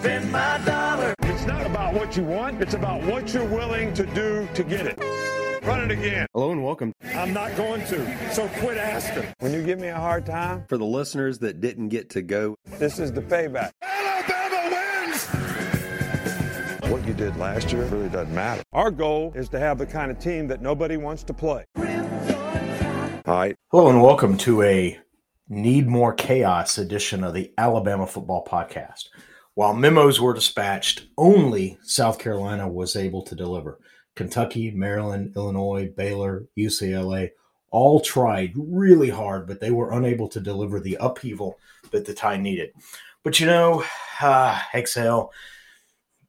spend 0.00 0.32
my 0.32 0.58
dollar. 0.64 1.14
It's 1.24 1.44
not 1.44 1.66
about 1.66 1.92
what 1.92 2.16
you 2.16 2.24
want, 2.24 2.62
it's 2.62 2.72
about 2.72 3.02
what 3.02 3.34
you're 3.34 3.44
willing 3.44 3.92
to 3.94 4.06
do 4.06 4.48
to 4.54 4.64
get 4.64 4.86
it. 4.86 4.98
Run 5.62 5.82
it 5.82 5.90
again. 5.90 6.26
Hello 6.32 6.52
and 6.52 6.64
welcome. 6.64 6.94
I'm 7.14 7.34
not 7.34 7.54
going 7.54 7.84
to, 7.86 8.32
so 8.32 8.48
quit 8.60 8.78
asking. 8.78 9.26
When 9.40 9.52
you 9.52 9.62
give 9.62 9.78
me 9.78 9.88
a 9.88 9.96
hard 9.96 10.24
time, 10.24 10.64
For 10.68 10.78
the 10.78 10.86
listeners 10.86 11.38
that 11.40 11.60
didn't 11.60 11.90
get 11.90 12.08
to 12.10 12.22
go, 12.22 12.56
this 12.78 12.98
is 12.98 13.12
the 13.12 13.20
payback. 13.20 13.72
Alabama 13.82 14.74
wins! 14.74 15.26
What 16.90 17.06
you 17.06 17.12
did 17.12 17.36
last 17.36 17.70
year 17.70 17.84
really 17.84 18.08
doesn't 18.08 18.34
matter. 18.34 18.62
Our 18.72 18.90
goal 18.90 19.32
is 19.34 19.50
to 19.50 19.58
have 19.58 19.76
the 19.76 19.86
kind 19.86 20.10
of 20.10 20.18
team 20.18 20.48
that 20.48 20.62
nobody 20.62 20.96
wants 20.96 21.24
to 21.24 21.34
play. 21.34 21.66
All 21.76 23.36
right. 23.36 23.54
Hello 23.70 23.90
and 23.90 24.00
welcome 24.00 24.38
to 24.38 24.62
a 24.62 24.98
Need 25.50 25.88
More 25.88 26.14
Chaos 26.14 26.78
edition 26.78 27.22
of 27.22 27.34
the 27.34 27.52
Alabama 27.58 28.06
Football 28.06 28.46
Podcast. 28.50 29.08
While 29.60 29.74
memos 29.74 30.18
were 30.18 30.32
dispatched, 30.32 31.02
only 31.18 31.76
South 31.82 32.18
Carolina 32.18 32.66
was 32.66 32.96
able 32.96 33.20
to 33.24 33.34
deliver. 33.34 33.78
Kentucky, 34.16 34.70
Maryland, 34.70 35.34
Illinois, 35.36 35.92
Baylor, 35.94 36.46
UCLA 36.56 37.32
all 37.70 38.00
tried 38.00 38.54
really 38.56 39.10
hard, 39.10 39.46
but 39.46 39.60
they 39.60 39.70
were 39.70 39.92
unable 39.92 40.28
to 40.28 40.40
deliver 40.40 40.80
the 40.80 40.96
upheaval 40.98 41.58
that 41.90 42.06
the 42.06 42.14
Tide 42.14 42.40
needed. 42.40 42.70
But 43.22 43.38
you 43.38 43.44
know, 43.44 43.84
uh, 44.22 44.58
exhale, 44.74 45.30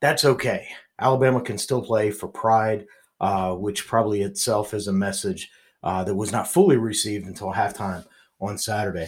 that's 0.01 0.25
okay. 0.25 0.67
Alabama 0.99 1.39
can 1.39 1.57
still 1.57 1.81
play 1.81 2.11
for 2.11 2.27
pride, 2.27 2.85
uh, 3.21 3.55
which 3.55 3.87
probably 3.87 4.23
itself 4.23 4.73
is 4.73 4.89
a 4.89 4.91
message 4.91 5.49
uh, 5.83 6.03
that 6.03 6.15
was 6.15 6.33
not 6.33 6.51
fully 6.51 6.75
received 6.75 7.25
until 7.27 7.53
halftime 7.53 8.03
on 8.41 8.57
Saturday. 8.57 9.07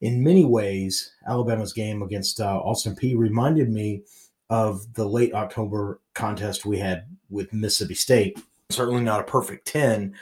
In 0.00 0.22
many 0.22 0.44
ways, 0.44 1.12
Alabama's 1.26 1.72
game 1.72 2.02
against 2.02 2.40
uh, 2.40 2.58
Austin 2.58 2.94
Peay 2.94 3.16
reminded 3.16 3.68
me 3.68 4.02
of 4.50 4.92
the 4.94 5.06
late 5.06 5.34
October 5.34 6.00
contest 6.14 6.64
we 6.64 6.78
had 6.78 7.04
with 7.28 7.52
Mississippi 7.52 7.94
State. 7.94 8.38
Certainly 8.70 9.02
not 9.02 9.20
a 9.20 9.24
perfect 9.24 9.66
10, 9.66 10.14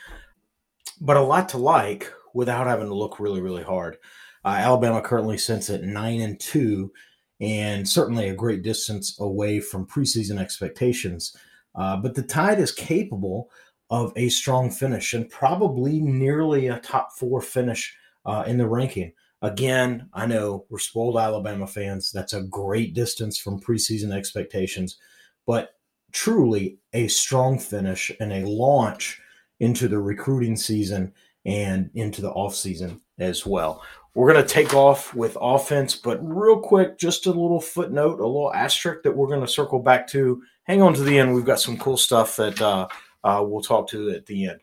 but 1.00 1.16
a 1.16 1.22
lot 1.22 1.48
to 1.50 1.58
like 1.58 2.12
without 2.34 2.66
having 2.66 2.86
to 2.86 2.94
look 2.94 3.20
really, 3.20 3.40
really 3.40 3.62
hard. 3.62 3.98
Uh, 4.44 4.56
Alabama 4.58 5.00
currently 5.00 5.36
sits 5.36 5.68
at 5.70 5.82
9 5.82 6.20
and 6.20 6.40
2, 6.40 6.92
and 7.40 7.86
certainly 7.86 8.28
a 8.28 8.34
great 8.34 8.62
distance 8.62 9.18
away 9.20 9.60
from 9.60 9.86
preseason 9.86 10.38
expectations. 10.38 11.36
Uh, 11.74 11.96
but 11.96 12.14
the 12.14 12.22
Tide 12.22 12.60
is 12.60 12.72
capable 12.72 13.50
of 13.90 14.12
a 14.16 14.28
strong 14.28 14.70
finish 14.70 15.12
and 15.14 15.28
probably 15.28 16.00
nearly 16.00 16.68
a 16.68 16.80
top 16.80 17.12
four 17.12 17.40
finish 17.40 17.94
uh, 18.24 18.44
in 18.46 18.56
the 18.56 18.66
ranking. 18.66 19.12
Again, 19.42 20.08
I 20.14 20.26
know 20.26 20.64
we're 20.70 20.78
spoiled 20.78 21.18
Alabama 21.18 21.66
fans. 21.66 22.10
That's 22.10 22.32
a 22.32 22.42
great 22.42 22.94
distance 22.94 23.38
from 23.38 23.60
preseason 23.60 24.12
expectations, 24.12 24.98
but 25.46 25.74
truly 26.12 26.78
a 26.94 27.08
strong 27.08 27.58
finish 27.58 28.10
and 28.20 28.32
a 28.32 28.48
launch 28.48 29.20
into 29.60 29.88
the 29.88 29.98
recruiting 29.98 30.56
season 30.56 31.12
and 31.44 31.90
into 31.94 32.22
the 32.22 32.32
offseason 32.32 33.00
as 33.18 33.46
well. 33.46 33.82
We're 34.14 34.32
going 34.32 34.42
to 34.42 34.48
take 34.48 34.72
off 34.72 35.14
with 35.14 35.36
offense, 35.38 35.94
but 35.94 36.18
real 36.22 36.58
quick, 36.58 36.98
just 36.98 37.26
a 37.26 37.30
little 37.30 37.60
footnote, 37.60 38.18
a 38.20 38.26
little 38.26 38.52
asterisk 38.54 39.02
that 39.02 39.14
we're 39.14 39.28
going 39.28 39.42
to 39.42 39.48
circle 39.48 39.78
back 39.78 40.08
to. 40.08 40.42
Hang 40.64 40.80
on 40.80 40.94
to 40.94 41.02
the 41.02 41.18
end. 41.18 41.34
We've 41.34 41.44
got 41.44 41.60
some 41.60 41.76
cool 41.76 41.98
stuff 41.98 42.36
that 42.36 42.60
uh, 42.60 42.88
uh, 43.22 43.44
we'll 43.46 43.60
talk 43.60 43.88
to 43.90 44.10
at 44.10 44.24
the 44.24 44.46
end. 44.46 44.60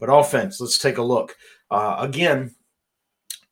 But 0.00 0.06
offense, 0.06 0.58
let's 0.58 0.78
take 0.78 0.96
a 0.96 1.02
look. 1.02 1.36
Uh, 1.70 1.96
again, 1.98 2.54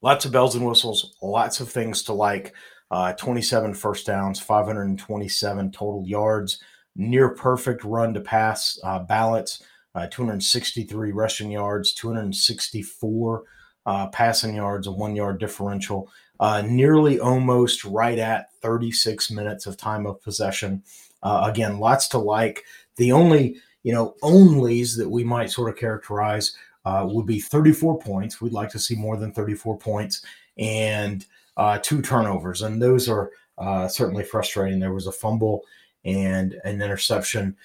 lots 0.02 0.24
of 0.24 0.32
bells 0.32 0.54
and 0.54 0.66
whistles, 0.66 1.16
lots 1.22 1.60
of 1.60 1.70
things 1.70 2.02
to 2.04 2.12
like. 2.12 2.52
Uh, 2.90 3.14
27 3.14 3.72
first 3.72 4.04
downs, 4.04 4.38
527 4.38 5.72
total 5.72 6.04
yards, 6.06 6.62
near 6.94 7.30
perfect 7.30 7.84
run 7.84 8.12
to 8.12 8.20
pass 8.20 8.78
uh, 8.84 8.98
balance, 8.98 9.62
uh, 9.94 10.06
263 10.08 11.10
rushing 11.12 11.50
yards, 11.50 11.94
264 11.94 13.44
uh, 13.86 14.08
passing 14.08 14.54
yards, 14.54 14.86
a 14.86 14.92
one 14.92 15.16
yard 15.16 15.40
differential, 15.40 16.10
uh, 16.38 16.62
nearly 16.62 17.18
almost 17.18 17.84
right 17.84 18.18
at 18.18 18.52
36 18.60 19.30
minutes 19.30 19.66
of 19.66 19.76
time 19.76 20.06
of 20.06 20.20
possession. 20.22 20.82
Uh, 21.22 21.48
again, 21.50 21.78
lots 21.78 22.08
to 22.08 22.18
like. 22.18 22.64
The 22.96 23.12
only 23.12 23.56
you 23.82 23.92
know 23.92 24.16
onlys 24.22 24.96
that 24.98 25.10
we 25.10 25.24
might 25.24 25.50
sort 25.50 25.70
of 25.70 25.78
characterize 25.78 26.54
uh, 26.84 27.06
would 27.08 27.26
be 27.26 27.40
34 27.40 27.98
points. 27.98 28.40
We'd 28.40 28.52
like 28.52 28.70
to 28.70 28.78
see 28.78 28.96
more 28.96 29.16
than 29.16 29.32
34 29.32 29.78
points 29.78 30.22
and 30.58 31.24
uh, 31.56 31.78
two 31.82 32.02
turnovers, 32.02 32.62
and 32.62 32.80
those 32.80 33.08
are 33.08 33.30
uh, 33.58 33.88
certainly 33.88 34.24
frustrating. 34.24 34.80
There 34.80 34.92
was 34.92 35.06
a 35.06 35.12
fumble 35.12 35.62
and 36.04 36.54
an 36.64 36.82
interception. 36.82 37.56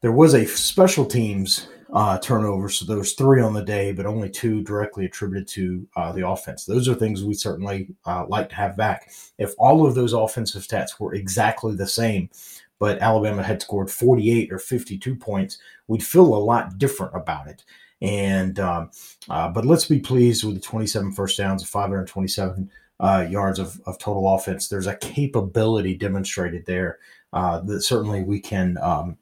There 0.00 0.12
was 0.12 0.34
a 0.34 0.46
special 0.46 1.04
teams 1.04 1.68
uh, 1.92 2.18
turnover, 2.18 2.68
so 2.68 2.84
there 2.84 2.98
was 2.98 3.14
three 3.14 3.40
on 3.40 3.54
the 3.54 3.64
day, 3.64 3.92
but 3.92 4.06
only 4.06 4.30
two 4.30 4.62
directly 4.62 5.06
attributed 5.06 5.48
to 5.48 5.86
uh, 5.96 6.12
the 6.12 6.26
offense. 6.26 6.64
Those 6.64 6.88
are 6.88 6.94
things 6.94 7.24
we 7.24 7.34
certainly 7.34 7.88
uh, 8.06 8.26
like 8.28 8.50
to 8.50 8.54
have 8.54 8.76
back. 8.76 9.10
If 9.38 9.54
all 9.58 9.86
of 9.86 9.94
those 9.94 10.12
offensive 10.12 10.62
stats 10.62 11.00
were 11.00 11.14
exactly 11.14 11.74
the 11.74 11.86
same, 11.86 12.30
but 12.78 12.98
Alabama 12.98 13.42
had 13.42 13.62
scored 13.62 13.90
48 13.90 14.52
or 14.52 14.58
52 14.58 15.16
points, 15.16 15.58
we'd 15.86 16.04
feel 16.04 16.34
a 16.34 16.36
lot 16.36 16.78
different 16.78 17.14
about 17.16 17.48
it. 17.48 17.64
And 18.00 18.58
um, 18.60 18.90
uh, 19.28 19.48
but 19.48 19.64
let's 19.64 19.86
be 19.86 19.98
pleased 19.98 20.44
with 20.44 20.54
the 20.54 20.60
27 20.60 21.12
first 21.12 21.36
downs, 21.36 21.68
527 21.68 22.70
uh, 23.00 23.26
yards 23.28 23.58
of, 23.58 23.80
of 23.86 23.98
total 23.98 24.32
offense. 24.34 24.68
There's 24.68 24.86
a 24.86 24.96
capability 24.96 25.96
demonstrated 25.96 26.64
there 26.66 26.98
uh, 27.32 27.60
that 27.60 27.82
certainly 27.82 28.22
we 28.22 28.40
can 28.40 28.78
um, 28.78 29.16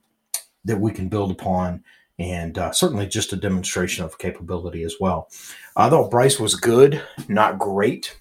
that 0.65 0.81
we 0.81 0.93
can 0.93 1.09
build 1.09 1.31
upon, 1.31 1.83
and 2.19 2.59
uh, 2.59 2.73
certainly 2.73 3.07
just 3.07 3.33
a 3.33 3.37
demonstration 3.37 4.05
of 4.05 4.19
capability 4.19 4.83
as 4.83 4.97
well. 5.01 5.29
I 5.77 5.89
thought 5.89 6.11
Bryce 6.11 6.39
was 6.39 6.55
good, 6.55 7.03
not 7.29 7.59
great. 7.59 8.19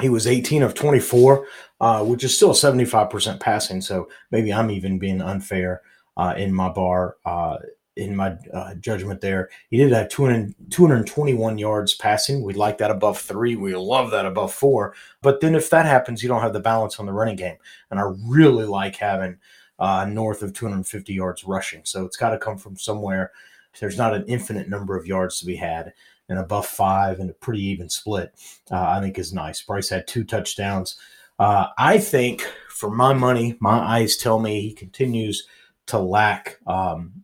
He 0.00 0.08
was 0.08 0.26
18 0.26 0.62
of 0.62 0.74
24, 0.74 1.46
uh, 1.80 2.04
which 2.04 2.24
is 2.24 2.36
still 2.36 2.52
75% 2.52 3.40
passing. 3.40 3.80
So 3.80 4.08
maybe 4.30 4.52
I'm 4.52 4.70
even 4.70 4.98
being 4.98 5.20
unfair 5.20 5.82
uh, 6.16 6.34
in 6.36 6.52
my 6.52 6.68
bar 6.68 7.16
uh, 7.24 7.58
in 7.98 8.14
my 8.14 8.36
uh, 8.54 8.74
judgment 8.76 9.20
there. 9.20 9.50
He 9.70 9.76
did 9.76 9.90
have 9.92 10.08
200, 10.08 10.54
221 10.70 11.58
yards 11.58 11.94
passing. 11.94 12.42
We 12.42 12.54
like 12.54 12.78
that 12.78 12.92
above 12.92 13.18
three. 13.18 13.56
We 13.56 13.74
love 13.74 14.12
that 14.12 14.24
above 14.24 14.54
four. 14.54 14.94
But 15.20 15.40
then 15.40 15.56
if 15.56 15.68
that 15.70 15.84
happens, 15.84 16.22
you 16.22 16.28
don't 16.28 16.40
have 16.40 16.52
the 16.52 16.60
balance 16.60 17.00
on 17.00 17.06
the 17.06 17.12
running 17.12 17.36
game. 17.36 17.56
And 17.90 17.98
I 17.98 18.04
really 18.24 18.64
like 18.64 18.96
having 18.96 19.38
uh, 19.80 20.06
north 20.08 20.42
of 20.42 20.52
250 20.52 21.12
yards 21.12 21.44
rushing. 21.44 21.82
So 21.84 22.04
it's 22.04 22.16
got 22.16 22.30
to 22.30 22.38
come 22.38 22.56
from 22.56 22.76
somewhere. 22.76 23.32
There's 23.78 23.98
not 23.98 24.14
an 24.14 24.24
infinite 24.26 24.68
number 24.68 24.96
of 24.96 25.06
yards 25.06 25.38
to 25.40 25.46
be 25.46 25.56
had. 25.56 25.92
And 26.28 26.38
above 26.38 26.66
five 26.66 27.20
and 27.20 27.30
a 27.30 27.34
pretty 27.34 27.62
even 27.64 27.88
split, 27.88 28.32
uh, 28.70 28.88
I 28.88 29.00
think 29.00 29.18
is 29.18 29.32
nice. 29.32 29.62
Bryce 29.62 29.88
had 29.88 30.06
two 30.06 30.24
touchdowns. 30.24 30.96
Uh, 31.38 31.68
I 31.78 31.98
think, 31.98 32.42
for 32.68 32.90
my 32.90 33.14
money, 33.14 33.56
my 33.60 33.78
eyes 33.78 34.16
tell 34.16 34.38
me 34.38 34.60
he 34.60 34.74
continues 34.74 35.46
to 35.86 35.98
lack 35.98 36.58
um, 36.66 37.22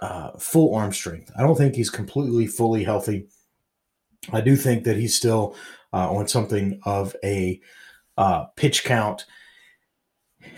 uh, 0.00 0.32
full 0.38 0.74
arm 0.74 0.92
strength. 0.92 1.30
I 1.38 1.42
don't 1.42 1.56
think 1.56 1.74
he's 1.74 1.90
completely 1.90 2.46
fully 2.46 2.84
healthy. 2.84 3.28
I 4.32 4.40
do 4.40 4.56
think 4.56 4.84
that 4.84 4.96
he's 4.96 5.14
still 5.14 5.56
uh, 5.92 6.10
on 6.10 6.28
something 6.28 6.80
of 6.84 7.14
a 7.24 7.60
uh, 8.18 8.44
pitch 8.56 8.84
count. 8.84 9.24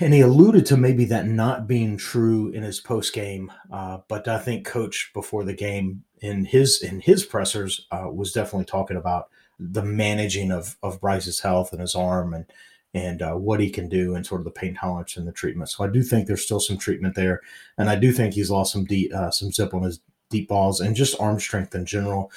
And 0.00 0.12
he 0.12 0.20
alluded 0.20 0.66
to 0.66 0.76
maybe 0.76 1.04
that 1.06 1.26
not 1.26 1.68
being 1.68 1.96
true 1.96 2.48
in 2.48 2.62
his 2.62 2.80
post 2.80 3.12
game, 3.12 3.52
uh, 3.72 3.98
but 4.08 4.26
I 4.26 4.38
think 4.38 4.66
Coach 4.66 5.10
before 5.14 5.44
the 5.44 5.54
game 5.54 6.02
in 6.20 6.44
his 6.44 6.82
in 6.82 7.00
his 7.00 7.24
pressers 7.24 7.86
uh, 7.90 8.08
was 8.10 8.32
definitely 8.32 8.64
talking 8.64 8.96
about 8.96 9.28
the 9.58 9.82
managing 9.82 10.50
of 10.50 10.76
of 10.82 11.00
Bryce's 11.00 11.40
health 11.40 11.72
and 11.72 11.80
his 11.80 11.94
arm 11.94 12.34
and 12.34 12.46
and 12.94 13.20
uh, 13.20 13.34
what 13.34 13.60
he 13.60 13.68
can 13.68 13.88
do 13.88 14.14
and 14.14 14.24
sort 14.24 14.40
of 14.40 14.46
the 14.46 14.50
pain 14.50 14.74
tolerance 14.74 15.18
and 15.18 15.28
the 15.28 15.32
treatment. 15.32 15.68
So 15.68 15.84
I 15.84 15.88
do 15.88 16.02
think 16.02 16.26
there's 16.26 16.44
still 16.44 16.60
some 16.60 16.78
treatment 16.78 17.14
there, 17.14 17.42
and 17.76 17.90
I 17.90 17.96
do 17.96 18.10
think 18.10 18.32
he's 18.34 18.50
lost 18.50 18.72
some 18.72 18.84
deep, 18.84 19.14
uh, 19.14 19.30
some 19.30 19.52
zip 19.52 19.74
on 19.74 19.82
his 19.82 20.00
deep 20.30 20.48
balls 20.48 20.80
and 20.80 20.96
just 20.96 21.20
arm 21.20 21.38
strength 21.38 21.74
in 21.74 21.84
general. 21.84 22.32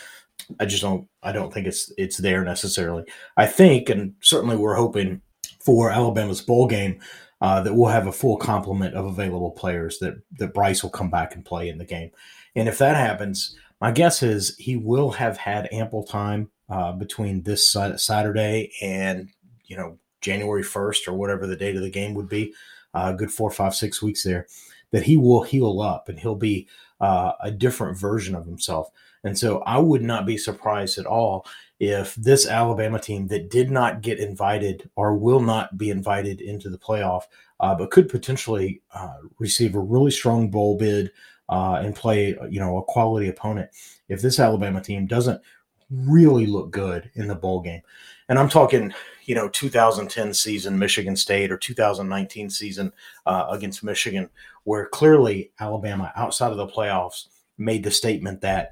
I 0.59 0.65
just 0.65 0.81
don't 0.81 1.07
I 1.23 1.31
don't 1.31 1.53
think 1.53 1.67
it's 1.67 1.91
it's 1.97 2.17
there 2.17 2.43
necessarily. 2.43 3.05
I 3.37 3.45
think, 3.45 3.89
and 3.89 4.13
certainly 4.21 4.57
we're 4.57 4.75
hoping 4.75 5.21
for 5.63 5.91
Alabama's 5.91 6.41
bowl 6.41 6.67
game 6.67 6.99
uh, 7.41 7.61
that 7.61 7.73
we'll 7.73 7.89
have 7.89 8.07
a 8.07 8.11
full 8.11 8.37
complement 8.37 8.95
of 8.95 9.05
available 9.05 9.51
players 9.51 9.99
that 9.99 10.15
that 10.39 10.53
Bryce 10.53 10.83
will 10.83 10.89
come 10.89 11.09
back 11.09 11.35
and 11.35 11.45
play 11.45 11.69
in 11.69 11.77
the 11.77 11.85
game. 11.85 12.11
And 12.55 12.67
if 12.67 12.77
that 12.79 12.95
happens, 12.95 13.55
my 13.81 13.91
guess 13.91 14.23
is 14.23 14.55
he 14.57 14.75
will 14.75 15.11
have 15.11 15.37
had 15.37 15.69
ample 15.71 16.03
time 16.03 16.49
uh, 16.69 16.91
between 16.91 17.43
this 17.43 17.75
Saturday 17.97 18.71
and 18.81 19.29
you 19.65 19.77
know 19.77 19.97
January 20.21 20.63
1st 20.63 21.07
or 21.07 21.13
whatever 21.13 21.47
the 21.47 21.55
date 21.55 21.75
of 21.75 21.81
the 21.81 21.89
game 21.89 22.13
would 22.13 22.29
be, 22.29 22.53
uh, 22.93 23.11
good 23.13 23.31
four, 23.31 23.49
five, 23.49 23.73
six 23.75 24.01
weeks 24.01 24.23
there, 24.23 24.47
that 24.91 25.03
he 25.03 25.17
will 25.17 25.43
heal 25.43 25.81
up 25.81 26.09
and 26.09 26.19
he'll 26.19 26.35
be 26.35 26.67
uh, 26.99 27.33
a 27.41 27.51
different 27.51 27.97
version 27.97 28.35
of 28.35 28.45
himself. 28.45 28.89
And 29.23 29.37
so 29.37 29.59
I 29.59 29.77
would 29.77 30.01
not 30.01 30.25
be 30.25 30.37
surprised 30.37 30.97
at 30.97 31.05
all 31.05 31.45
if 31.79 32.15
this 32.15 32.47
Alabama 32.47 32.99
team 32.99 33.27
that 33.27 33.49
did 33.49 33.71
not 33.71 34.01
get 34.01 34.19
invited 34.19 34.89
or 34.95 35.15
will 35.15 35.39
not 35.39 35.77
be 35.77 35.89
invited 35.89 36.41
into 36.41 36.69
the 36.69 36.77
playoff 36.77 37.23
uh, 37.59 37.75
but 37.75 37.91
could 37.91 38.09
potentially 38.09 38.81
uh, 38.93 39.17
receive 39.39 39.75
a 39.75 39.79
really 39.79 40.11
strong 40.11 40.49
bowl 40.49 40.77
bid 40.77 41.11
uh, 41.49 41.81
and 41.83 41.95
play, 41.95 42.37
you 42.49 42.59
know, 42.59 42.77
a 42.77 42.83
quality 42.83 43.27
opponent 43.27 43.69
if 44.07 44.21
this 44.21 44.39
Alabama 44.39 44.81
team 44.81 45.07
doesn't 45.07 45.41
really 45.89 46.45
look 46.45 46.71
good 46.71 47.09
in 47.15 47.27
the 47.27 47.35
bowl 47.35 47.61
game. 47.61 47.81
And 48.29 48.37
I'm 48.37 48.49
talking, 48.49 48.93
you 49.25 49.33
know, 49.33 49.49
2010 49.49 50.33
season 50.35 50.77
Michigan 50.77 51.15
State 51.15 51.51
or 51.51 51.57
2019 51.57 52.49
season 52.49 52.93
uh, 53.25 53.47
against 53.49 53.83
Michigan, 53.83 54.29
where 54.63 54.87
clearly 54.87 55.51
Alabama 55.59 56.13
outside 56.15 56.51
of 56.51 56.57
the 56.57 56.67
playoffs 56.67 57.25
made 57.57 57.83
the 57.83 57.91
statement 57.91 58.41
that 58.41 58.71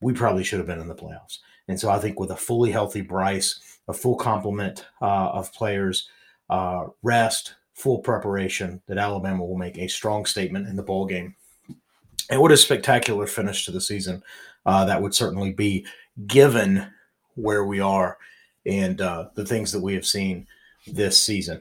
we 0.00 0.12
probably 0.12 0.44
should 0.44 0.58
have 0.58 0.68
been 0.68 0.80
in 0.80 0.88
the 0.88 0.94
playoffs. 0.94 1.38
And 1.68 1.78
so 1.78 1.90
I 1.90 1.98
think 1.98 2.18
with 2.18 2.30
a 2.30 2.36
fully 2.36 2.70
healthy 2.70 3.00
Bryce, 3.00 3.78
a 3.88 3.92
full 3.92 4.16
complement 4.16 4.86
uh, 5.00 5.30
of 5.30 5.52
players, 5.52 6.08
uh, 6.48 6.86
rest, 7.02 7.54
full 7.74 7.98
preparation, 7.98 8.80
that 8.86 8.98
Alabama 8.98 9.44
will 9.44 9.56
make 9.56 9.78
a 9.78 9.88
strong 9.88 10.26
statement 10.26 10.68
in 10.68 10.76
the 10.76 10.82
bowl 10.82 11.06
game. 11.06 11.34
And 12.32 12.40
what 12.40 12.50
a 12.50 12.56
spectacular 12.56 13.26
finish 13.26 13.66
to 13.66 13.72
the 13.72 13.80
season 13.82 14.22
uh, 14.64 14.86
that 14.86 15.02
would 15.02 15.14
certainly 15.14 15.52
be 15.52 15.84
given 16.26 16.90
where 17.34 17.66
we 17.66 17.78
are 17.78 18.16
and 18.64 18.98
uh, 19.02 19.28
the 19.34 19.44
things 19.44 19.70
that 19.72 19.82
we 19.82 19.92
have 19.92 20.06
seen 20.06 20.46
this 20.86 21.22
season. 21.22 21.60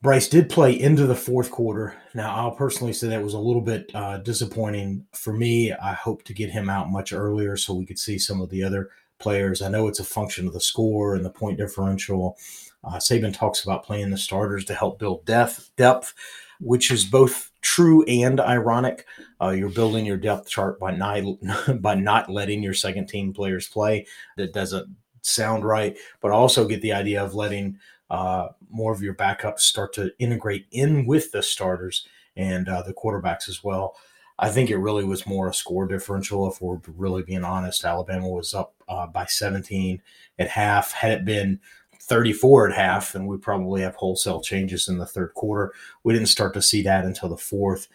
Bryce 0.00 0.26
did 0.26 0.48
play 0.48 0.72
into 0.72 1.06
the 1.06 1.14
fourth 1.14 1.50
quarter. 1.50 1.94
Now, 2.14 2.34
I'll 2.34 2.52
personally 2.52 2.94
say 2.94 3.08
that 3.08 3.22
was 3.22 3.34
a 3.34 3.38
little 3.38 3.60
bit 3.60 3.90
uh, 3.94 4.16
disappointing 4.18 5.04
for 5.12 5.34
me. 5.34 5.74
I 5.74 5.92
hope 5.92 6.22
to 6.24 6.32
get 6.32 6.48
him 6.48 6.70
out 6.70 6.90
much 6.90 7.12
earlier 7.12 7.54
so 7.58 7.74
we 7.74 7.84
could 7.84 7.98
see 7.98 8.18
some 8.18 8.40
of 8.40 8.48
the 8.48 8.64
other 8.64 8.88
players. 9.18 9.60
I 9.60 9.68
know 9.68 9.86
it's 9.86 10.00
a 10.00 10.04
function 10.04 10.46
of 10.46 10.54
the 10.54 10.60
score 10.60 11.14
and 11.14 11.26
the 11.26 11.30
point 11.30 11.58
differential. 11.58 12.38
Uh, 12.82 12.96
Saban 12.96 13.36
talks 13.36 13.62
about 13.62 13.84
playing 13.84 14.08
the 14.08 14.16
starters 14.16 14.64
to 14.64 14.74
help 14.74 14.98
build 14.98 15.26
depth, 15.26 15.72
depth, 15.76 16.14
which 16.60 16.90
is 16.90 17.04
both 17.04 17.50
true 17.60 18.04
and 18.04 18.40
ironic. 18.40 19.06
Uh, 19.40 19.50
you're 19.50 19.68
building 19.68 20.04
your 20.04 20.16
depth 20.16 20.48
chart 20.48 20.78
by 20.78 20.94
not 20.94 21.22
by 21.80 21.94
not 21.94 22.30
letting 22.30 22.62
your 22.62 22.74
second 22.74 23.06
team 23.06 23.32
players 23.32 23.68
play. 23.68 24.06
That 24.36 24.52
doesn't 24.52 24.88
sound 25.22 25.64
right, 25.64 25.96
but 26.20 26.30
also 26.30 26.68
get 26.68 26.82
the 26.82 26.92
idea 26.92 27.22
of 27.22 27.34
letting 27.34 27.78
uh, 28.10 28.48
more 28.70 28.92
of 28.92 29.02
your 29.02 29.14
backups 29.14 29.60
start 29.60 29.92
to 29.94 30.12
integrate 30.18 30.66
in 30.70 31.06
with 31.06 31.32
the 31.32 31.42
starters 31.42 32.06
and 32.36 32.68
uh, 32.68 32.82
the 32.82 32.94
quarterbacks 32.94 33.48
as 33.48 33.64
well. 33.64 33.96
I 34.38 34.50
think 34.50 34.68
it 34.68 34.78
really 34.78 35.04
was 35.04 35.26
more 35.26 35.48
a 35.48 35.54
score 35.54 35.86
differential. 35.86 36.50
If 36.50 36.60
we're 36.60 36.80
really 36.96 37.22
being 37.22 37.44
honest, 37.44 37.84
Alabama 37.84 38.28
was 38.28 38.52
up 38.52 38.74
uh, 38.88 39.06
by 39.06 39.26
17 39.26 40.02
at 40.38 40.48
half. 40.48 40.92
Had 40.92 41.12
it 41.12 41.24
been 41.24 41.60
34 42.08 42.70
at 42.70 42.76
half, 42.76 43.14
and 43.14 43.26
we 43.26 43.36
probably 43.36 43.82
have 43.82 43.94
wholesale 43.96 44.40
changes 44.40 44.88
in 44.88 44.98
the 44.98 45.06
third 45.06 45.34
quarter. 45.34 45.72
We 46.02 46.12
didn't 46.12 46.28
start 46.28 46.54
to 46.54 46.62
see 46.62 46.82
that 46.82 47.04
until 47.04 47.28
the 47.28 47.36
fourth 47.36 47.88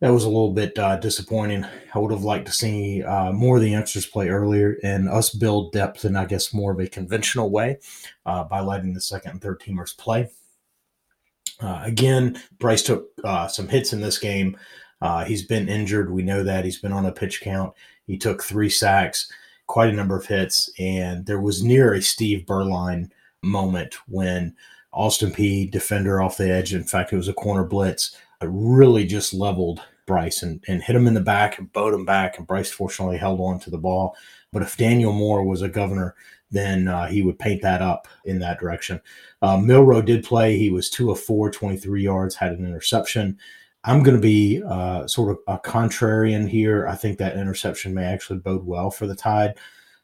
that 0.00 0.10
was 0.10 0.24
a 0.24 0.28
little 0.28 0.52
bit 0.52 0.78
uh, 0.78 0.96
disappointing. 0.96 1.64
I 1.94 1.98
would 1.98 2.10
have 2.10 2.24
liked 2.24 2.46
to 2.46 2.52
see 2.52 3.02
uh, 3.02 3.32
more 3.32 3.56
of 3.56 3.62
the 3.62 3.70
youngsters 3.70 4.06
play 4.06 4.28
earlier 4.28 4.76
and 4.82 5.08
us 5.08 5.30
build 5.30 5.72
depth 5.72 6.04
in, 6.04 6.16
I 6.16 6.26
guess, 6.26 6.52
more 6.52 6.72
of 6.72 6.80
a 6.80 6.86
conventional 6.86 7.50
way 7.50 7.78
uh, 8.26 8.44
by 8.44 8.60
letting 8.60 8.92
the 8.92 9.00
second 9.00 9.30
and 9.32 9.42
third 9.42 9.60
teamers 9.60 9.96
play. 9.96 10.28
Uh, 11.60 11.80
again, 11.84 12.38
Bryce 12.58 12.82
took 12.82 13.08
uh, 13.24 13.48
some 13.48 13.68
hits 13.68 13.94
in 13.94 14.02
this 14.02 14.18
game. 14.18 14.58
Uh, 15.00 15.24
he's 15.24 15.46
been 15.46 15.68
injured. 15.68 16.10
We 16.12 16.22
know 16.22 16.42
that. 16.42 16.66
He's 16.66 16.80
been 16.80 16.92
on 16.92 17.06
a 17.06 17.12
pitch 17.12 17.40
count. 17.40 17.72
He 18.06 18.18
took 18.18 18.42
three 18.42 18.68
sacks, 18.68 19.32
quite 19.66 19.88
a 19.88 19.96
number 19.96 20.16
of 20.16 20.26
hits, 20.26 20.70
and 20.78 21.24
there 21.24 21.40
was 21.40 21.64
near 21.64 21.94
a 21.94 22.02
Steve 22.02 22.44
Beuerlein 22.46 23.10
moment 23.46 23.96
when 24.08 24.54
Austin 24.92 25.30
Peay, 25.30 25.70
defender 25.70 26.20
off 26.20 26.36
the 26.36 26.50
edge, 26.50 26.74
in 26.74 26.84
fact, 26.84 27.12
it 27.12 27.16
was 27.16 27.28
a 27.28 27.34
corner 27.34 27.64
blitz 27.64 28.16
really 28.42 29.06
just 29.06 29.32
leveled 29.32 29.82
Bryce 30.06 30.42
and, 30.42 30.62
and 30.68 30.82
hit 30.82 30.96
him 30.96 31.06
in 31.06 31.14
the 31.14 31.20
back 31.20 31.58
and 31.58 31.72
bowed 31.72 31.94
him 31.94 32.04
back. 32.04 32.38
And 32.38 32.46
Bryce 32.46 32.70
fortunately 32.70 33.16
held 33.16 33.40
on 33.40 33.58
to 33.60 33.70
the 33.70 33.78
ball. 33.78 34.16
But 34.52 34.62
if 34.62 34.76
Daniel 34.76 35.12
Moore 35.12 35.44
was 35.44 35.62
a 35.62 35.68
governor, 35.68 36.14
then 36.50 36.86
uh, 36.88 37.06
he 37.06 37.22
would 37.22 37.38
paint 37.38 37.62
that 37.62 37.82
up 37.82 38.06
in 38.24 38.38
that 38.38 38.60
direction. 38.60 39.00
Uh, 39.42 39.56
Milroe 39.56 40.02
did 40.02 40.24
play. 40.24 40.56
He 40.56 40.70
was 40.70 40.88
two 40.88 41.10
of 41.10 41.18
four, 41.18 41.50
23 41.50 42.02
yards, 42.02 42.36
had 42.36 42.52
an 42.52 42.64
interception. 42.64 43.38
I'm 43.84 44.02
going 44.02 44.16
to 44.16 44.22
be 44.22 44.62
uh, 44.66 45.06
sort 45.06 45.30
of 45.30 45.38
a 45.46 45.58
contrarian 45.58 46.48
here. 46.48 46.86
I 46.86 46.94
think 46.94 47.18
that 47.18 47.36
interception 47.36 47.94
may 47.94 48.04
actually 48.04 48.38
bode 48.38 48.64
well 48.64 48.90
for 48.90 49.06
the 49.06 49.14
Tide, 49.14 49.54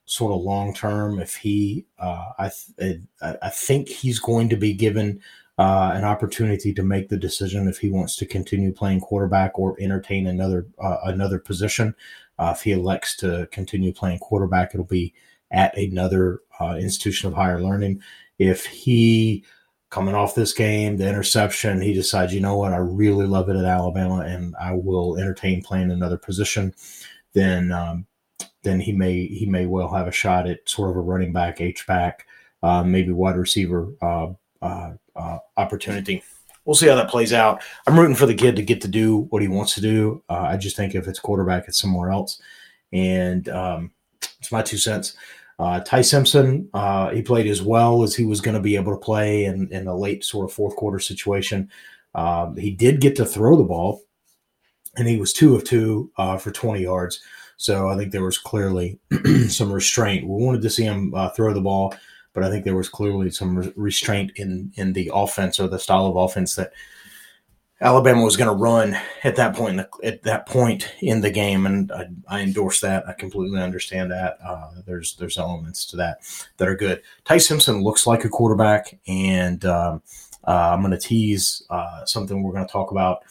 sort 0.04 0.32
of 0.32 0.42
long 0.42 0.74
term. 0.74 1.20
If 1.20 1.36
he, 1.36 1.86
uh, 1.98 2.32
I, 2.38 2.50
th- 2.78 3.00
I 3.20 3.48
think 3.48 3.88
he's 3.88 4.18
going 4.18 4.48
to 4.50 4.56
be 4.56 4.74
given 4.74 5.20
uh, 5.58 5.92
an 5.94 6.04
opportunity 6.04 6.72
to 6.74 6.82
make 6.82 7.08
the 7.08 7.16
decision 7.16 7.68
if 7.68 7.78
he 7.78 7.90
wants 7.90 8.16
to 8.16 8.26
continue 8.26 8.72
playing 8.72 9.00
quarterback 9.00 9.58
or 9.58 9.76
entertain 9.80 10.26
another 10.26 10.66
uh, 10.78 10.98
another 11.04 11.38
position. 11.38 11.94
Uh, 12.38 12.52
if 12.56 12.62
he 12.62 12.72
elects 12.72 13.16
to 13.16 13.46
continue 13.52 13.92
playing 13.92 14.18
quarterback, 14.18 14.74
it'll 14.74 14.86
be 14.86 15.14
at 15.50 15.76
another 15.76 16.40
uh, 16.60 16.76
institution 16.80 17.28
of 17.28 17.34
higher 17.34 17.60
learning. 17.60 18.00
If 18.38 18.64
he 18.66 19.44
coming 19.90 20.14
off 20.14 20.34
this 20.34 20.54
game, 20.54 20.96
the 20.96 21.06
interception, 21.06 21.82
he 21.82 21.92
decides, 21.92 22.32
you 22.32 22.40
know 22.40 22.56
what, 22.56 22.72
I 22.72 22.78
really 22.78 23.26
love 23.26 23.50
it 23.50 23.56
at 23.56 23.66
Alabama, 23.66 24.20
and 24.20 24.56
I 24.58 24.72
will 24.72 25.18
entertain 25.18 25.62
playing 25.62 25.90
another 25.90 26.16
position. 26.16 26.74
Then, 27.34 27.70
um, 27.72 28.06
then 28.62 28.80
he 28.80 28.92
may 28.92 29.26
he 29.26 29.46
may 29.46 29.66
well 29.66 29.92
have 29.92 30.06
a 30.06 30.12
shot 30.12 30.48
at 30.48 30.68
sort 30.68 30.90
of 30.90 30.96
a 30.96 31.00
running 31.00 31.32
back, 31.32 31.60
H 31.60 31.86
back, 31.86 32.26
uh, 32.62 32.82
maybe 32.82 33.12
wide 33.12 33.36
receiver 33.36 33.92
uh, 34.00 34.28
uh, 34.60 34.92
uh, 35.16 35.38
opportunity. 35.56 36.22
We'll 36.64 36.76
see 36.76 36.86
how 36.86 36.94
that 36.94 37.10
plays 37.10 37.32
out. 37.32 37.62
I'm 37.86 37.98
rooting 37.98 38.14
for 38.14 38.26
the 38.26 38.34
kid 38.34 38.54
to 38.56 38.62
get 38.62 38.80
to 38.82 38.88
do 38.88 39.22
what 39.30 39.42
he 39.42 39.48
wants 39.48 39.74
to 39.74 39.80
do. 39.80 40.22
Uh, 40.28 40.42
I 40.42 40.56
just 40.56 40.76
think 40.76 40.94
if 40.94 41.08
it's 41.08 41.18
quarterback, 41.18 41.66
it's 41.66 41.80
somewhere 41.80 42.10
else. 42.10 42.40
And 42.92 43.48
um, 43.48 43.90
it's 44.38 44.52
my 44.52 44.62
two 44.62 44.76
cents. 44.76 45.16
Uh, 45.58 45.80
Ty 45.80 46.02
Simpson, 46.02 46.68
uh, 46.72 47.10
he 47.10 47.22
played 47.22 47.46
as 47.46 47.62
well 47.62 48.02
as 48.02 48.14
he 48.14 48.24
was 48.24 48.40
going 48.40 48.54
to 48.54 48.60
be 48.60 48.76
able 48.76 48.92
to 48.92 48.98
play 48.98 49.44
in, 49.44 49.68
in 49.72 49.86
a 49.86 49.96
late 49.96 50.24
sort 50.24 50.44
of 50.44 50.52
fourth 50.52 50.76
quarter 50.76 50.98
situation. 50.98 51.68
Um, 52.14 52.56
he 52.56 52.70
did 52.70 53.00
get 53.00 53.16
to 53.16 53.24
throw 53.24 53.56
the 53.56 53.64
ball, 53.64 54.02
and 54.96 55.08
he 55.08 55.18
was 55.18 55.32
two 55.32 55.54
of 55.54 55.64
two 55.64 56.10
uh, 56.16 56.38
for 56.38 56.50
20 56.50 56.80
yards. 56.82 57.20
So 57.56 57.88
I 57.88 57.96
think 57.96 58.12
there 58.12 58.24
was 58.24 58.38
clearly 58.38 58.98
some 59.48 59.72
restraint. 59.72 60.26
We 60.26 60.44
wanted 60.44 60.62
to 60.62 60.70
see 60.70 60.84
him 60.84 61.14
uh, 61.14 61.30
throw 61.30 61.52
the 61.54 61.60
ball 61.60 61.94
but 62.34 62.44
I 62.44 62.50
think 62.50 62.64
there 62.64 62.76
was 62.76 62.88
clearly 62.88 63.30
some 63.30 63.58
re- 63.58 63.72
restraint 63.76 64.32
in 64.36 64.72
in 64.76 64.92
the 64.92 65.10
offense 65.14 65.60
or 65.60 65.68
the 65.68 65.78
style 65.78 66.06
of 66.06 66.16
offense 66.16 66.54
that 66.54 66.72
Alabama 67.80 68.22
was 68.22 68.36
going 68.36 68.48
to 68.48 68.62
run 68.62 68.96
at 69.24 69.34
that 69.36 69.56
point. 69.56 69.76
The, 69.76 69.88
at 70.06 70.22
that 70.22 70.46
point 70.46 70.94
in 71.00 71.20
the 71.20 71.30
game, 71.30 71.66
and 71.66 71.90
I, 71.90 72.06
I 72.28 72.40
endorse 72.40 72.80
that. 72.80 73.08
I 73.08 73.12
completely 73.12 73.60
understand 73.60 74.12
that. 74.12 74.38
Uh, 74.44 74.70
there's 74.86 75.16
there's 75.16 75.38
elements 75.38 75.84
to 75.86 75.96
that 75.96 76.18
that 76.56 76.68
are 76.68 76.76
good. 76.76 77.02
Ty 77.24 77.38
Simpson 77.38 77.82
looks 77.82 78.06
like 78.06 78.24
a 78.24 78.28
quarterback, 78.28 78.98
and 79.06 79.64
um, 79.64 80.02
uh, 80.46 80.70
I'm 80.72 80.80
going 80.80 80.92
to 80.92 80.98
tease 80.98 81.62
uh, 81.70 82.04
something 82.04 82.42
we're 82.42 82.52
going 82.52 82.66
to 82.66 82.72
talk 82.72 82.92
about, 82.92 83.22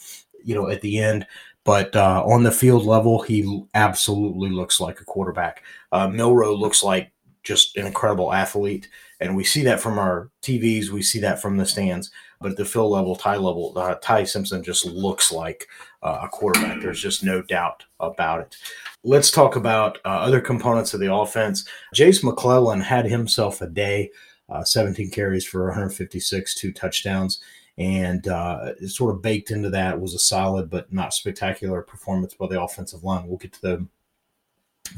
you 0.44 0.54
know, 0.54 0.70
at 0.70 0.82
the 0.82 1.00
end. 1.00 1.26
But 1.64 1.96
uh, 1.96 2.24
on 2.26 2.44
the 2.44 2.52
field 2.52 2.86
level, 2.86 3.22
he 3.22 3.66
absolutely 3.74 4.50
looks 4.50 4.80
like 4.80 5.00
a 5.00 5.06
quarterback. 5.06 5.64
Uh, 5.92 6.08
Milroe 6.08 6.56
looks 6.56 6.84
like 6.84 7.12
just 7.44 7.78
an 7.78 7.86
incredible 7.86 8.34
athlete. 8.34 8.90
And 9.20 9.36
we 9.36 9.44
see 9.44 9.64
that 9.64 9.80
from 9.80 10.00
our 10.00 10.30
TVs, 10.42 10.90
we 10.90 11.02
see 11.02 11.20
that 11.20 11.42
from 11.42 11.58
the 11.58 11.66
stands. 11.66 12.12
But 12.40 12.52
at 12.52 12.58
the 12.58 12.66
field 12.66 12.92
level, 12.92 13.16
Ty 13.16 13.36
level, 13.36 13.74
uh, 13.76 13.96
Ty 14.02 14.24
Simpson 14.24 14.64
just 14.64 14.86
looks 14.86 15.32
like 15.32 15.68
uh, 16.02 16.22
a 16.24 16.28
quarterback. 16.28 16.82
There's 16.82 17.02
just 17.02 17.24
no 17.24 17.44
doubt 17.44 17.84
about 18.00 18.42
it. 18.42 18.58
Let's 19.04 19.30
talk 19.30 19.56
about 19.56 20.00
uh, 20.06 20.10
other 20.10 20.42
components 20.42 20.96
of 20.96 21.00
the 21.00 21.14
offense. 21.14 21.66
Jase 21.94 22.24
McClellan 22.24 22.82
had 22.82 23.06
himself 23.06 23.62
a 23.62 23.68
day, 23.68 24.10
uh, 24.50 24.64
17 24.64 25.12
carries 25.12 25.46
for 25.46 25.66
156, 25.68 26.56
two 26.56 26.72
touchdowns. 26.72 27.42
And 27.78 28.28
uh, 28.28 28.76
sort 28.88 29.16
of 29.16 29.22
baked 29.22 29.50
into 29.50 29.70
that 29.70 30.00
was 30.00 30.14
a 30.14 30.20
solid 30.20 30.70
but 30.70 30.92
not 30.92 31.14
spectacular 31.14 31.82
performance 31.82 32.34
by 32.34 32.48
the 32.48 32.62
offensive 32.62 33.04
line. 33.04 33.28
We'll 33.28 33.38
get 33.38 33.54
to 33.54 33.62
them 33.62 33.90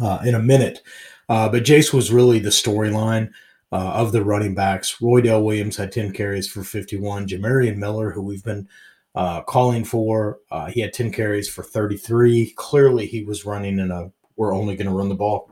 uh, 0.01 0.19
in 0.25 0.35
a 0.35 0.39
minute. 0.39 0.81
Uh, 1.29 1.49
but 1.49 1.63
Jase 1.63 1.93
was 1.93 2.11
really 2.11 2.39
the 2.39 2.49
storyline 2.49 3.31
uh, 3.71 3.93
of 3.93 4.11
the 4.11 4.23
running 4.23 4.55
backs. 4.55 4.97
Roydell 4.97 5.43
Williams 5.43 5.77
had 5.77 5.91
10 5.91 6.13
carries 6.13 6.49
for 6.49 6.63
51. 6.63 7.27
Jamarion 7.27 7.77
Miller, 7.77 8.11
who 8.11 8.21
we've 8.21 8.43
been 8.43 8.67
uh, 9.15 9.41
calling 9.43 9.85
for, 9.85 10.39
uh, 10.51 10.65
he 10.65 10.81
had 10.81 10.93
10 10.93 11.11
carries 11.11 11.47
for 11.47 11.63
33. 11.63 12.51
Clearly, 12.55 13.05
he 13.05 13.23
was 13.23 13.45
running 13.45 13.79
in 13.79 13.91
a 13.91 14.11
we're 14.35 14.53
only 14.53 14.75
going 14.75 14.87
to 14.87 14.93
run 14.93 15.09
the 15.09 15.15
ball 15.15 15.51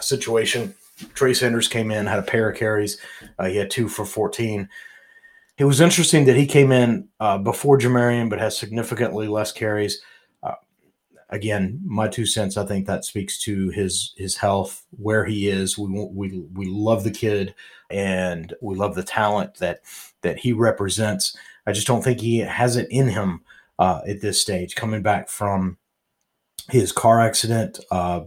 situation. 0.00 0.74
Trey 1.14 1.34
Sanders 1.34 1.68
came 1.68 1.90
in, 1.90 2.06
had 2.06 2.18
a 2.18 2.22
pair 2.22 2.50
of 2.50 2.58
carries. 2.58 2.98
Uh, 3.38 3.46
he 3.46 3.56
had 3.56 3.70
two 3.70 3.88
for 3.88 4.04
14. 4.04 4.68
It 5.60 5.64
was 5.64 5.80
interesting 5.80 6.24
that 6.24 6.36
he 6.36 6.46
came 6.46 6.72
in 6.72 7.06
before 7.44 7.78
Jamarion, 7.78 8.28
but 8.28 8.40
has 8.40 8.58
significantly 8.58 9.28
less 9.28 9.52
carries 9.52 10.02
again, 11.30 11.80
my 11.84 12.08
two 12.08 12.26
cents. 12.26 12.56
I 12.56 12.66
think 12.66 12.86
that 12.86 13.04
speaks 13.04 13.38
to 13.40 13.70
his 13.70 14.12
his 14.16 14.36
health, 14.36 14.84
where 14.90 15.24
he 15.24 15.48
is. 15.48 15.78
We 15.78 15.88
we 15.88 16.40
we 16.52 16.66
love 16.66 17.04
the 17.04 17.10
kid, 17.10 17.54
and 17.90 18.52
we 18.60 18.74
love 18.74 18.94
the 18.94 19.02
talent 19.02 19.54
that 19.56 19.80
that 20.22 20.38
he 20.38 20.52
represents. 20.52 21.36
I 21.66 21.72
just 21.72 21.86
don't 21.86 22.02
think 22.02 22.20
he 22.20 22.38
has 22.38 22.76
it 22.76 22.88
in 22.90 23.08
him 23.08 23.42
uh, 23.78 24.02
at 24.06 24.20
this 24.20 24.40
stage. 24.40 24.74
Coming 24.74 25.02
back 25.02 25.28
from 25.28 25.78
his 26.68 26.92
car 26.92 27.20
accident, 27.20 27.80
uh, 27.90 28.22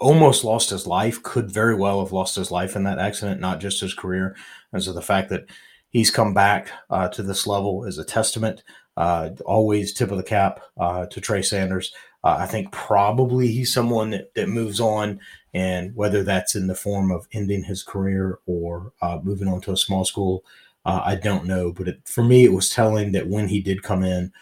almost 0.00 0.44
lost 0.44 0.70
his 0.70 0.86
life, 0.86 1.22
could 1.22 1.50
very 1.50 1.74
well 1.74 2.02
have 2.02 2.12
lost 2.12 2.36
his 2.36 2.50
life 2.50 2.74
in 2.74 2.84
that 2.84 2.98
accident, 2.98 3.40
not 3.40 3.60
just 3.60 3.80
his 3.80 3.94
career. 3.94 4.34
And 4.72 4.82
so 4.82 4.92
the 4.92 5.02
fact 5.02 5.30
that 5.30 5.46
he's 5.90 6.10
come 6.10 6.34
back 6.34 6.70
uh, 6.90 7.08
to 7.08 7.22
this 7.22 7.46
level 7.46 7.84
is 7.84 7.98
a 7.98 8.04
testament. 8.04 8.62
Uh, 8.96 9.30
always 9.44 9.92
tip 9.92 10.10
of 10.10 10.16
the 10.16 10.22
cap 10.22 10.60
uh, 10.78 11.06
to 11.06 11.20
Trey 11.20 11.42
Sanders. 11.42 11.92
Uh, 12.24 12.36
I 12.40 12.46
think 12.46 12.72
probably 12.72 13.48
he's 13.48 13.72
someone 13.72 14.10
that, 14.10 14.34
that 14.34 14.48
moves 14.48 14.80
on, 14.80 15.20
and 15.54 15.94
whether 15.94 16.24
that's 16.24 16.56
in 16.56 16.66
the 16.66 16.74
form 16.74 17.12
of 17.12 17.28
ending 17.32 17.62
his 17.62 17.82
career 17.82 18.40
or 18.46 18.92
uh, 19.00 19.18
moving 19.22 19.46
on 19.48 19.60
to 19.62 19.72
a 19.72 19.76
small 19.76 20.04
school, 20.04 20.44
uh, 20.84 21.00
I 21.04 21.14
don't 21.14 21.46
know. 21.46 21.72
But 21.72 21.88
it, 21.88 22.00
for 22.06 22.24
me, 22.24 22.44
it 22.44 22.52
was 22.52 22.70
telling 22.70 23.12
that 23.12 23.28
when 23.28 23.48
he 23.48 23.60
did 23.60 23.82
come 23.82 24.02
in, 24.02 24.32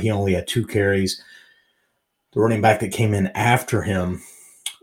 he 0.00 0.10
only 0.10 0.34
had 0.34 0.46
two 0.46 0.64
carries. 0.64 1.22
The 2.32 2.40
running 2.40 2.60
back 2.60 2.80
that 2.80 2.92
came 2.92 3.14
in 3.14 3.26
after 3.28 3.82
him 3.82 4.22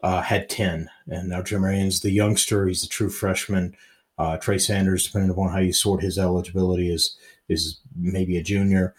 had 0.03 0.49
10. 0.49 0.89
And 1.07 1.29
now 1.29 1.41
Jamarion's 1.41 2.01
the 2.01 2.11
youngster. 2.11 2.67
He's 2.67 2.83
a 2.83 2.89
true 2.89 3.09
freshman. 3.09 3.75
Uh, 4.19 4.37
Trey 4.37 4.57
Sanders, 4.57 5.05
depending 5.05 5.31
upon 5.31 5.49
how 5.49 5.59
you 5.59 5.73
sort 5.73 6.03
his 6.03 6.19
eligibility, 6.19 6.93
is 6.93 7.17
is 7.47 7.79
maybe 7.95 8.37
a 8.37 8.43
junior. 8.43 8.93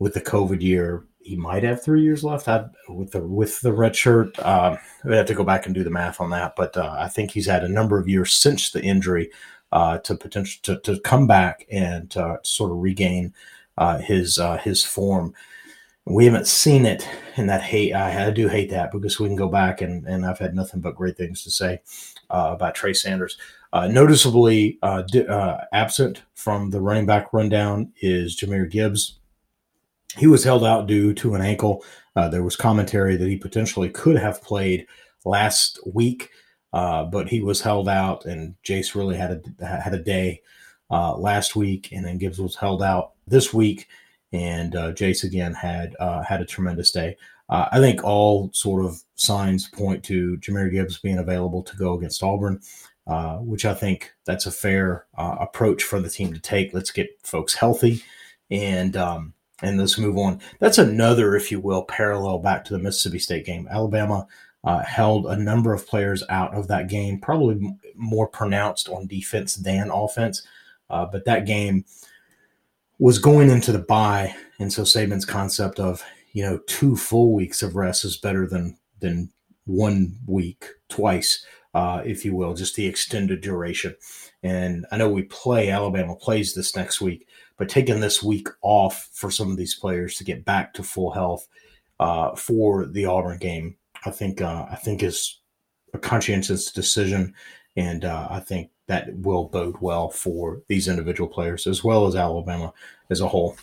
With 0.00 0.14
the 0.14 0.20
COVID 0.20 0.60
year, 0.60 1.04
he 1.20 1.36
might 1.36 1.62
have 1.62 1.82
three 1.82 2.02
years 2.02 2.24
left. 2.24 2.48
I, 2.48 2.66
with 2.88 3.12
the 3.12 3.20
with 3.20 3.60
the 3.60 3.72
red 3.72 3.94
shirt, 3.94 4.36
uh, 4.40 4.76
we 5.04 5.14
have 5.16 5.26
to 5.26 5.34
go 5.34 5.44
back 5.44 5.66
and 5.66 5.74
do 5.74 5.84
the 5.84 5.90
math 5.90 6.20
on 6.20 6.30
that. 6.30 6.56
But 6.56 6.76
uh, 6.76 6.96
I 6.98 7.08
think 7.08 7.30
he's 7.30 7.46
had 7.46 7.62
a 7.62 7.68
number 7.68 7.98
of 7.98 8.08
years 8.08 8.34
since 8.34 8.72
the 8.72 8.82
injury 8.82 9.30
uh, 9.70 9.98
to 9.98 10.16
potential 10.16 10.60
to, 10.64 10.80
to 10.80 11.00
come 11.00 11.28
back 11.28 11.66
and 11.70 12.10
to 12.10 12.40
sort 12.42 12.72
of 12.72 12.78
regain 12.78 13.32
uh, 13.78 13.98
his 13.98 14.38
uh, 14.38 14.58
his 14.58 14.84
form 14.84 15.34
we 16.06 16.26
haven't 16.26 16.46
seen 16.46 16.84
it 16.84 17.08
in 17.36 17.46
that 17.46 17.62
hate. 17.62 17.94
I, 17.94 18.26
I, 18.26 18.30
do 18.30 18.48
hate 18.48 18.70
that 18.70 18.92
because 18.92 19.18
we 19.18 19.26
can 19.26 19.36
go 19.36 19.48
back 19.48 19.80
and, 19.80 20.06
and 20.06 20.26
I've 20.26 20.38
had 20.38 20.54
nothing 20.54 20.80
but 20.80 20.96
great 20.96 21.16
things 21.16 21.42
to 21.44 21.50
say 21.50 21.80
uh, 22.34 22.52
about 22.52 22.74
Trey 22.74 22.92
Sanders. 22.92 23.38
Uh, 23.72 23.86
noticeably 23.86 24.78
uh, 24.82 25.02
di- 25.02 25.26
absent 25.72 26.22
from 26.34 26.70
the 26.70 26.80
running 26.80 27.06
back 27.06 27.32
rundown 27.32 27.92
is 28.00 28.36
Jahmyr 28.36 28.68
Gibbs. 28.70 29.18
He 30.16 30.26
was 30.26 30.44
held 30.44 30.64
out 30.64 30.86
due 30.86 31.14
to 31.14 31.34
an 31.34 31.42
ankle. 31.42 31.84
There 32.14 32.44
was 32.44 32.54
commentary 32.54 33.16
that 33.16 33.28
he 33.28 33.36
potentially 33.36 33.88
could 33.88 34.16
have 34.16 34.42
played 34.42 34.86
last 35.24 35.80
week, 35.92 36.30
but 36.72 37.28
he 37.28 37.40
was 37.40 37.60
held 37.60 37.88
out, 37.88 38.24
and 38.24 38.54
Jase 38.62 38.94
really 38.94 39.16
had 39.16 39.54
a 39.60 39.66
had 39.66 39.94
a 39.94 39.98
day 39.98 40.40
last 40.88 41.56
week, 41.56 41.90
and 41.90 42.04
then 42.04 42.18
Gibbs 42.18 42.38
was 42.38 42.54
held 42.54 42.80
out 42.80 43.14
this 43.26 43.52
week 43.52 43.88
and 44.34 44.74
uh, 44.74 44.90
Jase 44.92 45.22
again 45.22 45.54
had 45.54 45.94
uh, 46.00 46.22
had 46.22 46.42
a 46.42 46.44
tremendous 46.44 46.90
day. 46.90 47.16
Uh, 47.48 47.66
I 47.72 47.78
think 47.78 48.02
all 48.02 48.50
sort 48.52 48.84
of 48.84 49.02
signs 49.16 49.68
point 49.68 50.02
to 50.04 50.36
Jahmyr 50.38 50.70
Gibbs 50.70 50.98
being 50.98 51.18
available 51.18 51.62
to 51.62 51.76
go 51.76 51.94
against 51.94 52.22
Auburn, 52.22 52.60
uh, 53.06 53.36
which 53.36 53.64
I 53.64 53.74
think 53.74 54.12
that's 54.24 54.46
a 54.46 54.50
fair 54.50 55.06
uh, 55.18 55.36
approach 55.40 55.84
for 55.84 56.00
the 56.00 56.08
team 56.08 56.32
to 56.32 56.40
take. 56.40 56.72
Let's 56.72 56.90
get 56.90 57.08
folks 57.22 57.54
healthy, 57.54 58.02
and 58.50 58.96
um, 58.96 59.34
and 59.62 59.78
let's 59.78 59.98
move 59.98 60.16
on. 60.16 60.40
That's 60.58 60.78
another, 60.78 61.36
if 61.36 61.52
you 61.52 61.60
will, 61.60 61.84
parallel 61.84 62.38
back 62.38 62.64
to 62.64 62.72
the 62.72 62.78
Mississippi 62.78 63.18
State 63.18 63.44
game. 63.44 63.68
Alabama 63.70 64.26
uh, 64.64 64.82
held 64.82 65.26
a 65.26 65.36
number 65.36 65.74
of 65.74 65.86
players 65.86 66.24
out 66.30 66.54
of 66.54 66.68
that 66.68 66.88
game, 66.88 67.20
probably 67.20 67.56
m- 67.56 67.78
more 67.94 68.26
pronounced 68.26 68.88
on 68.88 69.06
defense 69.06 69.56
than 69.56 69.90
offense, 69.90 70.46
but 70.88 71.24
that 71.26 71.44
game 71.46 71.84
was 72.98 73.18
going 73.18 73.50
into 73.50 73.72
the 73.72 73.78
bye, 73.78 74.34
and 74.58 74.72
so 74.72 74.82
Saban's 74.82 75.24
concept 75.24 75.78
of 75.78 76.02
you 76.34 76.42
know 76.42 76.58
two 76.66 76.96
full 76.96 77.32
weeks 77.32 77.62
of 77.62 77.74
rest 77.74 78.04
is 78.04 78.18
better 78.18 78.46
than 78.46 78.76
than 79.00 79.30
one 79.64 80.16
week 80.26 80.66
twice, 80.90 81.44
uh, 81.72 82.02
if 82.04 82.24
you 82.24 82.34
will, 82.34 82.52
just 82.52 82.76
the 82.76 82.86
extended 82.86 83.40
duration. 83.40 83.96
And 84.42 84.84
I 84.92 84.98
know 84.98 85.08
we 85.08 85.22
play 85.22 85.70
Alabama 85.70 86.14
plays 86.14 86.54
this 86.54 86.76
next 86.76 87.00
week, 87.00 87.26
but 87.56 87.70
taking 87.70 88.00
this 88.00 88.22
week 88.22 88.48
off 88.60 89.08
for 89.12 89.30
some 89.30 89.50
of 89.50 89.56
these 89.56 89.74
players 89.74 90.16
to 90.16 90.24
get 90.24 90.44
back 90.44 90.74
to 90.74 90.82
full 90.82 91.12
health 91.12 91.48
uh, 91.98 92.34
for 92.34 92.84
the 92.84 93.06
Auburn 93.06 93.38
game, 93.38 93.76
I 94.04 94.10
think 94.10 94.42
uh, 94.42 94.66
I 94.70 94.76
think 94.76 95.02
is 95.02 95.38
a 95.94 95.98
conscientious 95.98 96.70
decision, 96.70 97.34
and 97.76 98.04
uh, 98.04 98.28
I 98.30 98.40
think 98.40 98.70
that 98.86 99.16
will 99.16 99.44
bode 99.44 99.76
well 99.80 100.10
for 100.10 100.60
these 100.68 100.88
individual 100.88 101.28
players 101.28 101.66
as 101.66 101.82
well 101.82 102.06
as 102.06 102.16
Alabama 102.16 102.74
as 103.08 103.20
a 103.20 103.28
whole. 103.28 103.56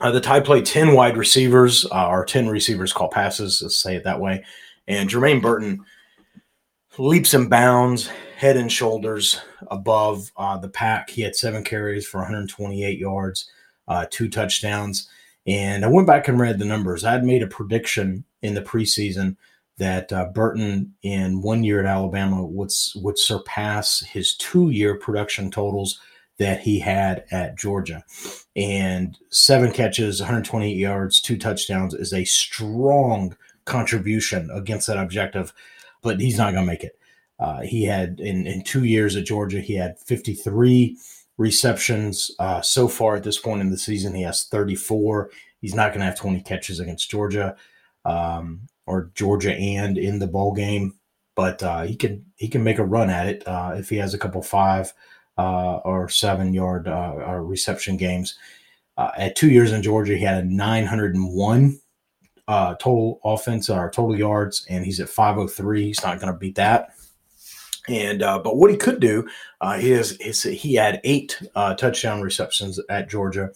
Uh, 0.00 0.10
the 0.10 0.20
Tide 0.20 0.44
played 0.44 0.64
10 0.64 0.94
wide 0.94 1.16
receivers, 1.16 1.86
uh, 1.92 2.08
or 2.08 2.24
10 2.24 2.48
receivers 2.48 2.92
call 2.92 3.08
passes, 3.08 3.60
let's 3.62 3.76
say 3.76 3.96
it 3.96 4.04
that 4.04 4.20
way. 4.20 4.44
And 4.88 5.08
Jermaine 5.08 5.42
Burton 5.42 5.84
leaps 6.98 7.34
and 7.34 7.48
bounds 7.48 8.10
head 8.36 8.56
and 8.56 8.70
shoulders 8.70 9.40
above 9.68 10.32
uh, 10.36 10.58
the 10.58 10.68
pack. 10.68 11.08
He 11.08 11.22
had 11.22 11.36
seven 11.36 11.62
carries 11.62 12.06
for 12.06 12.18
128 12.18 12.98
yards, 12.98 13.48
uh, 13.88 14.06
two 14.10 14.28
touchdowns. 14.28 15.08
And 15.46 15.84
I 15.84 15.88
went 15.88 16.06
back 16.06 16.28
and 16.28 16.40
read 16.40 16.58
the 16.58 16.64
numbers. 16.64 17.04
I 17.04 17.12
had 17.12 17.24
made 17.24 17.42
a 17.42 17.48
prediction 17.48 18.24
in 18.42 18.54
the 18.54 18.62
preseason 18.62 19.36
that 19.78 20.12
uh, 20.12 20.26
Burton 20.26 20.92
in 21.02 21.40
one 21.40 21.64
year 21.64 21.80
at 21.80 21.86
Alabama 21.86 22.44
would 22.44 22.70
would 22.96 23.18
surpass 23.18 24.00
his 24.00 24.36
two 24.36 24.70
year 24.70 24.96
production 24.96 25.50
totals 25.50 26.00
that 26.42 26.60
he 26.60 26.80
had 26.80 27.24
at 27.30 27.56
Georgia. 27.56 28.04
And 28.56 29.16
seven 29.30 29.70
catches, 29.70 30.20
128 30.20 30.76
yards, 30.76 31.20
two 31.20 31.38
touchdowns 31.38 31.94
is 31.94 32.12
a 32.12 32.24
strong 32.24 33.36
contribution 33.64 34.50
against 34.50 34.88
that 34.88 34.98
objective, 34.98 35.52
but 36.02 36.20
he's 36.20 36.36
not 36.36 36.52
going 36.52 36.66
to 36.66 36.72
make 36.72 36.82
it. 36.82 36.98
Uh, 37.38 37.60
he 37.60 37.84
had 37.84 38.18
in, 38.18 38.48
in 38.48 38.64
two 38.64 38.82
years 38.82 39.14
at 39.14 39.24
Georgia, 39.24 39.60
he 39.60 39.74
had 39.74 40.00
53 40.00 40.98
receptions. 41.38 42.32
Uh, 42.40 42.60
so 42.60 42.88
far 42.88 43.14
at 43.14 43.22
this 43.22 43.38
point 43.38 43.60
in 43.60 43.70
the 43.70 43.78
season, 43.78 44.12
he 44.12 44.22
has 44.22 44.44
34. 44.44 45.30
He's 45.60 45.76
not 45.76 45.90
going 45.90 46.00
to 46.00 46.06
have 46.06 46.18
20 46.18 46.40
catches 46.42 46.80
against 46.80 47.08
Georgia. 47.08 47.56
Um, 48.04 48.62
or 48.86 49.12
Georgia 49.14 49.54
and 49.54 49.96
in 49.96 50.18
the 50.18 50.26
bowl 50.26 50.52
game, 50.52 50.94
but 51.36 51.62
uh, 51.62 51.82
he 51.82 51.94
can 51.94 52.26
he 52.34 52.48
can 52.48 52.64
make 52.64 52.78
a 52.78 52.84
run 52.84 53.10
at 53.10 53.28
it 53.28 53.46
uh, 53.46 53.74
if 53.76 53.88
he 53.88 53.96
has 53.96 54.12
a 54.12 54.18
couple 54.18 54.42
five 54.42 54.92
uh, 55.38 55.76
or 55.78 56.08
seven 56.08 56.52
yard 56.52 56.88
uh, 56.88 57.14
reception 57.40 57.96
games. 57.96 58.36
Uh, 58.96 59.10
at 59.16 59.36
two 59.36 59.50
years 59.50 59.72
in 59.72 59.82
Georgia, 59.82 60.16
he 60.16 60.24
had 60.24 60.44
a 60.44 60.46
901 60.46 61.80
uh, 62.48 62.74
total 62.74 63.20
offense 63.24 63.70
or 63.70 63.90
total 63.90 64.16
yards, 64.16 64.66
and 64.68 64.84
he's 64.84 65.00
at 65.00 65.08
503. 65.08 65.84
He's 65.84 66.02
not 66.02 66.20
going 66.20 66.32
to 66.32 66.38
beat 66.38 66.56
that. 66.56 66.94
And 67.88 68.20
but 68.20 68.56
what 68.56 68.70
he 68.70 68.76
could 68.76 69.00
do, 69.00 69.26
he 69.80 69.90
has 69.90 70.16
he 70.20 70.74
had 70.74 71.00
eight 71.02 71.40
touchdown 71.54 72.22
receptions 72.22 72.78
at 72.88 73.10
Georgia, 73.10 73.50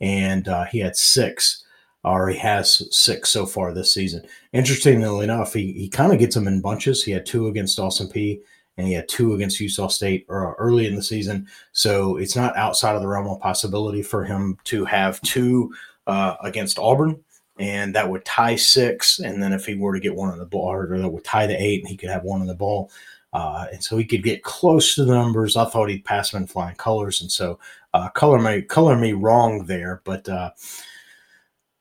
and 0.00 0.48
he 0.70 0.78
had 0.78 0.96
six 0.96 1.64
or 2.04 2.28
he 2.28 2.38
has 2.38 2.86
six 2.96 3.28
so 3.28 3.44
far 3.44 3.72
this 3.72 3.92
season. 3.92 4.24
Interestingly 4.52 5.24
enough, 5.24 5.52
he, 5.52 5.72
he 5.72 5.88
kind 5.88 6.12
of 6.12 6.18
gets 6.18 6.34
them 6.34 6.48
in 6.48 6.60
bunches. 6.60 7.04
He 7.04 7.12
had 7.12 7.26
two 7.26 7.48
against 7.48 7.78
Austin 7.78 8.08
Peay 8.08 8.40
and 8.78 8.86
he 8.86 8.92
had 8.92 9.08
two 9.08 9.34
against 9.34 9.60
Utah 9.60 9.88
State 9.88 10.24
early 10.28 10.86
in 10.86 10.94
the 10.94 11.02
season. 11.02 11.48
So 11.72 12.16
it's 12.16 12.36
not 12.36 12.56
outside 12.56 12.94
of 12.94 13.02
the 13.02 13.08
realm 13.08 13.26
of 13.26 13.40
possibility 13.40 14.02
for 14.02 14.24
him 14.24 14.56
to 14.64 14.84
have 14.84 15.20
two 15.22 15.74
uh, 16.06 16.36
against 16.44 16.78
Auburn, 16.78 17.22
and 17.58 17.92
that 17.96 18.08
would 18.08 18.24
tie 18.24 18.54
six. 18.54 19.18
And 19.18 19.42
then 19.42 19.52
if 19.52 19.66
he 19.66 19.74
were 19.74 19.94
to 19.94 20.00
get 20.00 20.14
one 20.14 20.30
on 20.30 20.38
the 20.38 20.46
ball, 20.46 20.72
or 20.72 20.96
that 20.96 21.08
would 21.08 21.24
tie 21.24 21.46
the 21.46 21.60
eight, 21.60 21.80
and 21.80 21.88
he 21.88 21.96
could 21.96 22.08
have 22.08 22.22
one 22.22 22.40
on 22.40 22.46
the 22.46 22.54
ball. 22.54 22.90
Uh, 23.32 23.66
and 23.72 23.82
so 23.82 23.98
he 23.98 24.04
could 24.04 24.22
get 24.22 24.44
close 24.44 24.94
to 24.94 25.04
the 25.04 25.12
numbers. 25.12 25.56
I 25.56 25.66
thought 25.66 25.90
he'd 25.90 26.04
pass 26.04 26.32
him 26.32 26.42
in 26.42 26.46
flying 26.46 26.76
colors, 26.76 27.20
and 27.20 27.30
so 27.30 27.58
uh, 27.92 28.08
color 28.10 28.38
me 28.38 28.62
color 28.62 28.96
me 28.96 29.12
wrong 29.12 29.66
there, 29.66 30.00
but 30.04 30.26
uh, 30.28 30.52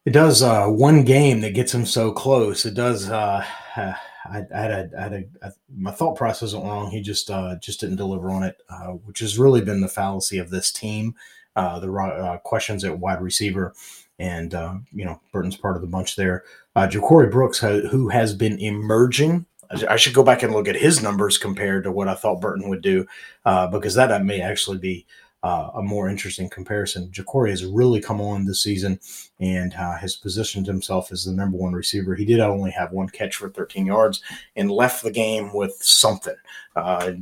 it 0.05 0.11
does 0.11 0.41
uh, 0.41 0.65
one 0.67 1.03
game 1.03 1.41
that 1.41 1.53
gets 1.53 1.73
him 1.73 1.85
so 1.85 2.11
close. 2.11 2.65
It 2.65 2.73
does. 2.73 3.07
Uh, 4.27 4.41
I, 4.53 4.57
I, 4.57 4.61
had 4.61 4.71
a, 4.71 4.89
I 4.97 5.01
had 5.03 5.53
my 5.75 5.91
thought 5.91 6.15
process 6.15 6.53
wasn't 6.53 6.65
wrong. 6.65 6.91
He 6.91 7.01
just 7.01 7.29
uh, 7.29 7.55
just 7.59 7.79
didn't 7.79 7.97
deliver 7.97 8.29
on 8.29 8.43
it, 8.43 8.61
uh, 8.69 8.87
which 8.87 9.19
has 9.19 9.37
really 9.37 9.61
been 9.61 9.81
the 9.81 9.87
fallacy 9.87 10.37
of 10.37 10.49
this 10.49 10.71
team. 10.71 11.15
Uh, 11.55 11.79
the 11.79 11.91
uh, 11.91 12.37
questions 12.37 12.83
at 12.83 12.99
wide 12.99 13.21
receiver, 13.21 13.73
and 14.19 14.53
you 14.93 15.05
know 15.05 15.19
Burton's 15.31 15.57
part 15.57 15.75
of 15.75 15.81
the 15.81 15.87
bunch 15.87 16.15
there. 16.15 16.43
Uh, 16.75 16.87
Ja'Corey 16.87 17.31
Brooks, 17.31 17.59
who 17.59 18.09
has 18.09 18.33
been 18.35 18.59
emerging. 18.59 19.45
I 19.89 19.97
should 19.97 20.13
go 20.13 20.23
back 20.23 20.43
and 20.43 20.53
look 20.53 20.69
at 20.69 20.77
his 20.77 21.01
numbers 21.01 21.37
compared 21.37 21.83
to 21.83 21.91
what 21.91 22.07
I 22.07 22.13
thought 22.13 22.39
Burton 22.39 22.69
would 22.69 22.81
do, 22.81 23.05
because 23.43 23.95
that 23.95 24.23
may 24.23 24.39
actually 24.39 24.77
be 24.77 25.05
uh, 25.43 25.69
a 25.75 25.81
more 25.81 26.09
interesting 26.09 26.49
comparison. 26.49 27.09
Ja'Corey 27.09 27.51
has 27.51 27.63
really 27.63 28.01
come 28.01 28.19
on 28.19 28.45
this 28.45 28.63
season 28.63 28.99
and 29.39 29.73
uh, 29.75 29.95
has 29.95 30.15
positioned 30.15 30.65
himself 30.65 31.11
as 31.11 31.25
the 31.25 31.31
number 31.31 31.57
one 31.57 31.73
receiver. 31.73 32.15
He 32.15 32.25
did 32.25 32.39
only 32.39 32.71
have 32.71 32.91
one 32.91 33.09
catch 33.09 33.35
for 33.35 33.49
13 33.49 33.85
yards 33.85 34.21
and 34.55 34.71
left 34.71 35.03
the 35.03 35.11
game 35.11 35.53
with 35.53 35.73
something. 35.79 36.35
Uh, 36.75 37.13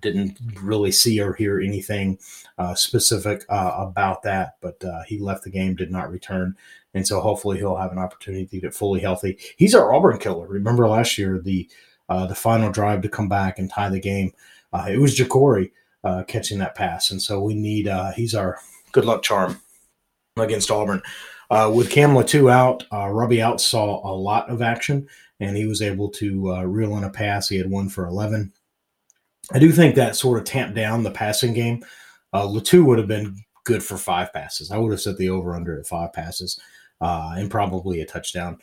didn't 0.00 0.38
really 0.60 0.90
see 0.90 1.20
or 1.20 1.32
hear 1.32 1.60
anything 1.60 2.18
uh, 2.58 2.74
specific 2.74 3.44
uh, 3.48 3.74
about 3.78 4.22
that, 4.22 4.56
but 4.60 4.82
uh, 4.84 5.02
he 5.06 5.18
left 5.18 5.44
the 5.44 5.50
game, 5.50 5.76
did 5.76 5.90
not 5.90 6.10
return. 6.10 6.56
And 6.94 7.06
so 7.06 7.20
hopefully 7.20 7.58
he'll 7.58 7.76
have 7.76 7.92
an 7.92 7.98
opportunity 7.98 8.46
to 8.46 8.60
get 8.60 8.74
fully 8.74 9.00
healthy. 9.00 9.38
He's 9.56 9.76
our 9.76 9.94
Auburn 9.94 10.18
killer. 10.18 10.46
Remember 10.48 10.88
last 10.88 11.18
year, 11.18 11.38
the 11.38 11.68
the 12.08 12.34
final 12.34 12.72
drive 12.72 13.02
to 13.02 13.08
come 13.08 13.28
back 13.28 13.60
and 13.60 13.70
tie 13.70 13.88
the 13.88 14.00
game. 14.00 14.32
it 14.88 14.98
was 14.98 15.16
Ja'Corey 15.16 15.70
uh, 16.04 16.24
catching 16.26 16.58
that 16.58 16.74
pass. 16.74 17.10
And 17.10 17.20
so 17.20 17.40
we 17.40 17.54
need, 17.54 17.88
uh, 17.88 18.12
he's 18.12 18.34
our 18.34 18.58
good 18.92 19.04
luck 19.04 19.22
charm 19.22 19.60
against 20.36 20.70
Auburn. 20.70 21.02
Uh, 21.50 21.70
with 21.74 21.90
Cam 21.90 22.10
Latu 22.10 22.50
out, 22.50 22.84
uh, 22.92 23.08
Robbie 23.08 23.38
Ouzts 23.38 23.60
saw 23.60 24.08
a 24.08 24.14
lot 24.14 24.48
of 24.48 24.62
action 24.62 25.08
and 25.40 25.56
he 25.56 25.66
was 25.66 25.82
able 25.82 26.08
to 26.10 26.54
uh, 26.54 26.62
reel 26.62 26.96
in 26.96 27.04
a 27.04 27.10
pass. 27.10 27.48
He 27.48 27.56
had 27.56 27.70
one 27.70 27.88
for 27.88 28.06
11. 28.06 28.52
I 29.52 29.58
do 29.58 29.72
think 29.72 29.94
that 29.94 30.14
sort 30.14 30.38
of 30.38 30.44
tamped 30.44 30.76
down 30.76 31.02
the 31.02 31.10
passing 31.10 31.54
game. 31.54 31.84
Uh, 32.32 32.46
Latu 32.46 32.84
would 32.84 32.98
have 32.98 33.08
been 33.08 33.36
good 33.64 33.82
for 33.82 33.96
five 33.96 34.32
passes. 34.32 34.70
I 34.70 34.78
would 34.78 34.92
have 34.92 35.00
set 35.00 35.16
the 35.16 35.30
over 35.30 35.54
under 35.54 35.78
at 35.78 35.86
five 35.86 36.12
passes 36.12 36.60
uh, 37.00 37.34
and 37.36 37.50
probably 37.50 38.00
a 38.00 38.06
touchdown 38.06 38.58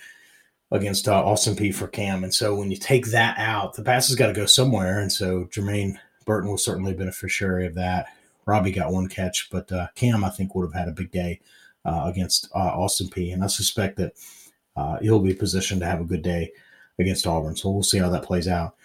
against 0.71 1.07
uh, 1.07 1.23
Austin 1.25 1.55
Peay 1.55 1.73
for 1.73 1.87
Cam. 1.87 2.23
And 2.23 2.33
so 2.33 2.55
when 2.55 2.71
you 2.71 2.77
take 2.77 3.07
that 3.07 3.37
out, 3.37 3.73
the 3.73 3.83
pass 3.83 4.07
has 4.07 4.15
got 4.15 4.27
to 4.27 4.33
go 4.33 4.45
somewhere. 4.45 4.99
And 4.99 5.11
so 5.11 5.45
Jermaine 5.45 5.97
Burton 6.27 6.51
was 6.51 6.63
certainly 6.63 6.91
a 6.91 6.95
beneficiary 6.95 7.65
of 7.65 7.73
that. 7.75 8.07
Robbie 8.45 8.71
got 8.71 8.91
one 8.91 9.07
catch, 9.09 9.49
but 9.49 9.71
uh, 9.71 9.87
Cam, 9.95 10.23
I 10.23 10.29
think, 10.29 10.53
would 10.53 10.65
have 10.65 10.79
had 10.79 10.89
a 10.89 10.95
big 10.95 11.09
day 11.09 11.39
uh, 11.85 12.03
against 12.05 12.49
uh, 12.53 12.59
Austin 12.59 13.07
Peay. 13.07 13.33
And 13.33 13.43
I 13.43 13.47
suspect 13.47 13.97
that 13.97 14.13
uh, 14.75 14.99
he'll 14.99 15.19
be 15.19 15.33
positioned 15.33 15.81
to 15.81 15.87
have 15.87 16.01
a 16.01 16.05
good 16.05 16.21
day 16.21 16.51
against 16.99 17.25
Auburn. 17.25 17.55
So 17.55 17.71
we'll 17.71 17.83
see 17.83 17.97
how 17.97 18.09
that 18.09 18.23
plays 18.23 18.47
out. 18.47 18.75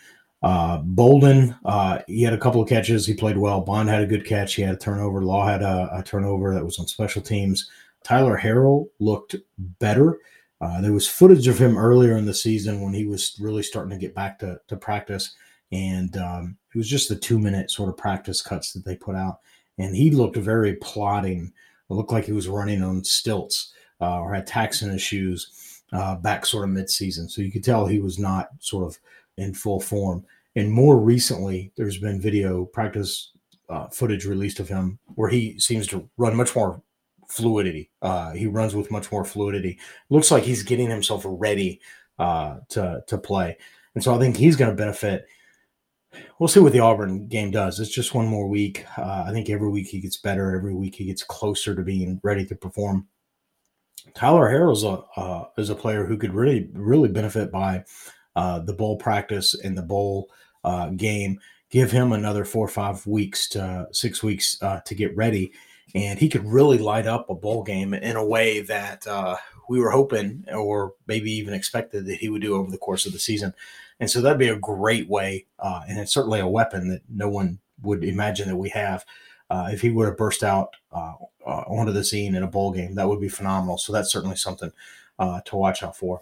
Uh, 0.43 0.79
Bolden, 0.79 1.55
uh, 1.65 1.99
he 2.07 2.23
had 2.23 2.33
a 2.33 2.39
couple 2.39 2.63
of 2.63 2.69
catches. 2.69 3.07
He 3.07 3.15
played 3.15 3.39
well. 3.39 3.61
Bond 3.61 3.89
had 3.89 4.03
a 4.03 4.07
good 4.07 4.25
catch. 4.25 4.55
He 4.55 4.63
had 4.63 4.75
a 4.75 4.79
turnover. 4.79 5.23
Law 5.23 5.47
had 5.47 5.63
a, 5.63 5.89
a 5.93 6.03
turnover 6.03 6.55
that 6.55 6.65
was 6.65 6.79
on 6.79 6.87
special 6.89 7.23
teams. 7.23 7.71
Tyler 8.03 8.39
Harrell 8.39 8.89
looked 8.99 9.37
better. 9.79 10.19
there 10.81 10.93
was 10.93 11.09
footage 11.09 11.47
of 11.47 11.59
him 11.59 11.79
earlier 11.79 12.17
in 12.17 12.27
the 12.27 12.35
season 12.35 12.81
when 12.81 12.95
he 12.95 13.07
was 13.07 13.37
really 13.41 13.63
starting 13.63 13.91
to 13.91 14.05
get 14.05 14.15
back 14.15 14.39
to, 14.41 14.61
to 14.67 14.77
practice 14.77 15.37
and 15.71 16.17
um, 16.17 16.57
it 16.75 16.79
was 16.79 16.89
just 16.89 17.09
the 17.09 17.17
two 17.17 17.39
minute 17.39 17.71
sort 17.71 17.89
of 17.89 17.97
practice 17.97 18.41
cuts 18.43 18.73
that 18.73 18.85
they 18.85 18.97
put 18.97 19.15
out, 19.15 19.41
and 19.79 19.95
he 19.95 20.11
looked 20.11 20.37
very 20.37 20.77
plodding. 20.77 21.53
It 21.91 21.95
looked 21.95 22.13
like 22.13 22.25
he 22.25 22.33
was 22.33 22.49
running 22.49 22.83
on 22.83 23.05
stilts 23.05 23.73
uh, 24.01 24.21
or 24.21 24.35
had 24.35 24.47
tacks 24.47 24.83
in 24.83 24.91
his 24.91 25.03
shoes 25.03 25.83
uh, 25.93 26.17
back 26.17 26.47
sort 26.47 26.65
of 26.65 26.71
mid 26.71 26.91
season. 26.91 27.29
So 27.29 27.43
you 27.43 27.53
could 27.53 27.65
tell 27.65 27.87
he 27.87 28.01
was 28.01 28.19
not 28.19 28.51
sort 28.61 28.87
of 28.87 28.99
in 29.37 29.55
full 29.55 29.81
form. 29.81 30.25
And 30.57 30.71
more 30.71 30.99
recently, 30.99 31.73
there's 31.77 31.99
been 31.99 32.21
video 32.21 32.65
practice 32.65 33.33
uh, 33.69 33.89
footage 33.89 34.27
released 34.27 34.61
of 34.61 34.69
him 34.69 34.99
where 35.15 35.31
he 35.31 35.59
seems 35.59 35.87
to 35.89 36.09
run 36.19 36.37
much 36.37 36.55
more 36.55 36.83
fluidity. 37.29 37.91
Uh, 38.03 38.33
he 38.33 38.47
runs 38.47 38.75
with 38.75 38.91
much 38.91 39.11
more 39.11 39.25
fluidity. 39.25 39.79
Looks 40.11 40.31
like 40.31 40.43
he's 40.43 40.63
getting 40.63 40.91
himself 40.91 41.23
ready 41.27 41.81
uh, 42.19 42.59
to 42.71 43.03
to 43.07 43.19
play, 43.19 43.57
and 43.95 44.05
so 44.05 44.15
I 44.15 44.19
think 44.19 44.37
he's 44.37 44.57
going 44.57 44.71
to 44.71 44.77
benefit 44.77 45.27
we'll 46.39 46.49
see 46.49 46.61
what 46.61 46.73
the 46.73 46.81
Auburn 46.81 47.27
game 47.27 47.51
does. 47.51 47.81
It's 47.81 47.95
just 47.95 48.15
one 48.15 48.27
more 48.27 48.49
week. 48.49 48.85
Uh, 48.97 49.25
I 49.27 49.33
think 49.33 49.49
every 49.49 49.69
week 49.69 49.89
he 49.89 50.01
gets 50.01 50.17
better. 50.17 50.55
Every 50.55 50.75
week 50.75 50.95
he 50.95 51.05
gets 51.05 51.23
closer 51.23 51.75
to 51.75 51.83
being 51.83 52.21
ready 52.23 52.45
to 52.47 52.55
perform. 52.55 53.07
Tyler 54.15 54.51
Harrell 54.51 54.73
is 54.73 54.85
a 54.85 55.05
uh, 55.21 55.49
is 55.57 55.71
a 55.71 55.75
player 55.75 56.05
who 56.05 56.17
could 56.17 56.35
really 56.35 56.69
really 56.73 57.09
benefit 57.09 57.53
by 57.53 57.85
uh, 58.35 58.59
the 58.61 58.73
bowl 58.73 58.97
practice 58.97 59.55
and 59.55 59.77
the 59.77 59.83
bowl 59.83 60.29
uh, 60.65 60.89
game. 60.91 61.39
Give 61.71 61.91
him 61.91 62.13
another 62.13 62.45
four 62.45 62.67
or 62.67 62.71
five 62.71 63.07
weeks 63.07 63.49
to 63.51 63.87
six 63.93 64.23
weeks 64.23 64.61
uh, 64.61 64.81
to 64.81 64.95
get 64.95 65.17
ready, 65.17 65.53
and 65.95 66.19
he 66.19 66.29
could 66.29 66.45
really 66.45 66.79
light 66.79 67.07
up 67.07 67.31
a 67.31 67.35
bowl 67.35 67.63
game 67.63 67.95
in 67.95 68.17
a 68.17 68.25
way 68.25 68.61
that 68.61 69.07
uh, 69.07 69.37
we 69.69 69.81
were 69.81 69.91
hoping 69.91 70.45
or 70.53 70.95
maybe 71.07 71.33
even 71.33 71.55
expected 71.55 72.07
that 72.07 72.19
he 72.19 72.29
would 72.29 72.43
do 72.43 72.55
over 72.55 72.71
the 72.71 72.79
course 72.79 73.07
of 73.07 73.13
the 73.13 73.19
season. 73.19 73.55
And 74.03 74.11
so 74.11 74.21
that'd 74.21 74.37
be 74.37 74.49
a 74.49 74.57
great 74.57 75.09
way, 75.09 75.47
uh, 75.61 75.83
and 75.89 75.97
it's 75.97 76.13
certainly 76.13 76.41
a 76.41 76.47
weapon 76.49 76.89
that 76.89 77.03
no 77.09 77.29
one 77.29 77.61
would 77.83 78.03
imagine 78.03 78.49
that 78.49 78.57
we 78.57 78.69
have. 78.71 79.05
Uh, 79.49 79.69
if 79.73 79.81
he 79.81 79.91
would 79.91 80.09
have 80.09 80.17
burst 80.17 80.43
out 80.43 80.75
uh, 80.91 81.13
uh 81.47 81.63
onto 81.69 81.93
the 81.93 82.03
scene 82.03 82.35
in 82.35 82.43
a 82.43 82.49
bowl 82.49 82.73
game, 82.73 82.97
that 82.97 83.09
would 83.09 83.21
be 83.21 83.29
phenomenal. 83.29 83.79
So 83.79 83.93
that's 83.93 84.11
certainly 84.11 84.35
something 84.35 84.73
uh, 85.21 85.41
to 85.45 85.55
watch 85.55 85.85
out 85.85 85.97
for. 85.97 86.21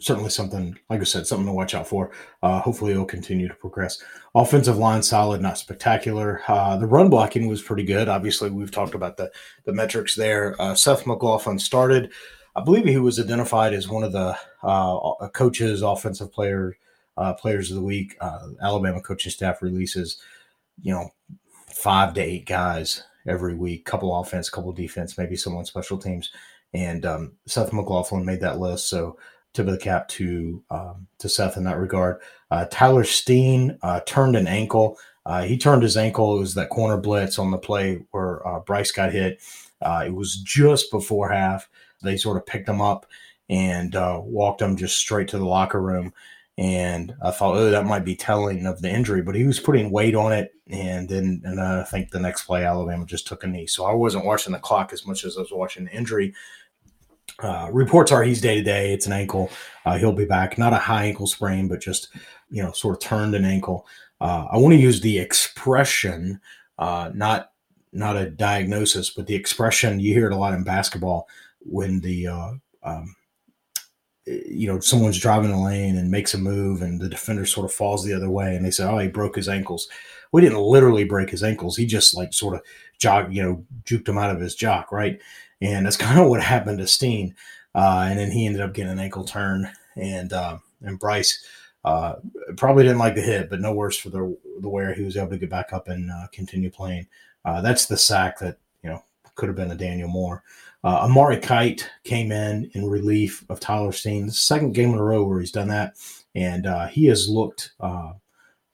Certainly 0.00 0.30
something, 0.30 0.76
like 0.90 1.00
I 1.00 1.04
said, 1.04 1.24
something 1.24 1.46
to 1.46 1.52
watch 1.52 1.72
out 1.72 1.86
for. 1.86 2.10
Uh, 2.42 2.60
hopefully, 2.60 2.90
it'll 2.90 3.04
continue 3.04 3.46
to 3.46 3.54
progress. 3.54 4.02
Offensive 4.34 4.76
line 4.76 5.04
solid, 5.04 5.40
not 5.40 5.58
spectacular. 5.58 6.42
the 6.48 6.86
run 6.88 7.08
blocking 7.08 7.46
was 7.46 7.62
pretty 7.62 7.84
good. 7.84 8.08
Obviously, 8.08 8.50
we've 8.50 8.72
talked 8.72 8.96
about 8.96 9.16
the 9.16 9.30
the 9.66 9.72
metrics 9.72 10.16
there. 10.16 10.56
Seth 10.74 11.06
McLaughlin 11.06 11.60
started. 11.60 12.10
I 12.56 12.64
believe 12.64 12.86
he 12.86 12.98
was 12.98 13.20
identified 13.20 13.72
as 13.72 13.88
one 13.88 14.02
of 14.02 14.10
the 14.10 14.36
uh, 14.62 15.28
coaches, 15.28 15.82
offensive 15.82 16.32
player, 16.32 16.76
uh, 17.16 17.34
players 17.34 17.70
of 17.70 17.76
the 17.76 17.82
week. 17.82 18.16
Uh, 18.20 18.48
Alabama 18.62 19.00
coaching 19.00 19.32
staff 19.32 19.62
releases, 19.62 20.20
you 20.80 20.92
know, 20.92 21.10
five 21.66 22.14
to 22.14 22.20
eight 22.20 22.46
guys 22.46 23.04
every 23.26 23.54
week, 23.54 23.84
couple 23.84 24.18
offense, 24.18 24.50
couple 24.50 24.72
defense, 24.72 25.18
maybe 25.18 25.36
someone 25.36 25.64
special 25.64 25.98
teams. 25.98 26.30
And 26.74 27.04
um, 27.04 27.32
Seth 27.46 27.72
McLaughlin 27.72 28.24
made 28.24 28.40
that 28.40 28.58
list. 28.58 28.88
So 28.88 29.18
tip 29.52 29.66
of 29.66 29.72
the 29.72 29.78
cap 29.78 30.08
to 30.08 30.62
um, 30.70 31.06
to 31.18 31.28
Seth 31.28 31.56
in 31.56 31.64
that 31.64 31.78
regard. 31.78 32.20
Uh, 32.50 32.66
Tyler 32.70 33.04
Steen 33.04 33.78
uh, 33.82 34.00
turned 34.06 34.36
an 34.36 34.46
ankle. 34.46 34.98
Uh, 35.24 35.42
he 35.42 35.56
turned 35.56 35.82
his 35.82 35.96
ankle. 35.96 36.36
It 36.36 36.40
was 36.40 36.54
that 36.54 36.70
corner 36.70 36.96
blitz 36.96 37.38
on 37.38 37.50
the 37.50 37.58
play 37.58 38.04
where 38.10 38.46
uh, 38.46 38.60
Bryce 38.60 38.90
got 38.90 39.12
hit. 39.12 39.40
Uh, 39.80 40.04
it 40.06 40.14
was 40.14 40.36
just 40.36 40.90
before 40.90 41.28
half 41.28 41.68
they 42.02 42.16
sort 42.16 42.36
of 42.36 42.46
picked 42.46 42.68
him 42.68 42.80
up 42.80 43.06
and 43.52 43.94
uh, 43.96 44.18
walked 44.24 44.62
him 44.62 44.76
just 44.76 44.96
straight 44.96 45.28
to 45.28 45.38
the 45.38 45.44
locker 45.44 45.80
room. 45.80 46.14
And 46.56 47.14
I 47.22 47.30
thought, 47.30 47.54
oh, 47.54 47.70
that 47.70 47.84
might 47.84 48.04
be 48.04 48.16
telling 48.16 48.64
of 48.66 48.80
the 48.80 48.90
injury, 48.90 49.20
but 49.20 49.34
he 49.34 49.44
was 49.44 49.60
putting 49.60 49.90
weight 49.90 50.14
on 50.14 50.32
it. 50.32 50.54
And 50.68 51.06
then, 51.06 51.42
and 51.44 51.60
I 51.60 51.84
think 51.84 52.10
the 52.10 52.18
next 52.18 52.44
play, 52.44 52.64
Alabama 52.64 53.04
just 53.04 53.26
took 53.26 53.44
a 53.44 53.46
knee. 53.46 53.66
So 53.66 53.84
I 53.84 53.92
wasn't 53.92 54.24
watching 54.24 54.54
the 54.54 54.58
clock 54.58 54.94
as 54.94 55.06
much 55.06 55.24
as 55.24 55.36
I 55.36 55.42
was 55.42 55.52
watching 55.52 55.84
the 55.84 55.92
injury. 55.92 56.34
Uh, 57.38 57.68
reports 57.70 58.10
are 58.10 58.22
he's 58.22 58.40
day 58.40 58.56
to 58.56 58.62
day. 58.62 58.94
It's 58.94 59.06
an 59.06 59.12
ankle. 59.12 59.50
Uh, 59.84 59.98
he'll 59.98 60.12
be 60.12 60.24
back. 60.24 60.56
Not 60.56 60.72
a 60.72 60.76
high 60.76 61.04
ankle 61.04 61.26
sprain, 61.26 61.68
but 61.68 61.80
just 61.80 62.08
you 62.50 62.62
know, 62.62 62.72
sort 62.72 62.96
of 62.96 63.00
turned 63.00 63.34
an 63.34 63.44
ankle. 63.44 63.86
Uh, 64.18 64.46
I 64.50 64.56
want 64.56 64.72
to 64.72 64.80
use 64.80 65.00
the 65.00 65.18
expression, 65.18 66.40
uh, 66.78 67.10
not 67.12 67.50
not 67.92 68.16
a 68.16 68.30
diagnosis, 68.30 69.10
but 69.10 69.26
the 69.26 69.34
expression 69.34 70.00
you 70.00 70.14
hear 70.14 70.26
it 70.26 70.32
a 70.32 70.36
lot 70.36 70.54
in 70.54 70.64
basketball 70.64 71.28
when 71.60 72.00
the 72.00 72.28
uh, 72.28 72.52
um, 72.82 73.14
you 74.26 74.66
know 74.66 74.78
someone's 74.80 75.18
driving 75.18 75.50
a 75.50 75.62
lane 75.62 75.96
and 75.96 76.10
makes 76.10 76.34
a 76.34 76.38
move 76.38 76.82
and 76.82 77.00
the 77.00 77.08
defender 77.08 77.44
sort 77.44 77.64
of 77.64 77.72
falls 77.72 78.04
the 78.04 78.14
other 78.14 78.30
way 78.30 78.54
and 78.54 78.64
they 78.64 78.70
say 78.70 78.84
oh 78.84 78.98
he 78.98 79.08
broke 79.08 79.36
his 79.36 79.48
ankles. 79.48 79.88
We 80.30 80.40
didn't 80.40 80.60
literally 80.60 81.04
break 81.04 81.28
his 81.28 81.42
ankles. 81.42 81.76
He 81.76 81.84
just 81.84 82.14
like 82.14 82.32
sort 82.32 82.54
of 82.54 82.62
jog 82.98 83.34
you 83.34 83.42
know 83.42 83.64
juked 83.84 84.08
him 84.08 84.18
out 84.18 84.30
of 84.30 84.40
his 84.40 84.54
jock 84.54 84.92
right? 84.92 85.20
And 85.60 85.86
that's 85.86 85.96
kind 86.08 86.20
of 86.20 86.28
what 86.28 86.42
happened 86.42 86.78
to 86.78 86.86
steen 86.86 87.34
uh, 87.74 88.06
and 88.08 88.18
then 88.18 88.30
he 88.30 88.46
ended 88.46 88.60
up 88.62 88.74
getting 88.74 88.92
an 88.92 88.98
ankle 88.98 89.24
turn 89.24 89.70
and 89.96 90.32
uh, 90.32 90.58
and 90.82 90.98
bryce 90.98 91.44
uh, 91.84 92.14
probably 92.56 92.84
didn't 92.84 92.98
like 92.98 93.16
the 93.16 93.20
hit 93.20 93.50
but 93.50 93.60
no 93.60 93.72
worse 93.72 93.96
for 93.96 94.10
the 94.10 94.36
the 94.60 94.68
wear. 94.68 94.94
He 94.94 95.02
was 95.02 95.16
able 95.16 95.30
to 95.30 95.38
get 95.38 95.50
back 95.50 95.72
up 95.72 95.88
and 95.88 96.10
uh, 96.10 96.26
continue 96.32 96.70
playing. 96.70 97.08
Uh, 97.44 97.60
that's 97.60 97.86
the 97.86 97.96
sack 97.96 98.38
that 98.38 98.58
you 98.84 98.90
know 98.90 99.02
could 99.34 99.48
have 99.48 99.56
been 99.56 99.70
a 99.70 99.74
daniel 99.74 100.08
moore 100.08 100.44
uh, 100.84 101.00
Amari 101.04 101.38
Kight 101.38 101.88
came 102.04 102.32
in 102.32 102.70
in 102.74 102.88
relief 102.88 103.44
of 103.48 103.60
Tyler 103.60 103.92
Steen. 103.92 104.30
Second 104.30 104.74
game 104.74 104.90
in 104.90 104.98
a 104.98 105.04
row 105.04 105.24
where 105.24 105.40
he's 105.40 105.52
done 105.52 105.68
that, 105.68 105.94
and 106.34 106.66
uh, 106.66 106.86
he 106.86 107.06
has 107.06 107.28
looked. 107.28 107.72
Uh, 107.80 108.12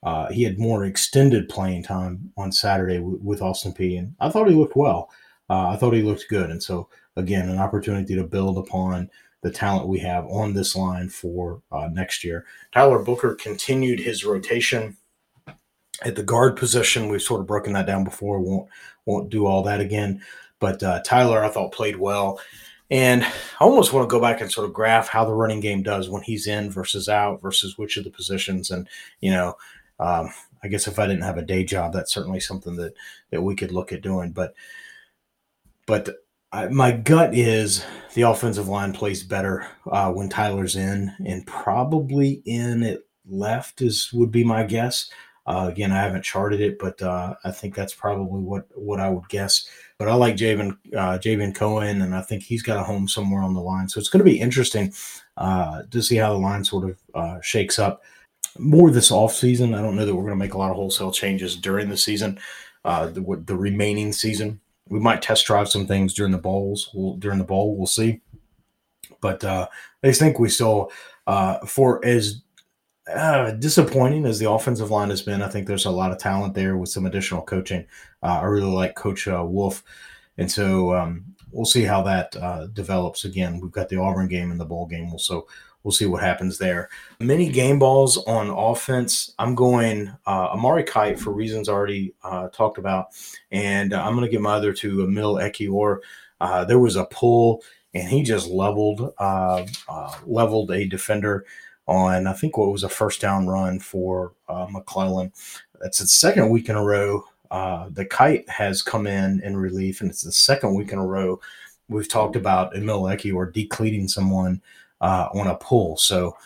uh 0.05 0.29
he 0.31 0.45
had 0.45 0.59
more 0.59 0.85
extended 0.85 1.49
playing 1.49 1.83
time 1.83 2.33
on 2.37 2.53
Saturday 2.53 2.99
w- 2.99 3.19
with 3.23 3.43
Austin 3.43 3.73
Peay, 3.73 3.99
and 3.99 4.15
I 4.21 4.31
thought 4.31 4.49
he 4.49 4.55
looked 4.55 4.77
well. 4.77 5.11
Uh, 5.51 5.69
I 5.69 5.77
thought 5.77 5.95
he 5.95 6.03
looked 6.03 6.29
good, 6.29 6.51
and 6.51 6.63
so 6.63 6.89
again, 7.17 7.49
an 7.49 7.59
opportunity 7.59 8.15
to 8.15 8.25
build 8.25 8.59
upon 8.59 9.11
the 9.43 9.51
talent 9.51 9.89
we 9.89 9.99
have 9.99 10.25
on 10.27 10.53
this 10.53 10.75
line 10.75 11.09
for 11.09 11.63
uh, 11.71 11.89
next 11.93 12.25
year. 12.25 12.47
Tyler 12.73 13.01
Booker 13.01 13.35
continued 13.35 14.01
his 14.01 14.25
rotation 14.25 14.97
at 16.03 16.17
the 16.17 16.23
guard 16.23 16.57
position. 16.57 17.09
We've 17.09 17.23
sort 17.23 17.41
of 17.41 17.47
broken 17.47 17.73
that 17.75 17.87
down 17.87 18.05
before. 18.05 18.41
Won't 18.41 18.69
won't 19.05 19.31
do 19.31 19.47
all 19.47 19.63
that 19.63 19.81
again. 19.81 20.23
But 20.61 20.83
uh, 20.83 21.01
Tyler, 21.05 21.45
I 21.45 21.49
thought, 21.49 21.73
played 21.73 21.97
well. 21.97 22.41
And 22.91 23.23
I 23.23 23.33
almost 23.61 23.93
want 23.93 24.09
to 24.09 24.13
go 24.13 24.21
back 24.21 24.41
and 24.41 24.51
sort 24.51 24.67
of 24.67 24.73
graph 24.73 25.09
how 25.09 25.25
the 25.25 25.35
running 25.35 25.61
game 25.61 25.83
does 25.83 26.09
when 26.09 26.23
he's 26.23 26.47
in 26.47 26.71
versus 26.71 27.09
out 27.09 27.43
versus 27.43 27.77
which 27.77 27.97
of 27.97 28.05
the 28.05 28.11
positions. 28.11 28.71
And, 28.71 28.89
you 29.21 29.31
know, 29.31 29.57
um, 30.01 30.31
I 30.63 30.69
guess 30.69 30.89
if 30.89 30.99
I 30.99 31.07
didn't 31.07 31.23
have 31.23 31.37
a 31.39 31.43
day 31.43 31.65
job, 31.65 31.93
that's 31.93 32.13
certainly 32.13 32.41
something 32.41 32.77
that 32.77 32.95
that 33.31 33.43
we 33.43 33.55
could 33.55 33.73
look 33.73 33.93
at 33.93 34.03
doing. 34.03 34.33
But 34.33 34.55
but 35.87 36.09
I, 36.53 36.69
my 36.69 36.93
gut 36.93 37.35
is 37.35 37.85
the 38.15 38.23
offensive 38.23 38.69
line 38.69 38.93
plays 38.93 39.23
better 39.23 39.67
uh, 39.91 40.11
when 40.13 40.29
Tyler's 40.29 40.77
in, 40.77 41.13
and 41.27 41.47
probably 41.47 42.43
in 42.45 42.83
at 42.83 43.01
left 43.29 43.83
is 43.83 44.13
would 44.13 44.33
be 44.33 44.45
my 44.45 44.65
guess. 44.65 45.11
Uh, 45.47 45.67
again, 45.71 45.93
I 45.93 46.03
haven't 46.03 46.25
charted 46.25 46.61
it, 46.61 46.79
but 46.79 47.01
uh, 47.01 47.35
I 47.45 47.51
think 47.51 47.75
that's 47.75 47.95
probably 47.95 48.43
what 48.43 48.67
what 48.75 49.01
I 49.01 49.11
would 49.11 49.29
guess. 49.29 49.69
But 49.99 50.09
I 50.09 50.15
like 50.15 50.37
Javion 50.37 50.79
uh, 50.95 51.19
Javion 51.19 51.55
Cohen, 51.55 52.03
and 52.03 52.15
I 52.15 52.23
think 52.23 52.43
he's 52.43 52.63
got 52.63 52.79
a 52.79 52.85
home 52.85 53.09
somewhere 53.09 53.43
on 53.43 53.55
the 53.55 53.61
line. 53.61 53.89
So 53.89 53.99
it's 53.99 54.09
going 54.09 54.25
to 54.25 54.31
be 54.31 54.41
interesting 54.41 54.93
uh, 55.37 55.83
to 55.91 56.03
see 56.03 56.17
how 56.17 56.33
the 56.33 56.39
line 56.39 56.65
sort 56.65 56.91
of 56.91 56.99
uh, 57.15 57.41
shakes 57.41 57.79
up. 57.79 58.03
More 58.59 58.91
this 58.91 59.11
off 59.11 59.35
season. 59.35 59.75
I 59.75 59.83
don't 59.83 59.97
know 59.97 60.07
that 60.07 60.15
we're 60.15 60.23
going 60.23 60.39
to 60.39 60.45
make 60.45 60.55
a 60.55 60.59
lot 60.59 60.71
of 60.71 60.77
wholesale 60.77 61.13
changes 61.13 61.57
during 61.57 61.89
the 61.89 61.97
season, 61.97 62.39
uh, 62.85 63.07
the, 63.07 63.43
the 63.45 63.57
remaining 63.57 64.13
season 64.13 64.61
we 64.89 64.99
might 64.99 65.23
test 65.23 65.47
drive 65.47 65.69
some 65.69 65.87
things 65.87 66.15
during 66.15 66.33
the 66.33 66.39
bowls. 66.39 66.91
We'll, 66.95 67.17
during 67.17 67.39
the 67.39 67.45
bowl, 67.45 67.77
we'll 67.77 67.87
see. 67.87 68.21
But 69.21 69.45
uh, 69.45 69.69
I 70.03 70.13
think 70.13 70.39
we 70.39 70.49
still, 70.49 70.91
uh, 71.27 71.59
for 71.67 72.05
as 72.05 72.43
uh, 73.15 73.53
disappointing 73.53 74.27
as 74.27 74.39
the 74.39 74.51
offensive 74.51 74.91
line 74.91 75.11
has 75.11 75.23
been, 75.23 75.43
I 75.43 75.49
think 75.49 75.67
there's 75.67 75.87
a 75.87 75.91
lot 75.91 76.13
of 76.13 76.19
talent 76.19 76.55
there 76.55 76.77
with 76.77 76.89
some 76.89 77.07
additional 77.07 77.43
coaching. 77.43 77.87
Uh, 78.23 78.41
I 78.41 78.45
really 78.45 78.71
like 78.71 78.95
Coach 78.95 79.29
uh, 79.29 79.45
Wolf, 79.47 79.83
and 80.37 80.51
so 80.51 80.95
um, 80.95 81.25
we'll 81.53 81.65
see 81.65 81.83
how 81.83 82.03
that 82.03 82.37
uh, 82.37 82.67
develops. 82.67 83.25
Again, 83.25 83.61
we've 83.61 83.73
got 83.73 83.89
the 83.89 83.99
Auburn 83.99 84.29
game 84.29 84.51
and 84.51 84.61
the 84.61 84.65
bowl 84.65 84.87
game. 84.87 85.19
So 85.19 85.47
we'll 85.83 85.93
see 85.93 86.07
what 86.07 86.23
happens 86.23 86.59
there. 86.59 86.91
Many 87.21 87.51
game 87.51 87.79
balls 87.79 88.19
on 88.27 88.51
offense. 88.51 89.35
I'm 89.39 89.55
going 89.55 90.09
uh, 90.27 90.49
Amari 90.53 90.85
Kight 90.85 91.19
for 91.19 91.33
reasons 91.33 91.69
already 91.69 92.15
talked 92.53 92.79
about, 92.79 93.09
and 93.51 93.95
I'm 93.95 94.15
going 94.15 94.27
to 94.27 94.31
give 94.31 94.43
my 94.43 94.55
other 94.55 94.73
two 94.73 95.03
Emil 95.05 95.37
Ekiyor. 95.37 95.99
There 96.67 96.79
was 96.79 96.97
a 96.97 97.07
pull, 97.07 97.63
and 97.95 98.09
he 98.09 98.23
just 98.23 98.49
leveled 98.49 99.15
leveled 100.27 100.71
a 100.73 100.87
defender 100.87 101.47
on 101.89 102.27
I 102.27 102.33
think 102.33 102.57
what 102.57 102.71
was 102.71 102.85
a 102.85 102.89
first 102.89 103.21
down 103.21 103.47
run 103.47 103.81
for 103.81 104.33
McClellan. 104.49 105.33
That's 105.81 105.99
the 105.99 106.07
second 106.07 106.51
week 106.51 106.69
in 106.69 106.77
a 106.77 106.85
row. 106.85 107.25
the 107.51 108.07
Kight 108.09 108.49
has 108.49 108.83
come 108.83 109.07
in 109.07 109.41
in 109.43 109.57
relief, 109.57 110.01
and 110.01 110.11
it's 110.11 110.23
the 110.23 110.33
second 110.33 110.75
week 110.75 110.93
in 110.93 110.99
a 110.99 111.07
row 111.07 111.41
we've 111.89 112.09
talked 112.09 112.37
about 112.37 112.77
Emil 112.77 113.03
Ekiyor 113.03 113.53
decleating 113.53 114.09
someone 114.09 114.61
uh, 115.01 115.29
on 115.35 115.47
a 115.47 115.57
pull. 115.57 115.97
So 115.97 116.37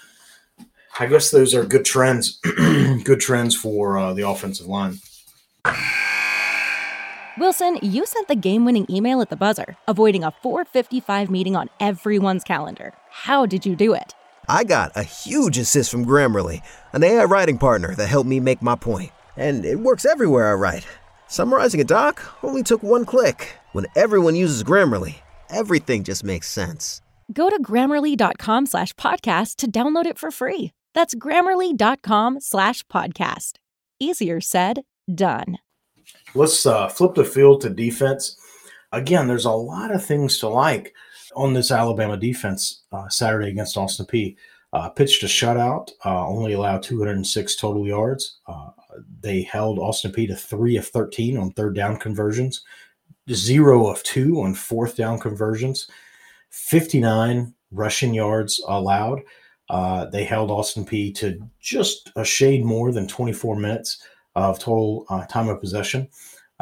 I 0.98 1.06
guess 1.06 1.30
those 1.30 1.54
are 1.54 1.64
good 1.64 1.84
trends, 1.84 2.38
good 3.04 3.20
trends 3.20 3.56
for 3.56 3.98
uh, 3.98 4.12
the 4.12 4.28
offensive 4.28 4.66
line. 4.66 4.98
Wilson, 7.38 7.78
you 7.80 8.04
sent 8.04 8.28
the 8.28 8.34
game-winning 8.34 8.86
email 8.90 9.22
at 9.22 9.30
the 9.30 9.36
buzzer, 9.36 9.76
avoiding 9.88 10.22
a 10.22 10.32
4:55 10.44 11.30
meeting 11.30 11.56
on 11.56 11.70
everyone's 11.80 12.44
calendar. 12.44 12.92
How 13.10 13.46
did 13.46 13.64
you 13.64 13.74
do 13.74 13.94
it? 13.94 14.14
I 14.48 14.64
got 14.64 14.92
a 14.96 15.02
huge 15.02 15.58
assist 15.58 15.90
from 15.90 16.04
Grammarly, 16.04 16.62
an 16.92 17.04
AI 17.04 17.24
writing 17.24 17.58
partner 17.58 17.94
that 17.94 18.08
helped 18.08 18.28
me 18.28 18.40
make 18.40 18.60
my 18.62 18.74
point. 18.74 18.82
point, 18.82 19.12
and 19.36 19.64
it 19.64 19.80
works 19.80 20.04
everywhere 20.04 20.50
I 20.50 20.54
write. 20.54 20.86
Summarizing 21.28 21.80
a 21.80 21.84
doc 21.84 22.22
only 22.42 22.62
took 22.62 22.82
one 22.82 23.04
click. 23.04 23.56
When 23.72 23.86
everyone 23.96 24.34
uses 24.34 24.62
Grammarly, 24.64 25.16
everything 25.48 26.04
just 26.04 26.24
makes 26.24 26.48
sense. 26.48 27.00
Go 27.32 27.48
to 27.48 27.62
grammarly.com 27.62 28.66
slash 28.66 28.92
podcast 28.94 29.56
to 29.56 29.70
download 29.70 30.06
it 30.06 30.18
for 30.18 30.30
free. 30.30 30.72
That's 30.94 31.14
grammarly.com 31.14 32.40
slash 32.40 32.82
podcast. 32.84 33.52
Easier 33.98 34.40
said, 34.40 34.82
done. 35.12 35.58
Let's 36.34 36.66
uh, 36.66 36.88
flip 36.88 37.14
the 37.14 37.24
field 37.24 37.60
to 37.62 37.70
defense. 37.70 38.36
Again, 38.90 39.28
there's 39.28 39.46
a 39.46 39.52
lot 39.52 39.94
of 39.94 40.04
things 40.04 40.38
to 40.38 40.48
like 40.48 40.94
on 41.34 41.54
this 41.54 41.70
Alabama 41.70 42.16
defense 42.16 42.82
uh, 42.92 43.08
Saturday 43.08 43.48
against 43.48 43.76
Austin 43.76 44.06
Peay. 44.06 44.36
Uh, 44.72 44.88
pitched 44.88 45.22
a 45.22 45.26
shutout, 45.26 45.90
uh, 46.06 46.26
only 46.26 46.54
allowed 46.54 46.82
206 46.82 47.56
total 47.56 47.86
yards. 47.86 48.38
Uh, 48.46 48.70
they 49.20 49.42
held 49.42 49.78
Austin 49.78 50.10
Peay 50.10 50.26
to 50.28 50.36
three 50.36 50.76
of 50.76 50.88
13 50.88 51.36
on 51.36 51.50
third 51.52 51.74
down 51.74 51.98
conversions, 51.98 52.64
zero 53.30 53.86
of 53.86 54.02
two 54.02 54.40
on 54.40 54.54
fourth 54.54 54.96
down 54.96 55.18
conversions. 55.18 55.88
59 56.50 57.54
rushing 57.70 58.14
yards 58.14 58.62
allowed. 58.68 59.20
Uh, 59.68 60.06
they 60.06 60.24
held 60.24 60.50
Austin 60.50 60.84
Peay 60.84 61.14
to 61.16 61.38
just 61.60 62.10
a 62.16 62.24
shade 62.24 62.64
more 62.64 62.92
than 62.92 63.08
24 63.08 63.56
minutes 63.56 64.02
of 64.34 64.58
total 64.58 65.06
uh, 65.08 65.24
time 65.26 65.48
of 65.48 65.60
possession. 65.60 66.08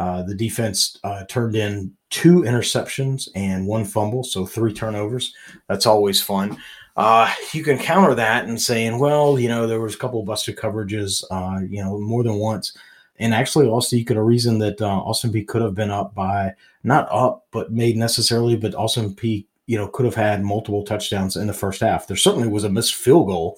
Uh, 0.01 0.23
the 0.23 0.35
defense 0.35 0.99
uh, 1.05 1.25
turned 1.27 1.55
in 1.55 1.93
two 2.09 2.41
interceptions 2.41 3.29
and 3.35 3.67
one 3.67 3.85
fumble, 3.85 4.25
so 4.25 4.47
three 4.47 4.73
turnovers. 4.73 5.35
That's 5.69 5.85
always 5.85 6.23
fun. 6.23 6.57
Uh, 6.97 7.31
you 7.53 7.63
can 7.63 7.77
counter 7.77 8.15
that 8.15 8.47
and 8.47 8.61
saying, 8.61 8.99
well, 8.99 9.39
you 9.39 9.49
know, 9.49 9.67
there 9.67 9.81
was 9.81 9.95
a 9.95 9.99
couple 9.99 10.21
of 10.21 10.27
busted 10.27 10.57
coverages, 10.57 11.23
uh, 11.31 11.61
you 11.69 11.85
know, 11.85 12.01
more 12.01 12.23
than 12.23 12.37
once. 12.37 12.75
And 13.19 13.35
actually, 13.35 13.69
also, 13.69 13.97
you 13.97 14.07
could 14.07 14.17
have 14.17 14.25
reasoned 14.25 14.63
that 14.63 14.81
Austin 14.81 15.33
Peay 15.33 15.47
could 15.47 15.61
have 15.61 15.75
been 15.75 15.91
up 15.91 16.15
by 16.15 16.55
not 16.83 17.07
up, 17.13 17.45
but 17.51 17.71
made 17.71 17.99
necessarily, 17.99 18.57
but 18.57 18.75
Austin 18.75 19.15
Peay 19.15 19.45
you 19.71 19.79
know, 19.79 19.87
could 19.87 20.05
have 20.05 20.17
had 20.17 20.43
multiple 20.43 20.83
touchdowns 20.83 21.37
in 21.37 21.47
the 21.47 21.53
first 21.53 21.81
half. 21.81 22.09
There 22.09 22.17
certainly 22.17 22.49
was 22.49 22.65
a 22.65 22.69
missed 22.69 22.97
field 22.97 23.29
goal 23.29 23.57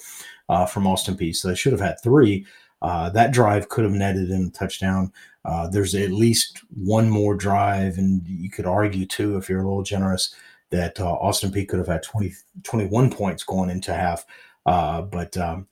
uh, 0.51 0.67
from 0.67 0.87
Austin 0.87 1.17
Peay, 1.17 1.35
so 1.35 1.49
they 1.49 1.55
should 1.55 1.73
have 1.73 1.81
had 1.81 1.99
three. 2.03 2.45
Uh, 2.83 3.09
that 3.09 3.33
drive 3.33 3.71
could 3.71 3.85
have 3.85 3.95
netted 3.95 4.31
in 4.31 4.49
a 4.49 4.51
touchdown. 4.51 5.11
Uh, 5.45 5.69
there's 5.69 5.95
at 5.95 6.11
least 6.11 6.63
one 6.75 7.11
more 7.11 7.35
drive, 7.35 7.99
and 7.99 8.23
you 8.27 8.51
could 8.51 8.67
argue 8.67 9.07
too, 9.07 9.37
if 9.37 9.49
you're 9.49 9.61
a 9.61 9.67
little 9.67 9.83
generous, 9.83 10.35
that 10.71 11.01
uh, 11.01 11.13
Austin 11.15 11.51
Peay 11.51 11.69
could 11.69 11.79
have 11.79 11.89
had 11.89 12.03
20, 12.03 12.33
21 12.63 13.11
points 13.11 13.43
going 13.43 13.71
into 13.71 13.93
half. 13.93 14.25
Uh, 14.67 15.03
but 15.03 15.37
um, 15.37 15.67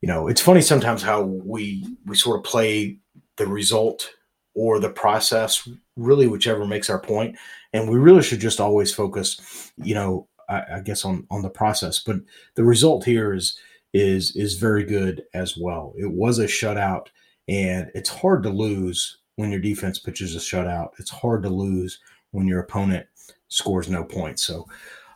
you 0.00 0.08
know, 0.08 0.28
it's 0.28 0.40
funny 0.40 0.60
sometimes 0.60 1.02
how 1.02 1.22
we 1.22 1.86
we 2.04 2.16
sort 2.16 2.38
of 2.38 2.44
play 2.44 2.98
the 3.36 3.46
result 3.46 4.10
or 4.54 4.78
the 4.78 4.90
process, 4.90 5.68
really 5.96 6.26
whichever 6.26 6.66
makes 6.66 6.88
our 6.88 6.98
point. 6.98 7.36
And 7.72 7.88
we 7.88 7.98
really 7.98 8.22
should 8.22 8.40
just 8.40 8.60
always 8.60 8.92
focus, 8.92 9.72
you 9.76 9.94
know, 9.94 10.28
I, 10.48 10.62
I 10.76 10.80
guess 10.80 11.04
on 11.04 11.26
on 11.30 11.42
the 11.42 11.50
process. 11.50 11.98
But 11.98 12.16
the 12.54 12.64
result 12.64 13.04
here 13.04 13.32
is 13.32 13.58
is 13.92 14.34
is 14.36 14.54
very 14.54 14.84
good 14.84 15.24
as 15.34 15.56
well. 15.56 15.94
It 15.96 16.12
was 16.12 16.38
a 16.38 16.46
shutout, 16.46 17.06
and 17.48 17.90
it's 17.94 18.10
hard 18.10 18.42
to 18.42 18.50
lose 18.50 19.18
when 19.36 19.50
your 19.50 19.60
defense 19.60 19.98
pitches 19.98 20.34
a 20.34 20.38
shutout. 20.38 20.90
It's 20.98 21.10
hard 21.10 21.42
to 21.42 21.48
lose 21.48 22.00
when 22.30 22.46
your 22.46 22.60
opponent 22.60 23.06
scores 23.48 23.88
no 23.88 24.04
points. 24.04 24.42
So 24.42 24.66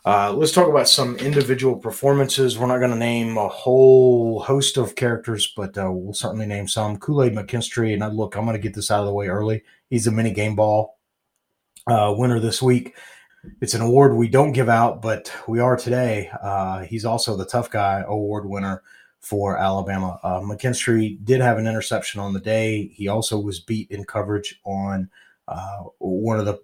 uh, 0.05 0.33
let's 0.33 0.51
talk 0.51 0.67
about 0.67 0.89
some 0.89 1.15
individual 1.17 1.75
performances. 1.75 2.57
We're 2.57 2.67
not 2.67 2.79
going 2.79 2.91
to 2.91 2.97
name 2.97 3.37
a 3.37 3.47
whole 3.47 4.39
host 4.39 4.77
of 4.77 4.95
characters, 4.95 5.53
but 5.55 5.77
uh, 5.77 5.91
we'll 5.91 6.13
certainly 6.13 6.47
name 6.47 6.67
some. 6.67 6.97
Kool 6.97 7.23
Aid 7.23 7.33
McKinstry, 7.33 7.93
and 7.93 8.03
I, 8.03 8.07
look, 8.07 8.35
I'm 8.35 8.45
going 8.45 8.55
to 8.55 8.61
get 8.61 8.73
this 8.73 8.89
out 8.89 9.01
of 9.01 9.05
the 9.05 9.13
way 9.13 9.27
early. 9.27 9.63
He's 9.89 10.07
a 10.07 10.11
mini 10.11 10.31
game 10.31 10.55
ball 10.55 10.97
uh, 11.85 12.13
winner 12.17 12.39
this 12.39 12.61
week. 12.61 12.95
It's 13.59 13.73
an 13.73 13.81
award 13.81 14.15
we 14.15 14.27
don't 14.27 14.51
give 14.53 14.69
out, 14.69 15.01
but 15.01 15.31
we 15.47 15.59
are 15.59 15.75
today. 15.75 16.31
Uh, 16.41 16.81
he's 16.81 17.05
also 17.05 17.35
the 17.35 17.45
Tough 17.45 17.69
Guy 17.69 18.03
Award 18.07 18.47
winner 18.47 18.83
for 19.21 19.57
Alabama. 19.57 20.19
Uh, 20.23 20.39
McKinstry 20.41 21.23
did 21.23 21.41
have 21.41 21.57
an 21.57 21.67
interception 21.67 22.19
on 22.19 22.33
the 22.33 22.39
day. 22.39 22.87
He 22.93 23.07
also 23.07 23.39
was 23.39 23.59
beat 23.59 23.89
in 23.91 24.03
coverage 24.03 24.59
on 24.65 25.09
uh, 25.47 25.83
one 25.99 26.39
of 26.39 26.45
the 26.45 26.59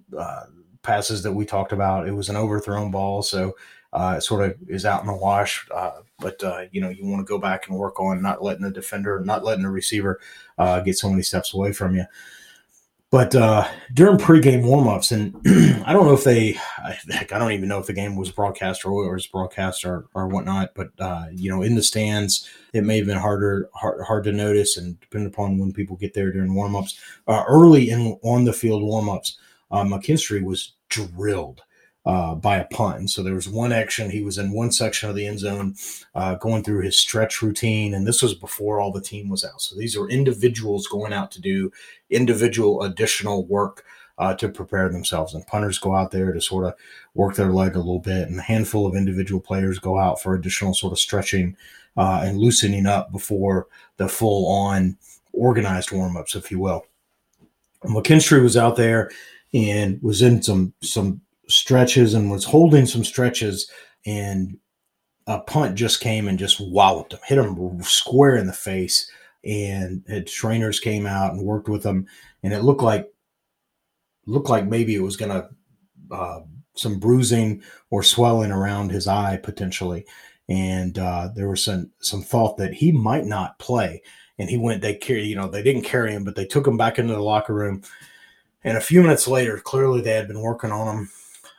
passes 0.82 1.22
that 1.24 1.34
we 1.34 1.46
talked 1.46 1.72
about. 1.72 2.08
It 2.08 2.14
was 2.14 2.30
an 2.30 2.36
overthrown 2.36 2.92
ball, 2.92 3.22
so 3.22 3.56
uh, 3.94 4.16
it 4.18 4.22
sort 4.22 4.50
of 4.50 4.56
is 4.68 4.86
out 4.86 5.02
in 5.02 5.08
the 5.08 5.16
wash. 5.16 5.68
Uh, 5.70 6.02
but 6.20 6.42
uh, 6.44 6.64
you 6.72 6.82
know, 6.82 6.90
you 6.90 7.06
want 7.06 7.20
to 7.20 7.30
go 7.30 7.38
back 7.38 7.68
and 7.68 7.78
work 7.78 8.00
on 8.00 8.22
not 8.22 8.42
letting 8.42 8.64
the 8.64 8.72
defender, 8.72 9.20
not 9.24 9.44
letting 9.44 9.64
the 9.64 9.70
receiver 9.70 10.20
uh, 10.58 10.80
get 10.80 10.98
so 10.98 11.10
many 11.10 11.22
steps 11.22 11.54
away 11.54 11.74
from 11.74 11.96
you. 11.96 12.06
But 13.10 13.34
uh, 13.36 13.66
during 13.94 14.18
pregame 14.18 14.64
warmups, 14.64 15.14
and 15.14 15.34
I 15.86 15.94
don't 15.94 16.06
know 16.06 16.14
if 16.14 16.26
they, 16.26 16.58
heck, 17.10 17.32
I 17.32 17.40
don't 17.40 17.54
even 17.54 17.70
know 17.70 17.80
if 17.80 17.88
the 17.88 17.94
game 17.94 18.18
was 18.18 18.32
broadcast 18.32 18.86
or 18.86 18.92
was 19.14 19.28
broadcast 19.28 19.86
or, 19.86 20.08
or 20.14 20.28
whatnot. 20.28 20.72
But 20.76 20.90
uh, 21.00 21.28
you 21.32 21.50
know, 21.50 21.62
in 21.62 21.76
the 21.76 21.84
stands, 21.84 22.50
it 22.74 22.84
may 22.84 22.98
have 22.98 23.08
been 23.08 23.18
harder 23.18 23.70
hard, 23.74 24.04
hard 24.06 24.24
to 24.26 24.34
notice, 24.34 24.76
and 24.76 25.00
depending 25.00 25.32
upon 25.32 25.58
when 25.58 25.72
people 25.72 25.96
get 25.96 26.14
there 26.14 26.34
during 26.34 26.52
warmups, 26.52 27.00
early 27.28 27.92
in 27.92 28.20
on 28.24 28.44
the 28.44 28.52
field 28.52 28.84
warmups, 28.84 29.36
uh, 29.72 29.84
McKinstry 29.84 30.44
was 30.44 30.74
drilled 30.90 31.62
uh, 32.08 32.34
by 32.34 32.56
a 32.56 32.66
punt. 32.70 33.10
so 33.10 33.22
there 33.22 33.36
was 33.36 33.50
one 33.50 33.74
action. 33.74 34.10
He 34.10 34.22
was 34.22 34.38
in 34.38 34.54
one 34.54 34.72
section 34.72 35.10
of 35.10 35.16
the 35.16 35.28
end 35.28 35.40
zone 35.40 35.76
uh, 36.16 36.36
going 36.36 36.64
through 36.64 36.84
his 36.84 36.98
stretch 36.98 37.42
routine. 37.42 37.94
And 37.94 38.08
this 38.08 38.22
was 38.22 38.34
before 38.34 38.80
all 38.80 38.94
the 38.94 39.02
team 39.02 39.28
was 39.28 39.44
out. 39.44 39.62
So 39.62 39.76
these 39.76 39.98
are 39.98 40.08
individuals 40.08 40.88
going 40.88 41.12
out 41.12 41.32
to 41.32 41.42
do 41.42 41.70
individual 42.10 42.82
additional 42.84 43.46
work 43.46 43.84
uh, 44.18 44.34
to 44.36 44.48
prepare 44.48 44.88
themselves. 44.88 45.34
And 45.34 45.46
punters 45.48 45.80
go 45.80 45.96
out 45.96 46.12
there 46.12 46.32
to 46.32 46.40
sort 46.40 46.64
of 46.64 46.76
work 47.14 47.36
their 47.36 47.52
leg 47.52 47.76
a 47.76 47.80
little 47.80 48.00
bit. 48.00 48.30
And 48.30 48.40
a 48.40 48.44
handful 48.44 48.88
of 48.88 48.96
individual 48.96 49.42
players 49.42 49.78
go 49.78 50.00
out 50.00 50.22
for 50.22 50.34
additional 50.34 50.74
sort 50.74 50.94
of 50.94 51.00
stretching 51.00 51.58
uh, 51.98 52.22
and 52.24 52.38
loosening 52.38 52.86
up 52.86 53.12
before 53.12 53.68
the 53.98 54.08
full 54.08 54.50
on 54.50 54.98
organized 55.34 55.90
warmups, 55.90 56.38
if 56.38 56.52
you 56.52 56.60
will. 56.60 56.86
McKinstry 57.84 58.42
was 58.42 58.56
out 58.56 58.78
there 58.78 59.12
and 59.54 60.02
was 60.02 60.22
in 60.22 60.42
some 60.42 60.74
some 60.82 61.22
stretches 61.48 62.14
and 62.14 62.30
was 62.30 62.44
holding 62.44 62.86
some 62.86 63.04
stretches 63.04 63.70
and 64.06 64.58
a 65.28 65.40
punt 65.40 65.76
just 65.76 66.00
came 66.00 66.28
and 66.28 66.40
just 66.40 66.60
walloped 66.60 67.14
him, 67.14 67.20
hit 67.26 67.38
him 67.38 67.82
square 67.84 68.38
in 68.38 68.48
the 68.48 68.54
face. 68.54 69.12
And 69.44 70.04
trainers 70.26 70.80
came 70.80 71.06
out 71.06 71.34
and 71.34 71.46
worked 71.46 71.70
with 71.70 71.86
him, 71.86 72.08
and 72.44 72.52
it 72.52 72.64
looked 72.64 72.82
like 72.82 73.10
looked 74.26 74.50
like 74.50 74.66
maybe 74.66 74.96
it 74.96 75.02
was 75.02 75.16
going 75.16 75.32
to 75.32 75.50
uh, 76.14 76.42
some 76.74 77.00
bruising 77.00 77.62
or 77.90 78.04
swelling 78.04 78.52
around 78.52 78.92
his 78.92 79.08
eye 79.08 79.38
potentially, 79.38 80.06
and 80.50 80.98
uh, 81.00 81.30
there 81.34 81.48
was 81.48 81.64
some 81.64 81.92
some 82.00 82.24
thought 82.24 82.58
that 82.58 82.74
he 82.74 82.92
might 82.92 83.26
not 83.26 83.60
play. 83.60 84.02
And 84.40 84.50
he 84.50 84.58
went. 84.58 84.82
They 84.82 84.96
carry, 84.96 85.24
you 85.24 85.36
know, 85.36 85.48
they 85.48 85.64
didn't 85.64 85.84
carry 85.84 86.12
him, 86.14 86.24
but 86.24 86.36
they 86.36 86.46
took 86.46 86.68
him 86.68 86.78
back 86.78 87.00
into 87.00 87.14
the 87.14 87.22
locker 87.22 87.54
room. 87.54 87.84
And 88.64 88.78
a 88.78 88.82
few 88.82 89.02
minutes 89.02 89.28
later, 89.28 89.58
clearly 89.58 90.02
they 90.02 90.14
had 90.14 90.28
been 90.28 90.42
working 90.42 90.72
on 90.72 90.96
him. 90.96 91.10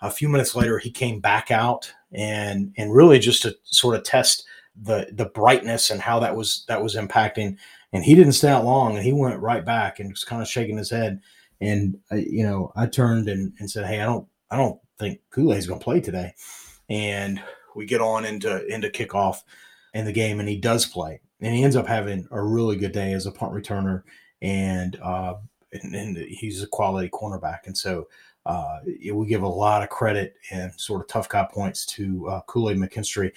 A 0.02 0.10
few 0.10 0.28
minutes 0.28 0.54
later, 0.54 0.78
he 0.78 0.90
came 0.90 1.20
back 1.20 1.50
out 1.50 1.92
and 2.12 2.72
and 2.76 2.94
really 2.94 3.18
just 3.18 3.42
to 3.42 3.54
sort 3.64 3.96
of 3.96 4.04
test 4.04 4.44
the 4.80 5.08
the 5.12 5.26
brightness 5.26 5.90
and 5.90 6.00
how 6.00 6.18
that 6.20 6.34
was 6.34 6.64
that 6.68 6.82
was 6.82 6.96
impacting. 6.96 7.56
And 7.92 8.04
he 8.04 8.14
didn't 8.14 8.32
stay 8.32 8.48
out 8.48 8.64
long, 8.64 8.96
and 8.96 9.04
he 9.04 9.12
went 9.12 9.40
right 9.40 9.64
back 9.64 9.98
and 9.98 10.10
was 10.10 10.24
kind 10.24 10.42
of 10.42 10.48
shaking 10.48 10.76
his 10.76 10.90
head. 10.90 11.20
And 11.60 11.98
uh, 12.12 12.16
you 12.16 12.44
know, 12.44 12.72
I 12.76 12.86
turned 12.86 13.28
and, 13.28 13.52
and 13.58 13.70
said, 13.70 13.86
"Hey, 13.86 14.00
I 14.00 14.06
don't 14.06 14.26
I 14.50 14.56
don't 14.56 14.78
think 14.98 15.20
Kool 15.30 15.52
Aid's 15.52 15.66
going 15.66 15.80
to 15.80 15.84
play 15.84 16.00
today." 16.00 16.34
And 16.88 17.42
we 17.74 17.86
get 17.86 18.00
on 18.00 18.24
into 18.24 18.66
into 18.66 18.88
kickoff 18.88 19.38
in 19.94 20.04
the 20.04 20.12
game, 20.12 20.38
and 20.38 20.48
he 20.48 20.56
does 20.56 20.86
play, 20.86 21.20
and 21.40 21.54
he 21.54 21.64
ends 21.64 21.76
up 21.76 21.86
having 21.86 22.28
a 22.30 22.42
really 22.42 22.76
good 22.76 22.92
day 22.92 23.12
as 23.12 23.26
a 23.26 23.32
punt 23.32 23.52
returner, 23.52 24.02
and 24.42 24.98
uh, 25.02 25.34
and, 25.72 25.94
and 25.94 26.16
he's 26.16 26.62
a 26.62 26.68
quality 26.68 27.08
cornerback, 27.08 27.60
and 27.66 27.76
so. 27.76 28.06
Uh, 28.48 28.78
we 29.12 29.26
give 29.26 29.42
a 29.42 29.48
lot 29.48 29.82
of 29.82 29.90
credit 29.90 30.34
and 30.50 30.72
sort 30.80 31.02
of 31.02 31.06
tough 31.06 31.28
guy 31.28 31.46
points 31.52 31.84
to 31.84 32.26
uh, 32.28 32.40
Kool 32.46 32.70
Aid 32.70 32.78
McKinstry. 32.78 33.32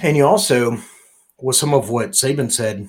And 0.00 0.16
you 0.16 0.24
also, 0.24 0.78
with 1.40 1.56
some 1.56 1.74
of 1.74 1.90
what 1.90 2.10
Saban 2.10 2.52
said 2.52 2.88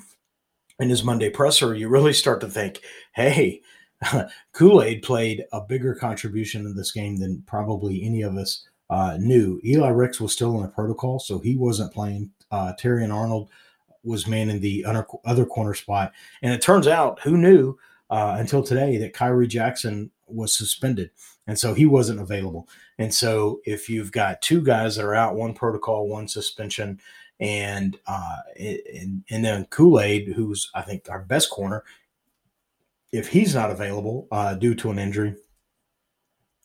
in 0.80 0.89
his 0.89 1.04
Monday 1.04 1.32
presser, 1.32 1.74
you 1.74 1.89
really 1.89 2.13
start 2.13 2.39
to 2.41 2.48
think, 2.48 2.82
hey, 3.15 3.63
Kool 4.54 4.84
Aid 4.84 5.02
played 5.02 5.45
a 5.52 5.60
bigger 5.60 5.95
contribution 5.95 6.67
in 6.67 6.76
this 6.76 6.91
game 6.91 7.17
than 7.17 7.43
probably 7.48 8.04
any 8.04 8.21
of 8.21 8.38
us 8.38 8.67
uh, 8.91 9.17
knew. 9.19 9.60
Eli 9.65 9.89
Ricks 9.89 10.21
was 10.21 10.34
still 10.34 10.56
in 10.58 10.62
the 10.62 10.67
protocol, 10.67 11.17
so 11.17 11.39
he 11.39 11.56
wasn't 11.56 11.93
playing. 11.93 12.30
Uh, 12.52 12.74
and 12.84 13.12
Arnold 13.12 13.50
was 14.04 14.28
manning 14.28 14.60
the 14.60 14.86
other, 14.86 15.45
corner 15.45 15.74
spot. 15.74 16.13
And 16.43 16.54
it 16.54 16.62
turns 16.62 16.88
out, 16.88 17.19
who 17.21 17.38
knew 17.38 17.76
uh, 18.12 18.36
until 18.38 18.62
today 18.62 18.98
that 18.98 19.13
Khyree 19.13 19.48
Jackson 19.48 20.12
was 20.28 20.56
suspended. 20.56 21.12
And 21.48 21.58
so 21.58 21.74
he 21.74 21.86
wasn't 21.86 22.22
available. 22.22 22.68
And 22.98 23.14
so 23.14 23.62
if 23.66 23.90
you've 23.90 24.12
got 24.12 24.42
two 24.42 24.62
guys 24.62 24.96
that 24.96 25.06
are 25.06 25.16
out, 25.16 25.36
one 25.36 25.54
protocol, 25.54 26.08
one 26.08 26.28
suspension, 26.28 27.00
and 27.40 28.00
uh, 28.08 28.38
and, 28.58 29.24
and 29.30 29.44
then 29.44 29.66
Kool 29.66 30.00
Aid, 30.00 30.30
who's 30.30 30.72
I 30.74 30.82
think 30.82 31.10
our 31.10 31.22
best 31.22 31.50
corner, 31.50 31.84
if 33.12 33.28
he's 33.28 33.54
not 33.54 33.72
available 33.72 34.28
uh, 34.32 34.56
due 34.56 34.76
to 34.76 34.92
an 34.92 35.00
injury, 35.00 35.36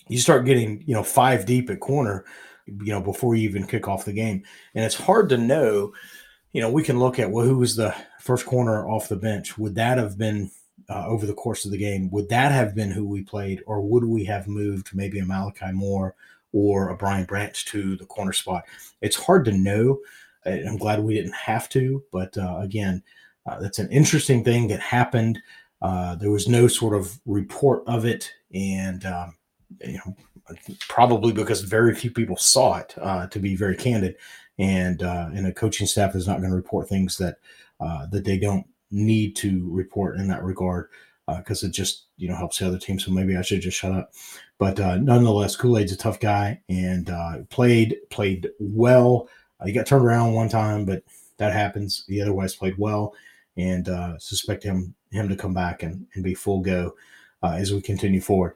you 0.09 0.19
start 0.19 0.45
getting 0.45 0.83
you 0.87 0.95
know 0.95 1.03
five 1.03 1.45
deep 1.45 1.71
at 1.71 1.81
corner, 1.81 2.25
you 2.67 2.93
know 2.93 3.01
before 3.01 3.35
you 3.35 3.49
even 3.49 3.67
kick 3.67 3.89
off 3.89 4.05
the 4.05 4.13
game, 4.13 4.45
and 4.75 4.85
it's 4.85 4.95
hard 4.95 5.29
to 5.31 5.39
know. 5.39 5.93
You 6.53 6.61
know, 6.61 6.71
we 6.71 6.83
can 6.83 6.99
look 6.99 7.19
at 7.19 7.31
well, 7.31 7.47
who 7.47 7.59
was 7.59 7.77
the 7.77 7.95
first 8.21 8.47
corner 8.47 8.89
off 8.89 9.09
the 9.09 9.17
bench? 9.17 9.57
Would 9.59 9.77
that 9.77 9.99
have 9.99 10.19
been 10.19 10.51
uh, 10.91 11.07
over 11.07 11.25
the 11.25 11.35
course 11.35 11.65
of 11.65 11.71
the 11.71 11.79
game? 11.79 12.11
Would 12.11 12.29
that 12.29 12.53
have 12.53 12.75
been 12.75 12.91
who 12.91 13.07
we 13.07 13.23
played, 13.23 13.63
or 13.67 13.81
would 13.81 14.05
we 14.05 14.25
have 14.25 14.49
moved 14.49 14.91
maybe 14.95 15.21
a 15.21 15.25
Malachi 15.25 15.73
Moore 15.73 16.17
or 16.53 16.89
a 16.89 16.97
Brian 16.97 17.25
Branch 17.25 17.65
to 17.67 17.97
the 17.97 18.07
corner 18.07 18.33
spot? 18.33 18.65
It's 19.01 19.17
hard 19.17 19.45
to 19.47 19.53
know. 19.53 20.01
I'm 20.45 20.79
glad 20.79 21.01
we 21.01 21.15
didn't 21.15 21.35
have 21.35 21.69
to, 21.71 22.03
but 22.11 22.37
uh, 22.37 22.59
again, 22.61 23.03
uh, 23.47 23.61
that's 23.61 23.79
an 23.79 23.91
interesting 23.91 24.43
thing 24.43 24.69
that 24.69 24.81
happened. 24.81 25.39
Uh, 25.81 26.17
there 26.17 26.31
was 26.31 26.49
no 26.49 26.67
sort 26.67 26.95
of 26.95 27.19
report 27.25 27.83
of 27.87 28.05
it, 28.05 28.33
and 28.53 29.05
um, 29.07 29.37
you 29.85 29.99
know, 29.99 30.17
probably 30.89 31.33
because 31.33 31.61
very 31.61 31.95
few 31.95 32.11
people 32.11 32.37
saw 32.37 32.79
it. 32.79 32.95
Uh, 33.01 33.27
to 33.29 33.39
be 33.39 33.55
very 33.55 33.77
candid, 33.77 34.17
and 34.59 35.03
uh, 35.03 35.29
and 35.35 35.47
a 35.47 35.53
coaching 35.53 35.87
staff 35.87 36.17
is 36.17 36.27
not 36.27 36.39
going 36.39 36.51
to 36.51 36.57
report 36.57 36.89
things 36.89 37.17
that 37.19 37.37
that 38.11 38.25
they 38.25 38.39
don't 38.39 38.67
need 38.91 39.37
to 39.37 39.69
report 39.71 40.17
in 40.17 40.29
that 40.29 40.43
regard 40.43 40.89
because 41.39 41.63
uh, 41.63 41.69
it 41.69 41.71
just 41.71 42.07
you 42.17 42.29
know 42.29 42.37
helps 42.37 42.59
the 42.59 42.67
other 42.67 42.79
team. 42.79 42.99
So 42.99 43.11
maybe 43.11 43.37
I 43.37 43.43
should 43.43 43.61
just 43.61 43.79
shut 43.79 43.93
up. 43.93 44.13
But 44.59 44.79
uh, 44.81 44.97
nonetheless, 44.97 45.57
Kool 45.57 45.79
Aid's 45.79 45.93
a 45.93 45.97
tough 45.97 46.21
guy 46.21 46.61
and 46.69 47.11
played 47.51 47.97
played 48.11 48.51
well. 48.59 49.29
he 49.65 49.73
got 49.73 49.87
turned 49.87 50.05
around 50.05 50.33
one 50.33 50.49
time, 50.49 50.85
but 50.85 51.03
that 51.39 51.53
happens. 51.53 52.05
He 52.07 52.21
otherwise 52.21 52.55
played 52.55 52.77
well 52.79 53.15
and 53.57 53.89
uh, 53.89 54.19
suspect 54.19 54.63
him 54.63 54.95
him 55.11 55.29
to 55.29 55.37
come 55.37 55.55
back 55.55 55.83
and, 55.83 56.07
and 56.15 56.23
be 56.23 56.35
full 56.35 56.61
go 56.61 56.95
uh, 57.43 57.55
as 57.59 57.73
we 57.73 57.81
continue 57.81 58.21
forward. 58.21 58.55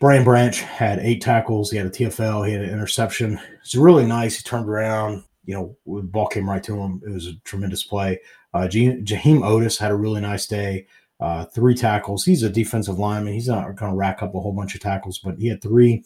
Brian 0.00 0.24
Branch 0.24 0.60
had 0.60 0.98
eight 1.00 1.20
tackles. 1.20 1.70
He 1.70 1.76
had 1.76 1.86
a 1.86 1.90
TFL. 1.90 2.46
He 2.46 2.52
had 2.52 2.62
an 2.62 2.70
interception. 2.70 3.40
It's 3.60 3.74
really 3.74 4.06
nice. 4.06 4.36
He 4.36 4.42
turned 4.42 4.68
around. 4.68 5.24
You 5.46 5.54
know, 5.54 6.00
the 6.00 6.02
ball 6.02 6.26
came 6.26 6.48
right 6.48 6.62
to 6.64 6.76
him. 6.76 7.02
It 7.06 7.10
was 7.10 7.26
a 7.26 7.36
tremendous 7.44 7.82
play. 7.82 8.20
Uh, 8.52 8.68
Jaheim 8.68 9.40
Oatis 9.40 9.78
had 9.78 9.90
a 9.90 9.96
really 9.96 10.20
nice 10.20 10.46
day. 10.46 10.86
Uh, 11.20 11.44
three 11.44 11.74
tackles. 11.74 12.24
He's 12.24 12.42
a 12.42 12.50
defensive 12.50 12.98
lineman. 12.98 13.34
He's 13.34 13.48
not 13.48 13.76
going 13.76 13.92
to 13.92 13.96
rack 13.96 14.22
up 14.22 14.34
a 14.34 14.40
whole 14.40 14.52
bunch 14.52 14.74
of 14.74 14.80
tackles, 14.80 15.18
but 15.18 15.38
he 15.38 15.48
had 15.48 15.62
three, 15.62 16.04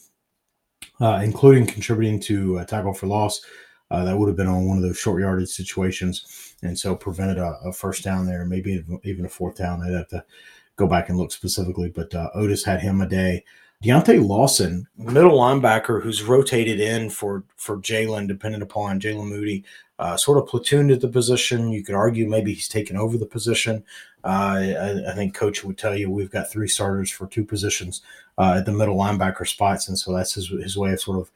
uh, 1.00 1.20
including 1.24 1.66
contributing 1.66 2.20
to 2.20 2.58
a 2.58 2.64
tackle 2.64 2.94
for 2.94 3.06
loss. 3.06 3.40
Uh, 3.90 4.04
that 4.04 4.16
would 4.16 4.28
have 4.28 4.36
been 4.36 4.46
on 4.46 4.66
one 4.66 4.76
of 4.76 4.82
those 4.82 4.98
short 4.98 5.20
yardage 5.20 5.48
situations, 5.48 6.54
and 6.62 6.78
so 6.78 6.94
prevented 6.94 7.38
a, 7.38 7.58
a, 7.64 7.72
first 7.72 8.04
down 8.04 8.26
there, 8.26 8.44
maybe 8.44 8.84
even 9.04 9.24
a 9.24 9.28
fourth 9.28 9.56
down. 9.56 9.80
I'd 9.80 9.94
have 9.94 10.08
to 10.08 10.22
go 10.76 10.86
back 10.86 11.08
and 11.08 11.16
look 11.16 11.32
specifically, 11.32 11.88
but 11.88 12.14
uh, 12.14 12.28
Oatis 12.36 12.64
had 12.64 12.80
him 12.80 13.00
a 13.00 13.08
day. 13.08 13.44
Deontae 13.82 14.26
Lawson, 14.26 14.88
middle 14.96 15.38
linebacker, 15.38 16.02
who's 16.02 16.24
rotated 16.24 16.80
in 16.80 17.10
for 17.10 17.44
for 17.56 17.76
Jaylen, 17.76 18.26
dependent 18.26 18.62
upon 18.62 18.98
Jaylen 18.98 19.28
Moody, 19.28 19.64
uh, 20.00 20.16
sort 20.16 20.38
of 20.38 20.48
platooned 20.48 20.92
at 20.92 21.00
the 21.00 21.08
position. 21.08 21.70
You 21.70 21.84
could 21.84 21.94
argue 21.94 22.28
maybe 22.28 22.52
he's 22.52 22.68
taken 22.68 22.96
over 22.96 23.16
the 23.16 23.26
position. 23.26 23.84
Uh, 24.24 24.26
I, 24.26 25.12
I, 25.12 25.14
think 25.14 25.32
coach 25.32 25.62
would 25.62 25.78
tell 25.78 25.96
you 25.96 26.10
we've 26.10 26.30
got 26.30 26.50
three 26.50 26.66
starters 26.66 27.08
for 27.08 27.28
two 27.28 27.44
positions 27.44 28.02
uh, 28.36 28.56
at 28.58 28.66
the 28.66 28.72
middle 28.72 28.96
linebacker 28.96 29.46
spots, 29.46 29.86
and 29.86 29.96
so 29.96 30.12
that's 30.12 30.34
his 30.34 30.48
his 30.48 30.76
way 30.76 30.92
of 30.92 31.00
sort 31.00 31.20
of 31.20 31.30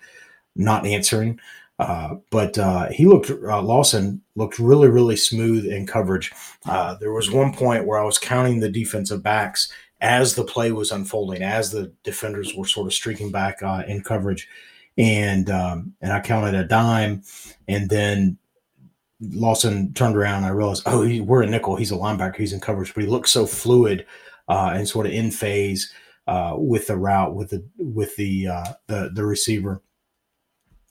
not 0.57 0.85
answering. 0.85 1.39
Uh, 1.79 2.17
but 2.31 2.59
uh, 2.59 2.89
he 2.91 3.07
looked 3.07 3.31
uh, 3.31 3.63
Lawson 3.63 4.21
looked 4.35 4.59
really 4.59 4.89
really 4.89 5.17
smooth 5.17 5.65
in 5.65 5.87
coverage. 5.87 6.33
Uh, 6.67 6.95
there 6.97 7.13
was 7.13 7.31
one 7.31 7.55
point 7.55 7.87
where 7.87 8.01
I 8.01 8.05
was 8.05 8.19
counting 8.19 8.59
the 8.59 8.69
defensive 8.69 9.23
backs 9.23 9.73
as 10.03 10.35
the 10.35 10.45
play 10.45 10.73
was 10.73 10.93
unfolding, 10.93 11.43
as 11.43 11.71
the 11.71 11.93
defenders 12.03 12.55
were 12.55 12.67
sort 12.67 12.87
of 12.87 12.93
streaking 12.93 13.31
back 13.31 13.63
uh, 13.63 13.83
in 13.87 14.03
coverage, 14.03 14.49
and 14.99 15.49
um, 15.49 15.95
and 16.03 16.13
I 16.13 16.21
counted 16.21 16.55
a 16.55 16.65
dime, 16.65 17.23
and 17.69 17.89
then 17.89 18.37
Lawson 19.21 19.95
turned 19.95 20.17
around. 20.17 20.45
I 20.45 20.51
realized, 20.51 20.83
oh, 20.87 21.03
he, 21.03 21.21
we're 21.21 21.43
a 21.43 21.47
nickel. 21.47 21.77
He's 21.77 21.93
a 21.93 21.97
linebacker. 21.97 22.37
He's 22.37 22.53
in 22.53 22.61
coverage, 22.61 22.93
but 22.93 23.05
he 23.05 23.09
looked 23.09 23.29
so 23.31 23.47
fluid 23.47 24.05
and 24.49 24.87
sort 24.87 25.07
of 25.07 25.13
in 25.13 25.31
phase 25.31 25.91
with 26.59 26.87
the 26.89 26.97
route 26.99 27.35
with 27.35 27.51
the 27.51 27.65
with 27.79 28.15
the 28.17 28.49
the 28.87 29.11
the 29.15 29.25
receiver 29.25 29.81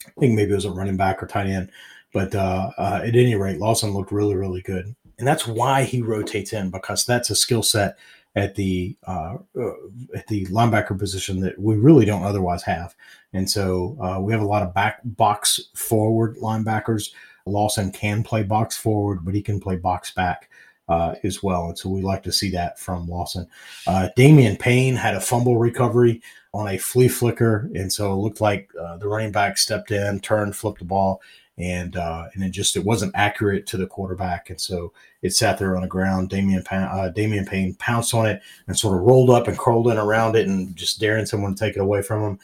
I 0.08 0.20
think 0.20 0.36
maybe 0.36 0.52
it 0.52 0.56
was 0.56 0.66
a 0.66 0.72
running 0.72 0.98
back 0.98 1.22
or 1.22 1.28
tight 1.28 1.48
end. 1.48 1.72
But 2.14 2.36
uh, 2.36 2.72
uh, 2.78 3.02
at 3.04 3.16
any 3.16 3.36
rate, 3.36 3.60
Lawson 3.60 3.92
looked 3.92 4.12
really, 4.12 4.36
really 4.36 4.62
good. 4.62 4.96
And 5.18 5.28
that's 5.28 5.48
why 5.48 5.84
he 5.84 6.02
rotates 6.02 6.54
in 6.54 6.72
because 6.72 7.06
that's 7.06 7.30
a 7.30 7.36
skill 7.36 7.64
set 7.64 7.98
at 8.36 8.56
the 8.56 8.96
uh, 9.08 9.38
uh, 9.60 9.72
at 10.16 10.28
the 10.28 10.46
linebacker 10.48 10.98
position 10.98 11.40
that 11.42 11.60
we 11.60 11.76
really 11.76 12.06
don't 12.06 12.24
otherwise 12.24 12.64
have. 12.64 12.96
And 13.34 13.50
so 13.50 13.98
uh, 14.02 14.20
we 14.20 14.32
have 14.32 14.42
a 14.42 14.46
lot 14.46 14.64
of 14.64 14.74
back 14.74 15.02
box 15.04 15.60
forward 15.76 16.38
linebackers. 16.38 17.12
Lawson 17.46 17.92
can 17.92 18.24
play 18.24 18.44
box 18.44 18.78
forward, 18.78 19.26
but 19.26 19.34
he 19.34 19.42
can 19.42 19.60
play 19.60 19.76
box 19.76 20.12
back 20.12 20.50
uh, 20.88 21.16
as 21.24 21.42
well. 21.42 21.70
And 21.70 21.78
so 21.78 21.90
we 21.90 22.02
like 22.02 22.24
to 22.24 22.32
see 22.32 22.52
that 22.52 22.80
from 22.80 23.08
Lawson. 23.08 23.48
Uh, 23.88 24.10
Damian 24.16 24.58
Payne 24.58 24.96
had 24.96 25.16
a 25.16 25.22
fumble 25.22 25.58
recovery 25.58 26.22
on 26.54 26.68
a 26.68 26.78
flea 26.78 27.08
flicker, 27.08 27.70
and 27.74 27.92
so 27.92 28.12
it 28.12 28.18
looked 28.18 28.42
like 28.42 28.70
uh, 28.80 28.98
the 28.98 29.08
running 29.08 29.32
back 29.32 29.58
stepped 29.58 29.92
in, 29.92 30.20
turned, 30.20 30.56
flipped 30.56 30.80
the 30.80 30.86
ball, 30.86 31.22
and 31.58 31.96
uh, 31.96 32.28
and 32.34 32.44
it 32.44 32.50
just 32.50 32.76
it 32.76 32.84
wasn't 32.84 33.12
accurate 33.16 33.68
to 33.68 33.78
the 33.78 33.88
quarterback, 33.88 34.50
and 34.50 34.60
so 34.60 34.94
it 35.22 35.34
sat 35.34 35.58
there 35.58 35.76
on 35.76 35.82
the 35.82 35.88
ground. 35.88 36.30
Damian 36.30 36.64
uh, 36.72 37.10
Damian 37.10 37.46
Payne 37.46 37.76
pounced 37.76 38.14
on 38.14 38.26
it 38.26 38.42
and 38.68 38.78
sort 38.78 38.98
of 38.98 39.04
rolled 39.04 39.30
up 39.30 39.48
and 39.48 39.58
curled 39.58 39.88
in 39.88 39.98
around 39.98 40.36
it, 40.36 40.48
and 40.48 40.76
just 40.76 41.00
daring 41.00 41.26
someone 41.26 41.54
to 41.54 41.60
take 41.60 41.76
it 41.76 41.82
away 41.82 42.02
from 42.02 42.24
him. 42.24 42.40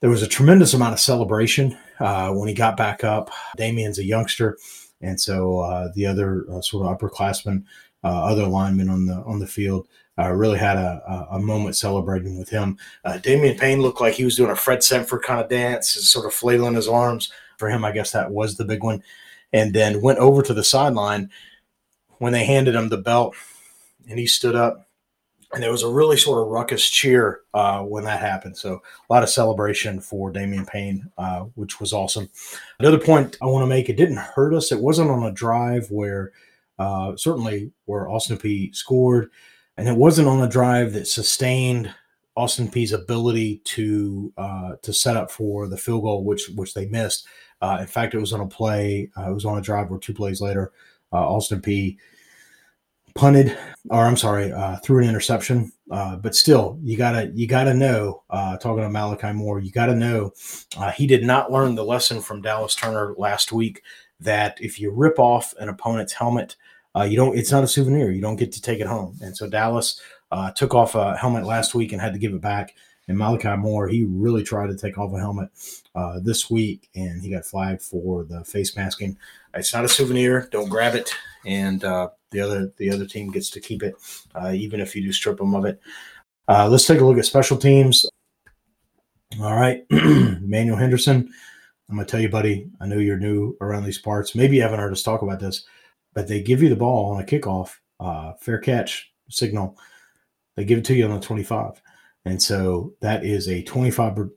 There 0.00 0.10
was 0.10 0.22
a 0.22 0.28
tremendous 0.28 0.72
amount 0.72 0.94
of 0.94 1.00
celebration 1.00 1.76
uh, 2.00 2.32
when 2.32 2.48
he 2.48 2.54
got 2.54 2.76
back 2.76 3.04
up. 3.04 3.30
Damian's 3.56 3.98
a 3.98 4.04
youngster, 4.04 4.56
and 5.00 5.20
so 5.20 5.60
uh, 5.60 5.90
the 5.94 6.06
other 6.06 6.46
uh, 6.50 6.62
sort 6.62 6.86
of 6.86 6.98
upperclassmen 6.98 7.64
uh, 8.02 8.24
other 8.24 8.46
linemen 8.46 8.88
on 8.88 9.06
the 9.06 9.14
on 9.14 9.38
the 9.38 9.46
field. 9.46 9.86
Really 10.18 10.58
had 10.58 10.76
a, 10.76 11.28
a, 11.30 11.38
moment 11.38 11.76
celebrating 11.76 12.38
with 12.38 12.50
him. 12.50 12.76
Damian 13.22 13.56
Payne 13.56 13.80
looked 13.80 14.02
like 14.02 14.12
he 14.12 14.24
was 14.26 14.36
doing 14.36 14.50
a 14.50 14.54
Fred 14.54 14.84
Sanford 14.84 15.22
kind 15.22 15.40
of 15.40 15.48
dance, 15.48 15.92
sort 15.92 16.26
of 16.26 16.34
flailing 16.34 16.74
his 16.74 16.86
arms. 16.86 17.32
For 17.60 17.68
him, 17.70 17.84
I 17.84 17.92
guess 17.92 18.10
that 18.10 18.32
was 18.32 18.56
the 18.56 18.64
big 18.64 18.82
one. 18.82 19.02
And 19.52 19.72
then 19.72 20.00
went 20.00 20.18
over 20.18 20.42
to 20.42 20.54
the 20.54 20.64
sideline 20.64 21.30
when 22.18 22.32
they 22.32 22.44
handed 22.44 22.74
him 22.74 22.88
the 22.88 22.96
belt, 22.96 23.34
and 24.08 24.18
he 24.18 24.26
stood 24.26 24.56
up. 24.56 24.88
And 25.52 25.62
there 25.62 25.72
was 25.72 25.82
a 25.82 25.88
really 25.88 26.16
sort 26.16 26.40
of 26.40 26.48
ruckus 26.48 26.88
cheer 26.88 27.40
uh, 27.54 27.82
when 27.82 28.04
that 28.04 28.20
happened. 28.20 28.56
So 28.56 28.74
a 29.08 29.12
lot 29.12 29.22
of 29.24 29.30
celebration 29.30 30.00
for 30.00 30.30
Damian 30.30 30.64
Payne, 30.64 31.10
uh, 31.18 31.40
which 31.54 31.80
was 31.80 31.92
awesome. 31.92 32.28
Another 32.78 32.98
point 32.98 33.36
I 33.42 33.46
want 33.46 33.62
to 33.62 33.68
make: 33.68 33.88
it 33.88 33.96
didn't 33.96 34.16
hurt 34.16 34.54
us. 34.54 34.72
It 34.72 34.80
wasn't 34.80 35.10
on 35.10 35.24
a 35.24 35.32
drive 35.32 35.90
where 35.90 36.32
uh, 36.78 37.16
certainly 37.16 37.72
where 37.86 38.08
Austin 38.08 38.38
Peay 38.38 38.74
scored 38.74 39.30
and 39.80 39.88
it 39.88 39.96
wasn't 39.96 40.28
on 40.28 40.42
a 40.42 40.48
drive 40.48 40.92
that 40.92 41.06
sustained 41.06 41.94
Austin 42.36 42.68
Peay's 42.68 42.92
ability 42.92 43.62
to 43.64 44.30
uh, 44.36 44.72
to 44.82 44.92
set 44.92 45.16
up 45.16 45.30
for 45.30 45.66
the 45.68 45.78
field 45.78 46.02
goal, 46.02 46.22
which 46.22 46.50
which 46.54 46.74
they 46.74 46.84
missed. 46.86 47.26
Uh, 47.60 47.78
in 47.80 47.86
fact, 47.86 48.14
it 48.14 48.18
was 48.18 48.32
on 48.32 48.40
a 48.40 48.46
play. 48.46 49.10
Uh, 49.16 49.30
it 49.30 49.34
was 49.34 49.44
on 49.44 49.58
a 49.58 49.62
drive 49.62 49.90
where 49.90 49.98
two 49.98 50.14
plays 50.14 50.40
later, 50.40 50.72
uh, 51.12 51.16
Austin 51.16 51.60
Peay 51.60 51.96
punted, 53.14 53.56
or 53.90 54.06
I'm 54.06 54.16
sorry, 54.16 54.52
uh, 54.52 54.76
threw 54.78 55.02
an 55.02 55.08
interception. 55.08 55.72
Uh, 55.90 56.16
but 56.16 56.34
still, 56.34 56.78
you 56.82 56.96
gotta 56.96 57.30
you 57.34 57.46
gotta 57.46 57.74
know. 57.74 58.22
talking 58.30 58.82
to 58.82 58.88
Malachi 58.88 59.32
Moore, 59.32 59.60
you 59.60 59.70
gotta 59.70 59.94
know 59.94 60.32
he 60.94 61.06
did 61.06 61.24
not 61.24 61.50
learn 61.50 61.74
the 61.74 61.84
lesson 61.84 62.20
from 62.20 62.42
Dallas 62.42 62.74
Turner 62.74 63.14
last 63.18 63.52
week 63.52 63.82
that 64.20 64.58
if 64.60 64.78
you 64.78 64.90
rip 64.92 65.18
off 65.18 65.54
an 65.58 65.68
opponent's 65.68 66.12
helmet 66.12 66.56
uh, 66.96 67.02
you 67.02 67.16
don't. 67.16 67.36
It's 67.36 67.52
not 67.52 67.64
a 67.64 67.68
souvenir. 67.68 68.10
You 68.10 68.20
don't 68.20 68.36
get 68.36 68.52
to 68.52 68.62
take 68.62 68.80
it 68.80 68.86
home. 68.86 69.16
And 69.22 69.36
so 69.36 69.48
Dallas 69.48 70.00
uh, 70.30 70.50
took 70.52 70.74
off 70.74 70.94
a 70.94 71.16
helmet 71.16 71.44
last 71.44 71.74
week 71.74 71.92
and 71.92 72.00
had 72.00 72.12
to 72.12 72.18
give 72.18 72.34
it 72.34 72.40
back. 72.40 72.74
And 73.10 73.18
Malachi 73.18 73.56
Moore, 73.56 73.88
he 73.88 74.04
really 74.04 74.42
tried 74.42 74.68
to 74.68 74.76
take 74.76 74.96
off 74.96 75.12
a 75.12 75.18
helmet 75.18 75.50
uh, 75.94 76.20
this 76.20 76.48
week, 76.48 76.88
and 76.94 77.20
he 77.20 77.30
got 77.30 77.44
flagged 77.44 77.82
for 77.82 78.24
the 78.24 78.44
face 78.44 78.76
masking. 78.76 79.18
It's 79.52 79.74
not 79.74 79.84
a 79.84 79.88
souvenir. 79.88 80.48
Don't 80.50 80.68
grab 80.68 80.94
it, 80.94 81.12
and 81.44 81.84
uh, 81.84 82.10
the 82.30 82.40
other 82.40 82.72
the 82.76 82.90
other 82.90 83.06
team 83.06 83.30
gets 83.30 83.50
to 83.50 83.60
keep 83.60 83.82
it, 83.82 83.94
uh, 84.34 84.52
even 84.54 84.80
if 84.80 84.96
you 84.96 85.02
do 85.02 85.12
strip 85.12 85.38
them 85.38 85.54
of 85.54 85.64
it. 85.64 85.80
Uh, 86.48 86.68
let's 86.68 86.86
take 86.86 87.00
a 87.00 87.04
look 87.04 87.18
at 87.18 87.26
special 87.26 87.56
teams. 87.56 88.06
All 89.40 89.56
right, 89.56 89.84
Manuel 89.90 90.78
Henderson. 90.78 91.30
I'm 91.88 91.96
gonna 91.96 92.06
tell 92.06 92.20
you, 92.20 92.28
buddy. 92.28 92.70
I 92.80 92.86
know 92.86 92.98
you're 92.98 93.18
new 93.18 93.56
around 93.60 93.84
these 93.84 93.98
parts. 93.98 94.34
Maybe 94.34 94.56
you 94.56 94.62
haven't 94.62 94.80
heard 94.80 94.92
us 94.92 95.02
talk 95.02 95.22
about 95.22 95.40
this 95.40 95.64
but 96.14 96.28
they 96.28 96.42
give 96.42 96.62
you 96.62 96.68
the 96.68 96.76
ball 96.76 97.12
on 97.12 97.22
a 97.22 97.26
kickoff, 97.26 97.76
uh, 97.98 98.32
fair 98.40 98.58
catch 98.58 99.12
signal. 99.28 99.76
They 100.56 100.64
give 100.64 100.78
it 100.78 100.84
to 100.86 100.94
you 100.94 101.04
on 101.04 101.12
the 101.12 101.20
25. 101.20 101.80
And 102.24 102.42
so 102.42 102.94
that 103.00 103.24
is 103.24 103.48
a 103.48 103.62
25% 103.64 104.30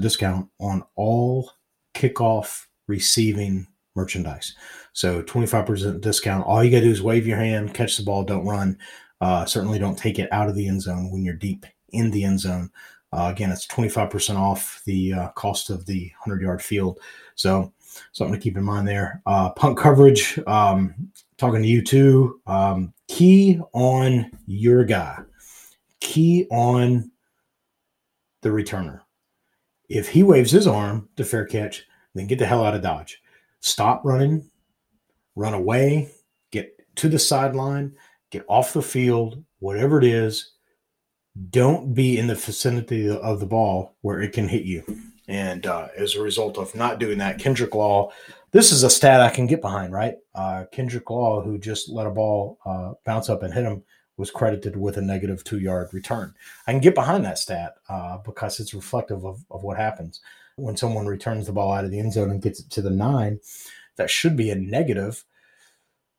discount 0.00 0.48
on 0.60 0.84
all 0.96 1.50
kickoff 1.94 2.66
receiving 2.86 3.66
merchandise. 3.94 4.54
So 4.92 5.22
25% 5.22 6.00
discount. 6.00 6.46
All 6.46 6.62
you 6.62 6.70
got 6.70 6.78
to 6.78 6.84
do 6.84 6.90
is 6.90 7.02
wave 7.02 7.26
your 7.26 7.38
hand, 7.38 7.74
catch 7.74 7.96
the 7.96 8.04
ball, 8.04 8.24
don't 8.24 8.46
run. 8.46 8.78
Uh, 9.20 9.44
certainly 9.44 9.78
don't 9.78 9.98
take 9.98 10.18
it 10.18 10.32
out 10.32 10.48
of 10.48 10.54
the 10.54 10.66
end 10.66 10.82
zone 10.82 11.10
when 11.10 11.24
you're 11.24 11.34
deep 11.34 11.64
in 11.90 12.10
the 12.10 12.24
end 12.24 12.40
zone. 12.40 12.70
Uh, 13.12 13.28
again, 13.30 13.50
it's 13.50 13.66
25% 13.66 14.36
off 14.36 14.82
the 14.86 15.12
uh, 15.12 15.28
cost 15.30 15.70
of 15.70 15.84
the 15.86 16.10
100 16.24 16.42
yard 16.42 16.62
field. 16.62 16.98
So 17.34 17.72
something 18.12 18.34
to 18.34 18.40
keep 18.40 18.56
in 18.56 18.64
mind 18.64 18.88
there. 18.88 19.22
Uh, 19.26 19.50
punt 19.50 19.76
coverage, 19.76 20.38
um, 20.46 20.94
talking 21.36 21.62
to 21.62 21.68
you 21.68 21.82
too. 21.82 22.40
Um, 22.46 22.94
key 23.08 23.60
on 23.74 24.30
your 24.46 24.84
guy, 24.84 25.18
key 26.00 26.46
on 26.50 27.10
the 28.42 28.50
returner. 28.50 29.00
If 29.88 30.08
he 30.08 30.22
waves 30.22 30.50
his 30.50 30.66
arm 30.66 31.08
to 31.16 31.24
fair 31.24 31.44
catch, 31.44 31.86
then 32.14 32.26
get 32.26 32.38
the 32.38 32.46
hell 32.46 32.64
out 32.64 32.74
of 32.74 32.82
Dodge. 32.82 33.22
Stop 33.60 34.02
running, 34.04 34.50
run 35.34 35.54
away, 35.54 36.10
get 36.50 36.76
to 36.96 37.08
the 37.08 37.18
sideline, 37.18 37.94
get 38.30 38.44
off 38.48 38.72
the 38.72 38.82
field, 38.82 39.42
whatever 39.60 39.98
it 39.98 40.04
is. 40.04 40.52
Don't 41.50 41.94
be 41.94 42.18
in 42.18 42.26
the 42.26 42.34
vicinity 42.34 43.08
of 43.08 43.40
the 43.40 43.46
ball 43.46 43.96
where 44.02 44.20
it 44.20 44.32
can 44.32 44.48
hit 44.48 44.64
you. 44.64 44.84
And 45.28 45.66
uh, 45.66 45.88
as 45.96 46.14
a 46.14 46.22
result 46.22 46.58
of 46.58 46.74
not 46.74 46.98
doing 46.98 47.18
that, 47.18 47.38
Kendrick 47.38 47.74
Law, 47.74 48.10
this 48.50 48.70
is 48.70 48.82
a 48.82 48.90
stat 48.90 49.20
I 49.20 49.30
can 49.30 49.46
get 49.46 49.62
behind, 49.62 49.92
right? 49.92 50.16
Uh, 50.34 50.64
Kendrick 50.72 51.08
Law, 51.08 51.40
who 51.40 51.58
just 51.58 51.88
let 51.88 52.06
a 52.06 52.10
ball 52.10 52.58
uh, 52.66 52.92
bounce 53.06 53.30
up 53.30 53.42
and 53.42 53.54
hit 53.54 53.64
him, 53.64 53.82
was 54.22 54.30
credited 54.30 54.76
with 54.76 54.98
a 54.98 55.02
negative 55.02 55.42
two 55.42 55.58
yard 55.58 55.92
return. 55.92 56.32
I 56.68 56.70
can 56.70 56.80
get 56.80 56.94
behind 56.94 57.24
that 57.24 57.38
stat 57.38 57.74
uh, 57.88 58.18
because 58.18 58.60
it's 58.60 58.72
reflective 58.72 59.24
of, 59.24 59.44
of 59.50 59.64
what 59.64 59.76
happens 59.76 60.20
when 60.54 60.76
someone 60.76 61.06
returns 61.08 61.46
the 61.46 61.52
ball 61.52 61.72
out 61.72 61.84
of 61.84 61.90
the 61.90 61.98
end 61.98 62.12
zone 62.12 62.30
and 62.30 62.40
gets 62.40 62.60
it 62.60 62.70
to 62.70 62.82
the 62.82 62.90
nine. 62.90 63.40
That 63.96 64.10
should 64.10 64.36
be 64.36 64.50
a 64.50 64.54
negative. 64.54 65.24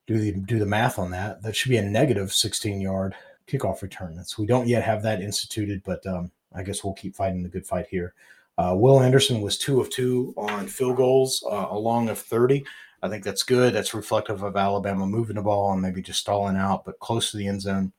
Do 0.06 0.20
the 0.20 0.34
do 0.34 0.60
the 0.60 0.66
math 0.66 1.00
on 1.00 1.12
that. 1.12 1.42
That 1.44 1.56
should 1.56 1.70
be 1.70 1.78
a 1.78 1.82
negative 1.82 2.34
16 2.34 2.82
yard 2.82 3.16
kickoff 3.48 3.82
return. 3.82 4.22
So 4.26 4.44
we 4.44 4.48
don't 4.48 4.68
yet 4.68 4.84
have 4.84 5.02
that 5.04 5.22
instituted, 5.22 5.82
but 5.86 6.06
um, 6.06 6.30
I 6.54 6.62
guess 6.64 6.84
we'll 6.84 6.96
keep 6.96 7.16
fighting 7.16 7.42
the 7.42 7.48
good 7.48 7.66
fight 7.66 7.88
here. 7.90 8.16
Uh, 8.58 8.76
Will 8.78 9.00
Anderson 9.00 9.40
was 9.40 9.58
two 9.58 9.80
of 9.80 9.90
two 9.90 10.34
on 10.36 10.68
field 10.68 10.98
goals, 10.98 11.42
uh, 11.50 11.68
along 11.70 12.10
of 12.10 12.20
30. 12.20 12.66
I 13.04 13.10
think 13.10 13.26
that's 13.26 13.44
good. 13.44 13.74
That's 13.74 13.94
reflective 13.94 14.44
of 14.44 14.56
Alabama 14.56 15.06
moving 15.06 15.36
the 15.36 15.42
ball 15.42 15.74
and 15.74 15.82
maybe 15.82 16.02
just 16.02 16.22
stalling 16.22 16.56
out, 16.56 16.86
but 16.86 17.00
close 17.00 17.32
to 17.32 17.38
the 17.38 17.48
end 17.48 17.62
zone. 17.62 17.92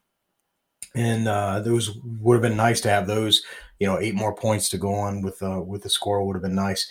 And 0.94 1.28
uh, 1.28 1.60
those 1.60 1.98
would 2.20 2.34
have 2.34 2.42
been 2.42 2.56
nice 2.56 2.80
to 2.82 2.88
have 2.88 3.06
those. 3.06 3.42
You 3.78 3.86
know, 3.86 4.00
eight 4.00 4.14
more 4.14 4.34
points 4.34 4.70
to 4.70 4.78
go 4.78 4.94
on 4.94 5.20
with 5.20 5.42
uh, 5.42 5.60
with 5.60 5.82
the 5.82 5.90
score 5.90 6.24
would 6.24 6.36
have 6.36 6.42
been 6.42 6.54
nice. 6.54 6.90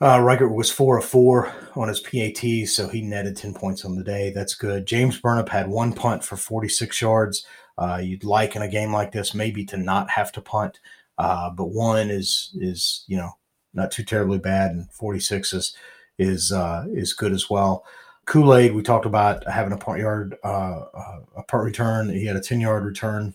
Uh, 0.00 0.18
Reichard 0.18 0.54
was 0.54 0.70
four 0.70 0.96
of 0.96 1.04
four 1.04 1.52
on 1.74 1.88
his 1.88 2.00
PAT, 2.00 2.68
so 2.68 2.88
he 2.88 3.02
netted 3.02 3.36
10 3.36 3.52
points 3.52 3.84
on 3.84 3.96
the 3.96 4.04
day. 4.04 4.30
That's 4.30 4.54
good. 4.54 4.86
James 4.86 5.20
Burnip 5.20 5.48
had 5.48 5.68
one 5.68 5.92
punt 5.92 6.24
for 6.24 6.36
46 6.36 7.00
yards. 7.02 7.44
Uh, 7.76 8.00
you'd 8.00 8.22
like 8.22 8.54
in 8.54 8.62
a 8.62 8.68
game 8.68 8.92
like 8.92 9.10
this 9.10 9.34
maybe 9.34 9.64
to 9.66 9.76
not 9.76 10.08
have 10.08 10.30
to 10.32 10.40
punt. 10.40 10.78
Uh, 11.18 11.50
but 11.50 11.66
one 11.66 12.10
is 12.10 12.56
is 12.60 13.04
you 13.08 13.18
know 13.18 13.32
not 13.74 13.90
too 13.90 14.04
terribly 14.04 14.38
bad, 14.38 14.70
and 14.70 14.90
46 14.92 15.52
is 15.52 15.76
is 16.18 16.52
uh, 16.52 16.84
is 16.92 17.12
good 17.12 17.32
as 17.32 17.48
well. 17.48 17.84
Kool 18.24 18.54
Aid, 18.54 18.74
we 18.74 18.82
talked 18.82 19.06
about 19.06 19.48
having 19.48 19.72
a 19.72 19.78
punt 19.78 20.00
yard, 20.00 20.36
uh, 20.44 20.84
uh 20.92 21.20
a 21.36 21.42
punt 21.44 21.64
return. 21.64 22.10
He 22.10 22.26
had 22.26 22.36
a 22.36 22.40
10 22.40 22.60
yard 22.60 22.84
return, 22.84 23.34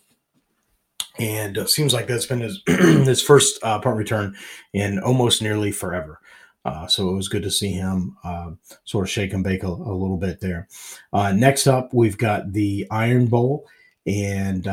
and 1.18 1.58
it 1.58 1.70
seems 1.70 1.94
like 1.94 2.08
that's 2.08 2.26
been 2.26 2.42
his 2.42 2.62
his 2.68 3.22
first 3.22 3.60
uh, 3.64 3.80
punt 3.80 3.98
return 3.98 4.36
in 4.74 5.00
almost 5.00 5.42
nearly 5.42 5.72
forever. 5.72 6.20
Uh, 6.66 6.88
so 6.88 7.10
it 7.10 7.16
was 7.16 7.28
good 7.28 7.44
to 7.44 7.52
see 7.52 7.72
him 7.72 8.16
uh, 8.24 8.52
sort 8.86 9.06
of 9.06 9.10
shake 9.10 9.34
and 9.34 9.44
bake 9.44 9.64
a, 9.64 9.68
a 9.68 9.96
little 9.96 10.16
bit 10.16 10.40
there. 10.40 10.68
Uh, 11.12 11.34
next 11.34 11.68
up, 11.68 11.94
we've 11.94 12.18
got 12.18 12.54
the 12.54 12.88
Iron 12.90 13.26
Bowl, 13.26 13.68
and 14.06 14.68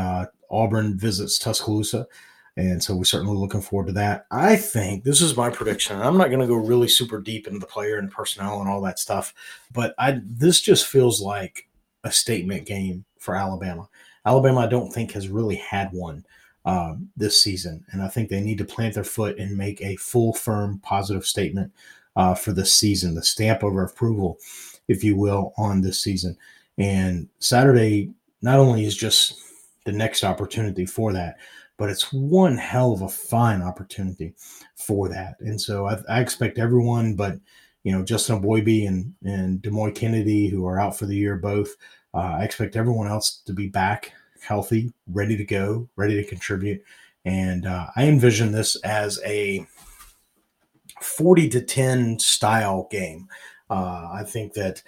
Auburn 0.50 0.98
visits 0.98 1.38
Tuscaloosa. 1.38 2.06
And 2.56 2.82
so 2.82 2.96
we're 2.96 3.04
certainly 3.04 3.36
looking 3.36 3.62
forward 3.62 3.86
to 3.86 3.92
that. 3.94 4.26
I 4.30 4.56
think 4.56 5.04
this 5.04 5.20
is 5.20 5.36
my 5.36 5.50
prediction. 5.50 6.00
I'm 6.00 6.18
not 6.18 6.28
going 6.28 6.40
to 6.40 6.46
go 6.46 6.56
really 6.56 6.88
super 6.88 7.20
deep 7.20 7.46
into 7.46 7.58
the 7.58 7.66
player 7.66 7.98
and 7.98 8.10
personnel 8.10 8.60
and 8.60 8.68
all 8.68 8.80
that 8.82 8.98
stuff, 8.98 9.32
but 9.72 9.94
I 9.98 10.20
this 10.24 10.60
just 10.60 10.86
feels 10.86 11.20
like 11.20 11.68
a 12.04 12.10
statement 12.10 12.66
game 12.66 13.04
for 13.18 13.36
Alabama. 13.36 13.88
Alabama, 14.26 14.60
I 14.60 14.66
don't 14.66 14.92
think 14.92 15.12
has 15.12 15.28
really 15.28 15.56
had 15.56 15.92
one 15.92 16.24
um, 16.64 17.08
this 17.16 17.42
season, 17.42 17.84
and 17.92 18.02
I 18.02 18.08
think 18.08 18.28
they 18.28 18.40
need 18.40 18.58
to 18.58 18.64
plant 18.64 18.94
their 18.94 19.04
foot 19.04 19.38
and 19.38 19.56
make 19.56 19.80
a 19.80 19.96
full, 19.96 20.34
firm, 20.34 20.78
positive 20.80 21.24
statement 21.24 21.72
uh, 22.16 22.34
for 22.34 22.52
this 22.52 22.72
season, 22.72 23.14
the 23.14 23.22
stamp 23.22 23.62
of 23.62 23.76
approval, 23.76 24.38
if 24.88 25.02
you 25.02 25.16
will, 25.16 25.54
on 25.56 25.80
this 25.80 26.00
season. 26.00 26.36
And 26.76 27.28
Saturday 27.38 28.10
not 28.42 28.58
only 28.58 28.84
is 28.84 28.96
just 28.96 29.38
the 29.84 29.92
next 29.92 30.24
opportunity 30.24 30.86
for 30.86 31.12
that, 31.12 31.38
but 31.80 31.88
it's 31.88 32.12
one 32.12 32.58
hell 32.58 32.92
of 32.92 33.00
a 33.00 33.08
fine 33.08 33.62
opportunity 33.62 34.34
for 34.76 35.08
that. 35.08 35.36
And 35.40 35.58
so 35.58 35.86
I, 35.86 35.96
I 36.10 36.20
expect 36.20 36.58
everyone, 36.58 37.14
but 37.14 37.38
you 37.84 37.90
know, 37.90 38.04
Justin 38.04 38.42
Eboigbe 38.42 38.86
and 38.86 39.14
and 39.24 39.62
Demouy 39.62 39.94
Kennedy, 39.94 40.46
who 40.48 40.66
are 40.66 40.78
out 40.78 40.98
for 40.98 41.06
the 41.06 41.16
year, 41.16 41.36
both. 41.36 41.74
Uh, 42.12 42.36
I 42.38 42.44
expect 42.44 42.76
everyone 42.76 43.08
else 43.08 43.40
to 43.46 43.54
be 43.54 43.66
back, 43.66 44.12
healthy, 44.42 44.92
ready 45.06 45.38
to 45.38 45.44
go, 45.44 45.88
ready 45.96 46.16
to 46.16 46.28
contribute. 46.28 46.82
And 47.24 47.64
uh, 47.64 47.86
I 47.96 48.04
envision 48.04 48.52
this 48.52 48.76
as 48.84 49.18
a 49.24 49.66
40 51.00 51.48
to 51.48 51.62
10 51.62 52.18
style 52.18 52.88
game. 52.90 53.26
Uh, 53.70 54.10
I 54.12 54.24
think 54.26 54.52
that 54.52 54.82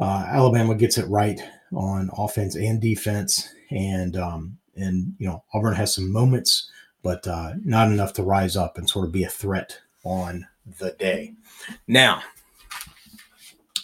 uh, 0.00 0.24
Alabama 0.26 0.74
gets 0.74 0.98
it 0.98 1.06
right 1.06 1.40
on 1.72 2.10
offense 2.18 2.56
and 2.56 2.80
defense. 2.80 3.54
And 3.70 4.16
um, 4.16 4.58
and 4.82 5.14
you 5.18 5.26
know 5.26 5.42
Auburn 5.54 5.74
has 5.74 5.94
some 5.94 6.12
moments, 6.12 6.70
but 7.02 7.26
uh, 7.26 7.52
not 7.64 7.88
enough 7.88 8.12
to 8.14 8.22
rise 8.22 8.56
up 8.56 8.78
and 8.78 8.88
sort 8.88 9.06
of 9.06 9.12
be 9.12 9.24
a 9.24 9.28
threat 9.28 9.78
on 10.04 10.46
the 10.78 10.92
day. 10.98 11.34
Now, 11.86 12.22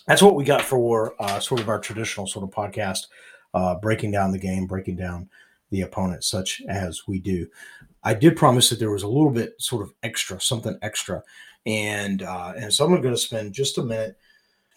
that's 0.07 0.23
what 0.23 0.37
we 0.37 0.45
got 0.45 0.63
for 0.63 1.15
uh, 1.21 1.41
sort 1.41 1.61
of 1.61 1.69
our 1.69 1.81
traditional 1.81 2.27
sort 2.27 2.45
of 2.45 2.51
podcast, 2.51 3.07
uh, 3.55 3.75
breaking 3.77 4.13
down 4.13 4.33
the 4.33 4.39
game, 4.39 4.67
breaking 4.67 4.97
down 4.97 5.29
the 5.71 5.83
opponent, 5.83 6.25
such 6.25 6.63
as 6.69 7.07
we 7.07 7.19
do. 7.19 7.47
I 8.05 8.15
did 8.15 8.37
promise 8.37 8.71
that 8.71 8.79
there 8.79 8.93
was 8.93 9.03
a 9.03 9.09
little 9.09 9.31
bit 9.31 9.55
sort 9.59 9.83
of 9.83 9.93
extra, 10.03 10.41
something 10.41 10.79
extra, 10.83 11.23
and 11.67 12.23
uh, 12.23 12.53
and 12.57 12.73
so 12.73 12.85
I'm 12.85 13.01
going 13.01 13.15
to 13.15 13.19
spend 13.19 13.53
just 13.53 13.79
a 13.79 13.83
minute, 13.83 14.17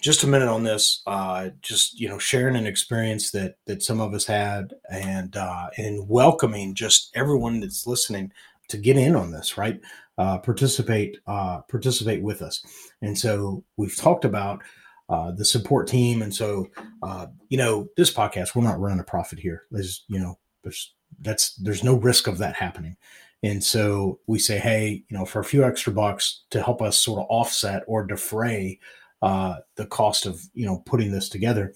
just 0.02 0.24
a 0.24 0.28
minute 0.28 0.48
on 0.48 0.64
this, 0.64 1.02
uh, 1.08 1.50
just 1.62 2.00
you 2.00 2.08
know, 2.08 2.18
sharing 2.18 2.56
an 2.56 2.68
experience 2.68 3.32
that 3.32 3.56
that 3.66 3.84
some 3.84 4.00
of 4.00 4.14
us 4.14 4.26
had, 4.26 4.74
and 4.92 5.36
uh, 5.36 5.70
and 5.78 6.08
welcoming 6.08 6.76
just 6.76 7.12
everyone 7.16 7.60
that's 7.60 7.88
listening 7.88 8.32
to 8.70 8.78
get 8.78 8.98
in 8.98 9.16
on 9.16 9.32
this, 9.32 9.58
right? 9.58 9.80
Uh, 10.18 10.38
participate, 10.38 11.18
uh, 11.28 11.62
participate 11.70 12.22
with 12.22 12.42
us, 12.42 12.64
and 13.02 13.18
so 13.18 13.64
we've 13.78 13.96
talked 13.96 14.26
about 14.26 14.62
uh, 15.10 15.32
the 15.32 15.46
support 15.46 15.88
team. 15.88 16.22
And 16.22 16.34
so, 16.34 16.68
uh, 17.02 17.28
you 17.50 17.58
know, 17.58 17.88
this 17.98 18.14
podcast, 18.14 18.56
we're 18.56 18.64
not 18.64 18.80
running 18.80 19.00
a 19.00 19.04
profit 19.04 19.40
here. 19.40 19.64
There's, 19.72 20.06
you 20.08 20.20
know, 20.20 20.38
there's 20.64 20.94
that's 21.22 21.56
there's 21.56 21.84
no 21.84 21.96
risk 21.96 22.28
of 22.28 22.38
that 22.38 22.56
happening. 22.56 22.96
And 23.42 23.64
so 23.64 24.20
we 24.28 24.38
say, 24.38 24.60
hey, 24.60 25.04
you 25.10 25.18
know, 25.18 25.26
for 25.26 25.40
a 25.40 25.46
few 25.46 25.64
extra 25.64 25.94
bucks 25.94 26.44
to 26.52 26.62
help 26.62 26.82
us 26.82 27.00
sort 27.00 27.22
of 27.22 27.28
offset 27.30 27.84
or 27.88 28.06
defray 28.06 28.80
uh, 29.22 29.56
the 29.76 29.86
cost 29.86 30.26
of 30.26 30.42
you 30.54 30.66
know 30.66 30.84
putting 30.86 31.12
this 31.12 31.30
together, 31.30 31.74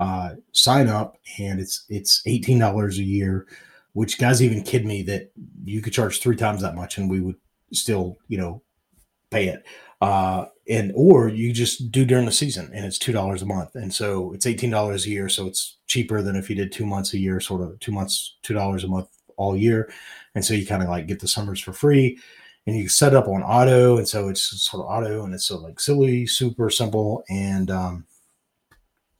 uh, 0.00 0.30
sign 0.52 0.88
up, 0.88 1.16
and 1.38 1.60
it's 1.60 1.84
it's 1.88 2.22
eighteen 2.26 2.58
dollars 2.58 2.98
a 2.98 3.04
year. 3.04 3.46
Which 3.94 4.18
guys 4.18 4.42
even 4.42 4.62
kid 4.62 4.86
me 4.86 5.02
that 5.02 5.32
you 5.64 5.82
could 5.82 5.92
charge 5.92 6.20
three 6.20 6.36
times 6.36 6.62
that 6.62 6.74
much 6.74 6.96
and 6.96 7.10
we 7.10 7.20
would 7.20 7.36
still 7.72 8.16
you 8.28 8.38
know 8.38 8.62
pay 9.30 9.48
it. 9.48 9.64
Uh, 10.00 10.46
and 10.68 10.92
or 10.94 11.28
you 11.28 11.52
just 11.52 11.90
do 11.90 12.04
during 12.04 12.24
the 12.26 12.32
season 12.32 12.70
and 12.74 12.84
it's 12.84 12.98
two 12.98 13.12
dollars 13.12 13.42
a 13.42 13.46
month. 13.46 13.74
And 13.74 13.92
so 13.92 14.32
it's 14.32 14.46
eighteen 14.46 14.70
dollars 14.70 15.06
a 15.06 15.10
year 15.10 15.28
so 15.28 15.46
it's 15.46 15.78
cheaper 15.86 16.22
than 16.22 16.36
if 16.36 16.48
you 16.48 16.56
did 16.56 16.72
two 16.72 16.86
months 16.86 17.12
a 17.14 17.18
year 17.18 17.40
sort 17.40 17.62
of 17.62 17.78
two 17.80 17.92
months 17.92 18.36
two 18.42 18.54
dollars 18.54 18.84
a 18.84 18.88
month 18.88 19.08
all 19.36 19.56
year. 19.56 19.92
And 20.34 20.44
so 20.44 20.54
you 20.54 20.66
kind 20.66 20.82
of 20.82 20.88
like 20.88 21.06
get 21.06 21.20
the 21.20 21.28
summers 21.28 21.60
for 21.60 21.72
free 21.72 22.18
and 22.66 22.76
you 22.76 22.88
set 22.88 23.14
up 23.14 23.26
on 23.28 23.42
auto 23.42 23.96
and 23.98 24.08
so 24.08 24.28
it's 24.28 24.42
sort 24.62 24.84
of 24.84 24.90
auto 24.90 25.24
and 25.24 25.34
it's 25.34 25.46
so 25.46 25.58
like 25.58 25.80
silly 25.80 26.26
super 26.26 26.70
simple 26.70 27.24
and 27.28 27.70
um 27.70 28.04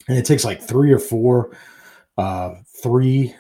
and 0.09 0.18
it 0.18 0.24
takes 0.24 0.45
like 0.45 0.62
three 0.62 0.93
or 0.93 0.99
four 0.99 1.57
uh 2.18 2.55
three 2.82 3.34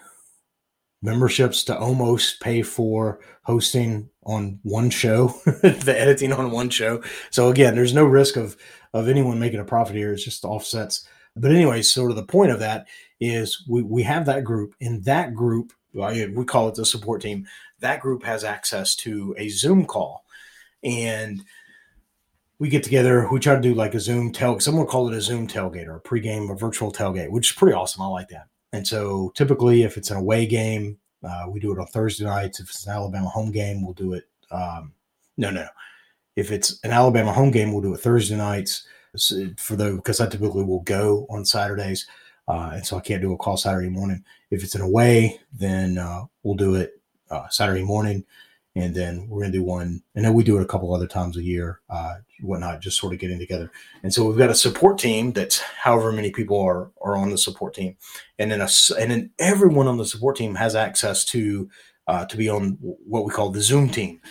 memberships 1.02 1.64
to 1.64 1.76
almost 1.76 2.40
pay 2.40 2.62
for 2.62 3.20
hosting 3.42 4.08
on 4.24 4.58
one 4.62 4.88
show, 4.88 5.28
the 5.44 5.94
editing 5.96 6.32
on 6.32 6.50
one 6.52 6.70
show. 6.70 7.02
So 7.30 7.48
again, 7.48 7.74
there's 7.74 7.94
no 7.94 8.04
risk 8.04 8.36
of 8.36 8.56
of 8.94 9.08
anyone 9.08 9.38
making 9.38 9.60
a 9.60 9.64
profit 9.64 9.96
here. 9.96 10.12
It's 10.12 10.24
just 10.24 10.44
offsets. 10.44 11.06
But 11.34 11.50
anyway, 11.50 11.82
sort 11.82 12.10
of 12.10 12.16
the 12.16 12.24
point 12.24 12.52
of 12.52 12.60
that 12.60 12.86
is 13.20 13.64
we 13.68 13.82
we 13.82 14.02
have 14.04 14.26
that 14.26 14.44
group. 14.44 14.74
and 14.80 15.04
that 15.04 15.34
group, 15.34 15.72
we 15.92 16.44
call 16.44 16.68
it 16.68 16.74
the 16.74 16.86
support 16.86 17.22
team. 17.22 17.46
That 17.80 18.00
group 18.00 18.22
has 18.24 18.44
access 18.44 18.94
to 18.96 19.34
a 19.38 19.48
Zoom 19.48 19.86
call, 19.86 20.24
and 20.82 21.42
we 22.58 22.68
get 22.68 22.84
together. 22.84 23.28
We 23.30 23.40
try 23.40 23.54
to 23.54 23.60
do 23.60 23.74
like 23.74 23.94
a 23.94 24.00
Zoom 24.00 24.32
tail. 24.32 24.60
Someone 24.60 24.86
call 24.86 25.08
it 25.08 25.16
a 25.16 25.20
Zoom 25.20 25.48
tailgate 25.48 25.86
or 25.86 25.96
a 25.96 26.00
pregame, 26.00 26.50
a 26.50 26.54
virtual 26.54 26.92
tailgate, 26.92 27.30
which 27.30 27.50
is 27.50 27.56
pretty 27.56 27.74
awesome. 27.74 28.02
I 28.02 28.06
like 28.06 28.28
that. 28.28 28.46
And 28.72 28.86
so 28.86 29.32
typically, 29.34 29.82
if 29.82 29.96
it's 29.96 30.10
an 30.10 30.16
away 30.16 30.46
game, 30.46 30.98
uh, 31.24 31.46
we 31.48 31.60
do 31.60 31.72
it 31.72 31.78
on 31.78 31.86
Thursday 31.86 32.24
nights. 32.24 32.60
If 32.60 32.68
it's 32.70 32.86
an 32.86 32.92
Alabama 32.92 33.28
home 33.28 33.52
game, 33.52 33.84
we'll 33.84 33.94
do 33.94 34.14
it. 34.14 34.24
Um, 34.50 34.92
no, 35.36 35.50
no. 35.50 35.66
If 36.36 36.50
it's 36.50 36.80
an 36.84 36.90
Alabama 36.90 37.32
home 37.32 37.50
game, 37.50 37.72
we'll 37.72 37.82
do 37.82 37.94
it 37.94 38.00
Thursday 38.00 38.36
nights 38.36 38.86
for 39.58 39.76
the 39.76 39.94
because 39.96 40.20
I 40.20 40.28
typically 40.28 40.64
will 40.64 40.80
go 40.80 41.26
on 41.28 41.44
Saturdays, 41.44 42.06
uh, 42.48 42.72
and 42.74 42.86
so 42.86 42.96
I 42.96 43.00
can't 43.00 43.22
do 43.22 43.32
a 43.32 43.36
call 43.36 43.56
Saturday 43.56 43.88
morning. 43.88 44.24
If 44.50 44.62
it's 44.64 44.74
an 44.74 44.80
away, 44.80 45.40
then 45.52 45.98
uh, 45.98 46.24
we'll 46.42 46.56
do 46.56 46.74
it 46.74 47.00
uh, 47.30 47.48
Saturday 47.48 47.84
morning. 47.84 48.24
And 48.74 48.94
then 48.94 49.28
we're 49.28 49.40
going 49.40 49.52
to 49.52 49.58
do 49.58 49.64
one 49.64 50.02
and 50.14 50.24
then 50.24 50.32
we 50.32 50.42
do 50.42 50.56
it 50.56 50.62
a 50.62 50.66
couple 50.66 50.94
other 50.94 51.06
times 51.06 51.36
a 51.36 51.42
year 51.42 51.80
uh 51.90 52.14
whatnot 52.40 52.80
just 52.80 52.98
sort 52.98 53.12
of 53.12 53.18
getting 53.18 53.38
together. 53.38 53.70
And 54.02 54.14
so 54.14 54.24
we've 54.24 54.38
got 54.38 54.48
a 54.48 54.54
support 54.54 54.96
team 54.96 55.32
that's 55.34 55.58
however 55.58 56.10
many 56.10 56.30
people 56.30 56.58
are 56.58 56.90
are 57.02 57.16
on 57.18 57.28
the 57.28 57.36
support 57.36 57.74
team. 57.74 57.98
And 58.38 58.50
then 58.50 58.62
a 58.62 58.68
and 58.98 59.10
then 59.10 59.30
everyone 59.38 59.88
on 59.88 59.98
the 59.98 60.06
support 60.06 60.36
team 60.36 60.54
has 60.54 60.74
access 60.74 61.22
to 61.26 61.68
uh 62.06 62.24
to 62.24 62.36
be 62.38 62.48
on 62.48 62.78
what 62.80 63.26
we 63.26 63.30
call 63.30 63.50
the 63.50 63.60
zoom 63.60 63.90
team 63.90 64.22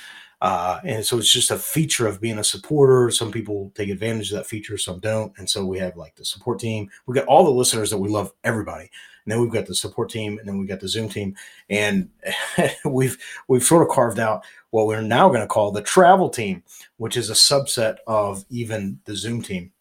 uh, 0.42 0.80
and 0.84 1.06
so 1.06 1.20
it's 1.20 1.32
just 1.32 1.52
a 1.52 1.58
feature 1.58 2.08
of 2.08 2.20
being 2.20 2.40
a 2.40 2.44
supporter. 2.44 3.12
Some 3.12 3.32
people 3.32 3.72
take 3.76 3.90
advantage 3.90 4.32
of 4.32 4.38
that 4.38 4.48
feature, 4.48 4.78
some 4.78 5.00
don't. 5.00 5.32
And 5.38 5.48
so 5.48 5.64
we 5.66 5.78
have 5.78 5.96
like 5.96 6.16
the 6.16 6.26
support 6.26 6.60
team. 6.60 6.90
We 7.06 7.14
got 7.14 7.28
all 7.28 7.44
the 7.44 7.52
listeners 7.52 7.92
that 7.92 8.00
we 8.00 8.10
love 8.10 8.34
everybody. 8.44 8.90
And 9.24 9.32
then 9.32 9.40
we've 9.40 9.52
got 9.52 9.68
the 9.68 9.76
support 9.76 10.10
team, 10.10 10.40
and 10.40 10.48
then 10.48 10.58
we've 10.58 10.68
got 10.68 10.80
the 10.80 10.88
Zoom 10.88 11.08
team, 11.08 11.36
and 11.70 12.10
we've 12.86 13.20
we've 13.48 13.62
sort 13.62 13.84
of 13.84 13.94
carved 13.94 14.18
out 14.18 14.44
what 14.72 14.88
we're 14.88 15.02
now 15.02 15.28
going 15.30 15.42
to 15.42 15.48
call 15.48 15.72
the 15.72 15.84
travel 15.84 16.28
team, 16.28 16.64
which 16.98 17.16
is 17.16 17.30
a 17.30 17.34
subset 17.34 17.98
of 18.08 18.44
even 18.50 19.00
the 19.06 19.16
Zoom 19.16 19.44
team. 19.44 19.72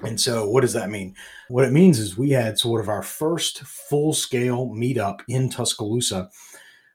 And 0.00 0.20
so, 0.20 0.48
what 0.48 0.62
does 0.62 0.72
that 0.72 0.90
mean? 0.90 1.14
What 1.48 1.64
it 1.64 1.72
means 1.72 2.00
is 2.00 2.18
we 2.18 2.30
had 2.30 2.58
sort 2.58 2.80
of 2.80 2.88
our 2.88 3.02
first 3.04 3.60
full 3.60 4.12
scale 4.12 4.66
meetup 4.70 5.20
in 5.28 5.48
Tuscaloosa 5.48 6.28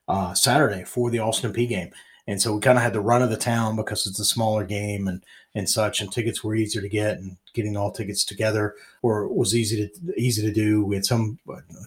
uh, 0.10 0.34
Saturday 0.34 0.84
for 0.84 1.10
the 1.10 1.20
Austin 1.20 1.54
Peay 1.54 1.70
game. 1.70 1.92
And 2.28 2.42
so 2.42 2.54
we 2.56 2.62
kind 2.62 2.78
of 2.78 2.84
had 2.84 2.94
the 2.94 3.02
run 3.02 3.22
of 3.22 3.30
the 3.30 3.38
town 3.38 3.76
because 3.76 4.08
it's 4.08 4.20
a 4.20 4.26
smaller 4.26 4.64
game 4.64 5.08
and 5.08 5.24
and 5.54 5.70
such, 5.70 6.02
and 6.02 6.12
tickets 6.12 6.44
were 6.44 6.56
easier 6.56 6.82
to 6.82 6.90
get, 6.90 7.18
and 7.18 7.38
getting 7.54 7.78
all 7.78 7.92
tickets 7.92 8.26
together 8.26 8.76
or 9.02 9.28
was 9.28 9.56
easy 9.56 9.88
to 9.88 10.14
easy 10.18 10.42
to 10.42 10.52
do. 10.52 10.84
We 10.84 10.96
had 10.96 11.06
some, 11.06 11.40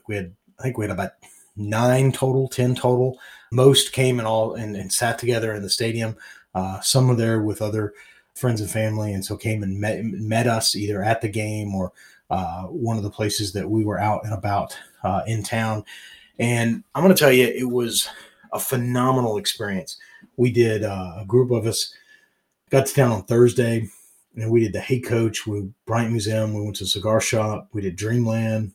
we 0.06 0.16
had 0.16 0.32
I 0.58 0.62
think 0.62 0.78
we 0.78 0.84
had 0.84 0.92
about 0.92 1.12
nine 1.56 2.12
total, 2.12 2.48
ten 2.48 2.74
total. 2.74 3.18
Most 3.50 3.92
came 3.92 4.18
and 4.18 4.28
all 4.28 4.54
and, 4.54 4.76
and 4.76 4.92
sat 4.92 5.18
together 5.18 5.54
in 5.54 5.62
the 5.62 5.70
stadium. 5.70 6.16
Uh, 6.54 6.80
some 6.80 7.08
were 7.08 7.14
there 7.14 7.42
with 7.42 7.60
other 7.60 7.92
friends 8.34 8.60
and 8.60 8.70
family, 8.70 9.12
and 9.12 9.24
so 9.24 9.36
came 9.36 9.62
and 9.62 9.78
met 9.78 10.04
met 10.04 10.46
us 10.46 10.74
either 10.74 11.02
at 11.02 11.20
the 11.20 11.28
game 11.28 11.74
or 11.74 11.92
uh, 12.30 12.62
one 12.64 12.96
of 12.96 13.02
the 13.02 13.10
places 13.10 13.52
that 13.52 13.68
we 13.68 13.84
were 13.84 14.00
out 14.00 14.24
and 14.24 14.32
about 14.32 14.76
uh, 15.02 15.22
in 15.26 15.42
town. 15.42 15.84
And 16.38 16.84
I'm 16.94 17.02
going 17.02 17.14
to 17.14 17.18
tell 17.18 17.32
you, 17.32 17.46
it 17.46 17.68
was 17.68 18.08
a 18.52 18.60
phenomenal 18.60 19.38
experience. 19.38 19.98
We 20.36 20.50
did 20.50 20.84
uh, 20.84 21.16
a 21.18 21.24
group 21.26 21.50
of 21.50 21.66
us 21.66 21.92
got 22.70 22.86
to 22.86 22.94
town 22.94 23.12
on 23.12 23.24
Thursday, 23.24 23.88
and 24.36 24.50
we 24.50 24.60
did 24.60 24.72
the 24.72 24.80
Hey 24.80 25.00
Coach. 25.00 25.46
We 25.46 25.68
Bryant 25.86 26.12
Museum. 26.12 26.54
We 26.54 26.62
went 26.62 26.76
to 26.76 26.86
cigar 26.86 27.20
shop. 27.20 27.68
We 27.72 27.82
did 27.82 27.96
Dreamland. 27.96 28.72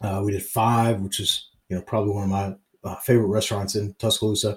Uh, 0.00 0.22
we 0.24 0.32
did 0.32 0.42
Five, 0.42 1.00
which 1.00 1.20
is 1.20 1.48
you 1.68 1.76
know 1.76 1.82
probably 1.82 2.12
one 2.12 2.24
of 2.24 2.30
my 2.30 2.54
uh, 2.84 2.96
favorite 2.96 3.26
restaurants 3.28 3.74
in 3.74 3.94
Tuscaloosa. 3.94 4.56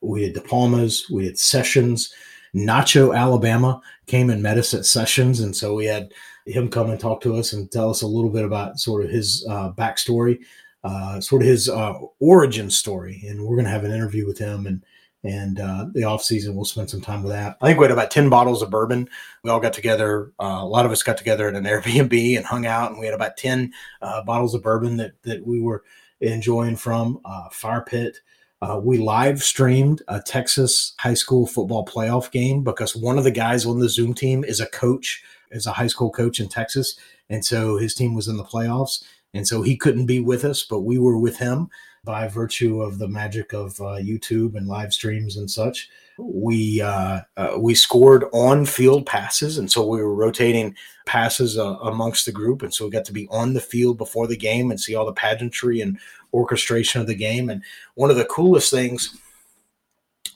We 0.00 0.20
did 0.20 0.34
DePalma's. 0.34 1.08
We 1.10 1.24
did 1.24 1.38
Sessions. 1.38 2.12
Nacho 2.54 3.16
Alabama 3.16 3.80
came 4.06 4.28
and 4.28 4.42
met 4.42 4.58
us 4.58 4.74
at 4.74 4.84
Sessions, 4.84 5.40
and 5.40 5.56
so 5.56 5.74
we 5.74 5.86
had 5.86 6.12
him 6.46 6.68
come 6.68 6.90
and 6.90 7.00
talk 7.00 7.20
to 7.22 7.36
us 7.36 7.52
and 7.52 7.70
tell 7.70 7.88
us 7.88 8.02
a 8.02 8.06
little 8.06 8.30
bit 8.30 8.44
about 8.44 8.78
sort 8.78 9.04
of 9.04 9.10
his 9.10 9.46
uh, 9.48 9.70
backstory, 9.72 10.38
uh, 10.84 11.20
sort 11.20 11.42
of 11.42 11.48
his 11.48 11.68
uh, 11.68 11.94
origin 12.20 12.68
story. 12.68 13.22
And 13.26 13.42
we're 13.42 13.56
going 13.56 13.64
to 13.64 13.70
have 13.70 13.84
an 13.84 13.92
interview 13.92 14.26
with 14.26 14.38
him 14.38 14.66
and 14.66 14.84
and 15.24 15.60
uh, 15.60 15.86
the 15.92 16.04
off 16.04 16.22
season 16.22 16.54
we'll 16.54 16.64
spend 16.64 16.90
some 16.90 17.00
time 17.00 17.22
with 17.22 17.32
that. 17.32 17.56
I 17.60 17.66
think 17.66 17.78
we 17.78 17.84
had 17.84 17.92
about 17.92 18.10
ten 18.10 18.28
bottles 18.28 18.62
of 18.62 18.70
bourbon. 18.70 19.08
We 19.42 19.50
all 19.50 19.60
got 19.60 19.72
together. 19.72 20.32
Uh, 20.40 20.60
a 20.60 20.66
lot 20.66 20.86
of 20.86 20.92
us 20.92 21.02
got 21.02 21.16
together 21.16 21.48
at 21.48 21.54
an 21.54 21.64
Airbnb 21.64 22.36
and 22.36 22.44
hung 22.44 22.66
out, 22.66 22.90
and 22.90 23.00
we 23.00 23.06
had 23.06 23.14
about 23.14 23.36
ten 23.36 23.72
uh, 24.00 24.22
bottles 24.22 24.54
of 24.54 24.62
bourbon 24.62 24.96
that 24.96 25.12
that 25.22 25.46
we 25.46 25.60
were 25.60 25.84
enjoying 26.20 26.76
from 26.76 27.20
uh, 27.24 27.48
Fire 27.50 27.82
Pit. 27.82 28.18
Uh, 28.60 28.80
we 28.82 28.96
live 28.96 29.42
streamed 29.42 30.02
a 30.06 30.20
Texas 30.20 30.94
high 30.98 31.14
school 31.14 31.48
football 31.48 31.84
playoff 31.84 32.30
game 32.30 32.62
because 32.62 32.94
one 32.94 33.18
of 33.18 33.24
the 33.24 33.30
guys 33.30 33.66
on 33.66 33.80
the 33.80 33.88
Zoom 33.88 34.14
team 34.14 34.44
is 34.44 34.60
a 34.60 34.66
coach, 34.66 35.22
is 35.50 35.66
a 35.66 35.72
high 35.72 35.88
school 35.88 36.10
coach 36.10 36.38
in 36.38 36.48
Texas, 36.48 36.96
and 37.28 37.44
so 37.44 37.76
his 37.76 37.94
team 37.94 38.14
was 38.14 38.28
in 38.28 38.36
the 38.36 38.44
playoffs, 38.44 39.02
and 39.34 39.48
so 39.48 39.62
he 39.62 39.76
couldn't 39.76 40.06
be 40.06 40.20
with 40.20 40.44
us, 40.44 40.62
but 40.62 40.80
we 40.80 40.96
were 40.96 41.18
with 41.18 41.38
him 41.38 41.70
by 42.04 42.26
virtue 42.26 42.82
of 42.82 42.98
the 42.98 43.06
magic 43.06 43.52
of 43.52 43.80
uh, 43.80 43.94
YouTube 43.94 44.56
and 44.56 44.66
live 44.66 44.92
streams 44.92 45.36
and 45.36 45.48
such. 45.48 45.88
We 46.18 46.80
uh, 46.80 47.20
uh, 47.36 47.54
we 47.58 47.74
scored 47.74 48.24
on 48.32 48.66
field 48.66 49.06
passes, 49.06 49.58
and 49.58 49.70
so 49.70 49.86
we 49.86 50.02
were 50.02 50.14
rotating 50.14 50.74
passes 51.06 51.58
uh, 51.58 51.76
amongst 51.82 52.26
the 52.26 52.32
group, 52.32 52.62
and 52.62 52.74
so 52.74 52.84
we 52.84 52.90
got 52.90 53.04
to 53.06 53.12
be 53.12 53.28
on 53.30 53.54
the 53.54 53.60
field 53.60 53.98
before 53.98 54.26
the 54.26 54.36
game 54.36 54.70
and 54.70 54.80
see 54.80 54.94
all 54.94 55.06
the 55.06 55.12
pageantry 55.12 55.80
and 55.80 55.98
orchestration 56.34 57.00
of 57.00 57.06
the 57.06 57.14
game. 57.14 57.48
And 57.48 57.62
one 57.94 58.10
of 58.10 58.16
the 58.16 58.24
coolest 58.24 58.70
things, 58.70 59.16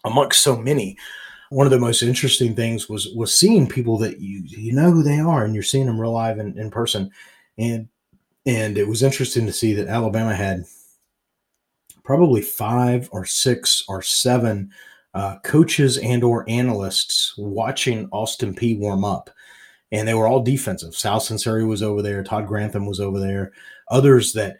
amongst 0.04 0.42
so 0.42 0.56
many, 0.56 0.96
one 1.50 1.66
of 1.66 1.72
the 1.72 1.80
most 1.80 2.02
interesting 2.02 2.54
things 2.54 2.88
was 2.88 3.08
was 3.08 3.34
seeing 3.34 3.68
people 3.68 3.98
that 3.98 4.20
you 4.20 4.42
you 4.44 4.72
know 4.72 4.92
who 4.92 5.02
they 5.02 5.18
are, 5.18 5.44
and 5.44 5.52
you're 5.52 5.64
seeing 5.64 5.86
them 5.86 6.00
real 6.00 6.12
live 6.12 6.38
in, 6.38 6.56
in 6.56 6.70
person, 6.70 7.10
and 7.58 7.88
and 8.46 8.78
it 8.78 8.86
was 8.86 9.02
interesting 9.02 9.46
to 9.46 9.52
see 9.52 9.74
that 9.74 9.88
Alabama 9.88 10.34
had 10.34 10.64
probably 12.06 12.40
five 12.40 13.08
or 13.12 13.26
six 13.26 13.82
or 13.88 14.00
seven 14.00 14.70
uh, 15.14 15.38
coaches 15.40 15.98
and 15.98 16.22
or 16.22 16.48
analysts 16.48 17.34
watching 17.36 18.08
Austin 18.12 18.54
Peay 18.54 18.78
warm 18.78 19.04
up. 19.04 19.28
and 19.92 20.06
they 20.06 20.14
were 20.14 20.26
all 20.26 20.42
defensive. 20.42 20.94
Sal 20.94 21.20
Sunseri 21.20 21.66
was 21.66 21.82
over 21.82 22.02
there, 22.02 22.22
Todd 22.22 22.46
Grantham 22.46 22.86
was 22.86 23.00
over 23.00 23.20
there, 23.20 23.52
others 23.90 24.32
that 24.32 24.58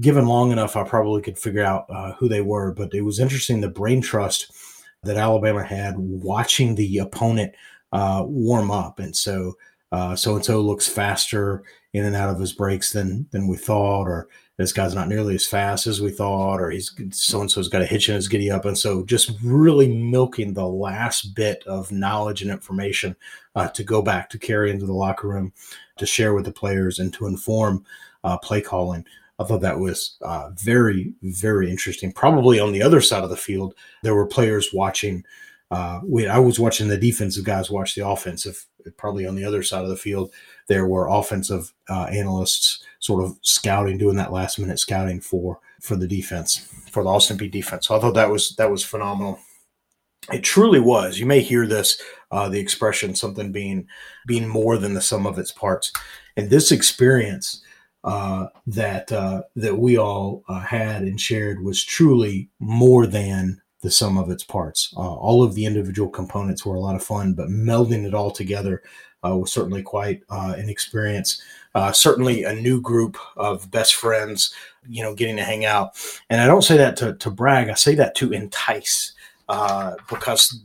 given 0.00 0.26
long 0.26 0.52
enough, 0.52 0.76
I 0.76 0.84
probably 0.84 1.22
could 1.22 1.38
figure 1.38 1.64
out 1.64 1.86
uh, 1.88 2.12
who 2.14 2.28
they 2.28 2.40
were. 2.42 2.72
But 2.72 2.94
it 2.94 3.02
was 3.02 3.20
interesting 3.20 3.60
the 3.60 3.68
brain 3.68 4.00
trust 4.02 4.52
that 5.04 5.16
Alabama 5.16 5.62
had 5.64 5.94
watching 5.96 6.74
the 6.74 6.98
opponent 6.98 7.54
uh, 7.92 8.22
warm 8.26 8.70
up, 8.70 8.98
and 8.98 9.14
so 9.16 9.54
so 10.16 10.34
and 10.36 10.44
so 10.44 10.60
looks 10.60 10.86
faster 10.88 11.62
in 11.96 12.04
and 12.04 12.14
out 12.14 12.30
of 12.30 12.38
his 12.38 12.52
breaks 12.52 12.92
than 12.92 13.26
than 13.30 13.48
we 13.48 13.56
thought, 13.56 14.06
or 14.06 14.28
this 14.56 14.72
guy's 14.72 14.94
not 14.94 15.08
nearly 15.08 15.34
as 15.34 15.46
fast 15.46 15.86
as 15.86 16.00
we 16.00 16.10
thought, 16.10 16.60
or 16.60 16.70
he's 16.70 16.94
so 17.10 17.40
and 17.40 17.50
so's 17.50 17.68
got 17.68 17.82
a 17.82 17.86
hitch 17.86 18.08
in 18.08 18.14
his 18.14 18.28
giddy 18.28 18.50
up, 18.50 18.64
and 18.64 18.78
so 18.78 19.04
just 19.04 19.32
really 19.42 19.88
milking 19.88 20.54
the 20.54 20.66
last 20.66 21.34
bit 21.34 21.62
of 21.66 21.92
knowledge 21.92 22.42
and 22.42 22.50
information 22.50 23.16
uh, 23.54 23.68
to 23.68 23.82
go 23.84 24.02
back 24.02 24.30
to 24.30 24.38
carry 24.38 24.70
into 24.70 24.86
the 24.86 24.92
locker 24.92 25.28
room, 25.28 25.52
to 25.98 26.06
share 26.06 26.34
with 26.34 26.44
the 26.44 26.52
players, 26.52 26.98
and 26.98 27.12
to 27.14 27.26
inform 27.26 27.84
uh, 28.24 28.36
play 28.38 28.60
calling. 28.60 29.04
I 29.38 29.44
thought 29.44 29.60
that 29.60 29.78
was 29.78 30.16
uh, 30.22 30.50
very, 30.56 31.12
very 31.22 31.70
interesting. 31.70 32.12
Probably 32.12 32.58
on 32.58 32.72
the 32.72 32.82
other 32.82 33.00
side 33.02 33.22
of 33.22 33.30
the 33.30 33.36
field, 33.36 33.74
there 34.02 34.14
were 34.14 34.26
players 34.26 34.70
watching. 34.72 35.24
Uh, 35.70 36.00
we, 36.04 36.26
I 36.26 36.38
was 36.38 36.58
watching 36.58 36.88
the 36.88 36.96
defensive 36.96 37.44
guys 37.44 37.70
watch 37.70 37.94
the 37.94 38.06
offensive. 38.06 38.64
Probably 38.96 39.26
on 39.26 39.34
the 39.34 39.44
other 39.44 39.62
side 39.62 39.82
of 39.82 39.90
the 39.90 39.96
field, 39.96 40.32
there 40.68 40.86
were 40.86 41.08
offensive 41.08 41.72
uh, 41.88 42.04
analysts 42.04 42.84
sort 42.98 43.24
of 43.24 43.38
scouting, 43.42 43.98
doing 43.98 44.16
that 44.16 44.32
last 44.32 44.58
minute 44.58 44.78
scouting 44.78 45.20
for 45.20 45.60
for 45.80 45.96
the 45.96 46.08
defense, 46.08 46.68
for 46.90 47.02
the 47.02 47.08
Austin 47.08 47.38
Peay 47.38 47.50
defense. 47.50 47.86
So 47.86 47.96
I 47.96 48.00
thought 48.00 48.14
that 48.14 48.30
was 48.30 48.54
that 48.56 48.70
was 48.70 48.84
phenomenal. 48.84 49.38
It 50.32 50.42
truly 50.42 50.80
was. 50.80 51.20
You 51.20 51.26
may 51.26 51.40
hear 51.40 51.66
this, 51.66 52.02
uh, 52.32 52.48
the 52.48 52.58
expression 52.58 53.14
something 53.14 53.52
being 53.52 53.86
being 54.26 54.48
more 54.48 54.76
than 54.76 54.94
the 54.94 55.00
sum 55.00 55.26
of 55.26 55.38
its 55.38 55.52
parts. 55.52 55.92
And 56.36 56.50
this 56.50 56.72
experience 56.72 57.62
uh, 58.02 58.46
that 58.66 59.10
uh, 59.12 59.42
that 59.54 59.76
we 59.78 59.98
all 59.98 60.42
uh, 60.48 60.60
had 60.60 61.02
and 61.02 61.20
shared 61.20 61.62
was 61.62 61.84
truly 61.84 62.48
more 62.58 63.06
than 63.06 63.60
the 63.82 63.90
sum 63.90 64.18
of 64.18 64.30
its 64.30 64.42
parts. 64.42 64.92
Uh, 64.96 65.14
all 65.14 65.42
of 65.42 65.54
the 65.54 65.64
individual 65.64 66.08
components 66.08 66.64
were 66.64 66.76
a 66.76 66.80
lot 66.80 66.96
of 66.96 67.04
fun, 67.04 67.34
but 67.34 67.48
melding 67.48 68.04
it 68.04 68.14
all 68.14 68.30
together 68.30 68.82
was 69.34 69.52
certainly 69.52 69.82
quite 69.82 70.22
uh, 70.30 70.54
an 70.56 70.68
experience. 70.68 71.42
certainly, 71.92 72.44
a 72.44 72.54
new 72.54 72.80
group 72.80 73.16
of 73.36 73.70
best 73.70 73.94
friends, 73.94 74.54
you 74.88 75.02
know, 75.02 75.14
getting 75.14 75.36
to 75.36 75.44
hang 75.44 75.64
out. 75.64 75.92
And 76.30 76.40
I 76.40 76.46
don't 76.46 76.62
say 76.62 76.76
that 76.76 76.96
to, 76.98 77.14
to 77.14 77.30
brag; 77.30 77.68
I 77.68 77.74
say 77.74 77.94
that 77.96 78.14
to 78.16 78.32
entice, 78.32 79.12
because 80.08 80.60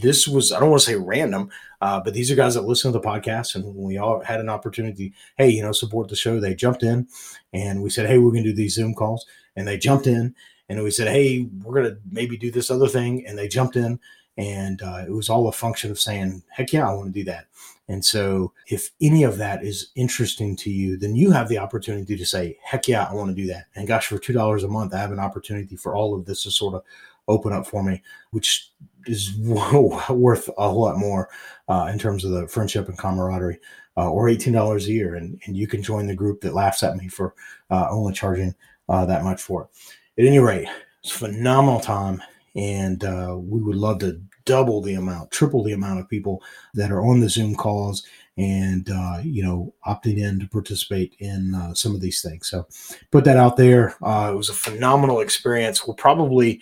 this 0.00 0.28
was 0.28 0.52
I 0.52 0.60
don't 0.60 0.70
want 0.70 0.82
to 0.82 0.86
say 0.86 0.96
random, 0.96 1.50
uh, 1.80 2.00
but 2.00 2.14
these 2.14 2.30
are 2.30 2.34
guys 2.34 2.54
that 2.54 2.62
listen 2.64 2.92
to 2.92 2.98
the 2.98 3.04
podcast, 3.04 3.54
and 3.54 3.74
we 3.74 3.98
all 3.98 4.20
had 4.20 4.40
an 4.40 4.48
opportunity. 4.48 5.12
Hey, 5.36 5.50
you 5.50 5.62
know, 5.62 5.72
support 5.72 6.08
the 6.08 6.16
show. 6.16 6.40
They 6.40 6.54
jumped 6.54 6.82
in, 6.82 7.06
and 7.52 7.82
we 7.82 7.90
said, 7.90 8.06
hey, 8.06 8.18
we're 8.18 8.30
going 8.30 8.44
to 8.44 8.50
do 8.50 8.56
these 8.56 8.74
Zoom 8.74 8.94
calls, 8.94 9.26
and 9.54 9.68
they 9.68 9.76
jumped 9.76 10.06
in, 10.06 10.34
and 10.68 10.82
we 10.82 10.90
said, 10.90 11.08
hey, 11.08 11.48
we're 11.62 11.74
going 11.74 11.94
to 11.94 12.00
maybe 12.10 12.36
do 12.36 12.50
this 12.50 12.70
other 12.70 12.88
thing, 12.88 13.26
and 13.26 13.36
they 13.36 13.48
jumped 13.48 13.76
in, 13.76 14.00
and 14.36 14.82
uh, 14.82 15.04
it 15.06 15.12
was 15.12 15.28
all 15.28 15.48
a 15.48 15.52
function 15.52 15.90
of 15.90 16.00
saying, 16.00 16.42
heck 16.48 16.72
yeah, 16.72 16.88
I 16.88 16.94
want 16.94 17.12
to 17.12 17.20
do 17.20 17.24
that. 17.24 17.46
And 17.86 18.04
so, 18.04 18.52
if 18.68 18.90
any 19.00 19.24
of 19.24 19.36
that 19.38 19.62
is 19.62 19.90
interesting 19.94 20.56
to 20.56 20.70
you, 20.70 20.96
then 20.96 21.14
you 21.14 21.30
have 21.30 21.48
the 21.48 21.58
opportunity 21.58 22.16
to 22.16 22.26
say, 22.26 22.58
heck 22.62 22.88
yeah, 22.88 23.06
I 23.08 23.14
want 23.14 23.28
to 23.28 23.34
do 23.34 23.46
that. 23.48 23.66
And 23.74 23.86
gosh, 23.86 24.06
for 24.06 24.18
$2 24.18 24.64
a 24.64 24.68
month, 24.68 24.94
I 24.94 24.98
have 24.98 25.12
an 25.12 25.18
opportunity 25.18 25.76
for 25.76 25.94
all 25.94 26.14
of 26.14 26.24
this 26.24 26.44
to 26.44 26.50
sort 26.50 26.74
of 26.74 26.82
open 27.28 27.52
up 27.52 27.66
for 27.66 27.82
me, 27.82 28.02
which 28.30 28.70
is 29.06 29.36
worth 29.38 30.48
a 30.48 30.68
whole 30.68 30.80
lot 30.80 30.96
more 30.96 31.28
uh, 31.68 31.90
in 31.92 31.98
terms 31.98 32.24
of 32.24 32.30
the 32.32 32.48
friendship 32.48 32.88
and 32.88 32.98
camaraderie, 32.98 33.60
uh, 33.96 34.10
or 34.10 34.26
$18 34.26 34.86
a 34.86 34.90
year. 34.90 35.14
And, 35.14 35.40
and 35.44 35.56
you 35.56 35.66
can 35.66 35.82
join 35.82 36.06
the 36.06 36.14
group 36.14 36.40
that 36.40 36.54
laughs 36.54 36.82
at 36.82 36.96
me 36.96 37.08
for 37.08 37.34
uh, 37.70 37.86
only 37.90 38.14
charging 38.14 38.54
uh, 38.88 39.04
that 39.06 39.24
much 39.24 39.42
for 39.42 39.62
it. 39.62 40.22
At 40.22 40.26
any 40.26 40.38
rate, 40.38 40.68
it's 41.02 41.12
phenomenal 41.12 41.80
time. 41.80 42.22
And 42.54 43.02
uh, 43.04 43.36
we 43.38 43.60
would 43.60 43.76
love 43.76 43.98
to 44.00 44.20
double 44.44 44.80
the 44.80 44.94
amount, 44.94 45.30
triple 45.30 45.64
the 45.64 45.72
amount 45.72 46.00
of 46.00 46.08
people 46.08 46.42
that 46.74 46.92
are 46.92 47.02
on 47.04 47.20
the 47.20 47.28
Zoom 47.28 47.54
calls 47.54 48.04
and, 48.36 48.88
uh, 48.90 49.18
you 49.22 49.42
know, 49.42 49.72
opting 49.86 50.18
in 50.18 50.40
to 50.40 50.48
participate 50.48 51.16
in 51.18 51.54
some 51.74 51.94
of 51.94 52.00
these 52.00 52.20
things. 52.20 52.48
So 52.48 52.66
put 53.10 53.24
that 53.24 53.36
out 53.36 53.56
there. 53.56 53.88
it 54.00 54.36
was 54.36 54.48
a 54.48 54.54
phenomenal 54.54 55.20
experience. 55.20 55.86
We'll 55.86 55.96
probably 55.96 56.60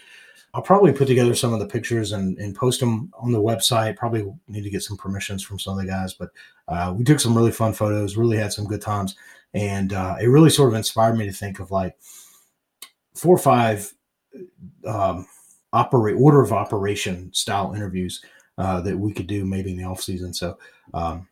I'll 0.55 0.63
probably 0.63 0.93
put 0.93 1.07
together 1.07 1.35
some 1.35 1.55
of 1.55 1.61
the 1.61 1.67
pictures 1.67 2.13
and, 2.13 2.37
and 2.39 2.55
post 2.55 2.81
them 2.81 3.11
on 3.19 3.33
the 3.33 3.41
website. 3.41 3.97
Probably 3.97 4.31
need 4.49 4.65
to 4.65 4.71
get 4.71 4.83
some 4.83 4.99
permissions 4.99 5.43
from 5.43 5.59
some 5.59 5.79
of 5.79 5.85
the 5.85 5.91
guys, 5.91 6.13
but 6.13 6.31
uh, 6.69 6.93
we 6.95 7.05
took 7.05 7.21
some 7.21 7.35
really 7.35 7.53
fun 7.53 7.73
photos, 7.73 8.19
really 8.19 8.37
had 8.37 8.53
some 8.53 8.67
good 8.67 8.83
times. 8.83 9.17
And 9.55 9.95
uh, 9.95 10.17
it 10.21 10.27
really 10.27 10.51
sort 10.51 10.69
of 10.69 10.75
inspired 10.75 11.17
me 11.17 11.25
to 11.27 11.33
think 11.33 11.59
of 11.59 11.71
like 11.71 11.97
four 13.15 13.35
or 13.35 13.39
five 13.39 13.95
um, 14.87 15.27
operate 15.73 16.17
order 16.19 16.43
of 16.43 16.53
operation 16.53 17.33
style 17.33 17.73
interviews 17.75 18.25
uh, 18.59 18.81
that 18.83 18.99
we 18.99 19.13
could 19.13 19.27
do 19.27 19.45
maybe 19.45 19.71
in 19.71 19.79
the 19.79 19.85
off 19.85 20.03
season. 20.03 20.35
So 20.35 20.59
um, 20.93 21.29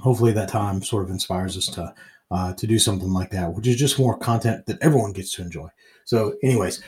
hopefully 0.00 0.32
that 0.32 0.48
time 0.48 0.82
sort 0.82 1.04
of 1.04 1.10
inspires 1.10 1.56
us 1.56 1.66
to 1.68 1.94
uh, 2.30 2.54
to 2.54 2.66
do 2.66 2.78
something 2.78 3.12
like 3.12 3.30
that, 3.30 3.52
which 3.52 3.66
is 3.66 3.76
just 3.76 3.98
more 3.98 4.16
content 4.16 4.64
that 4.64 4.78
everyone 4.80 5.12
gets 5.12 5.32
to 5.34 5.42
enjoy. 5.42 5.68
So, 6.06 6.34
anyways, 6.42 6.82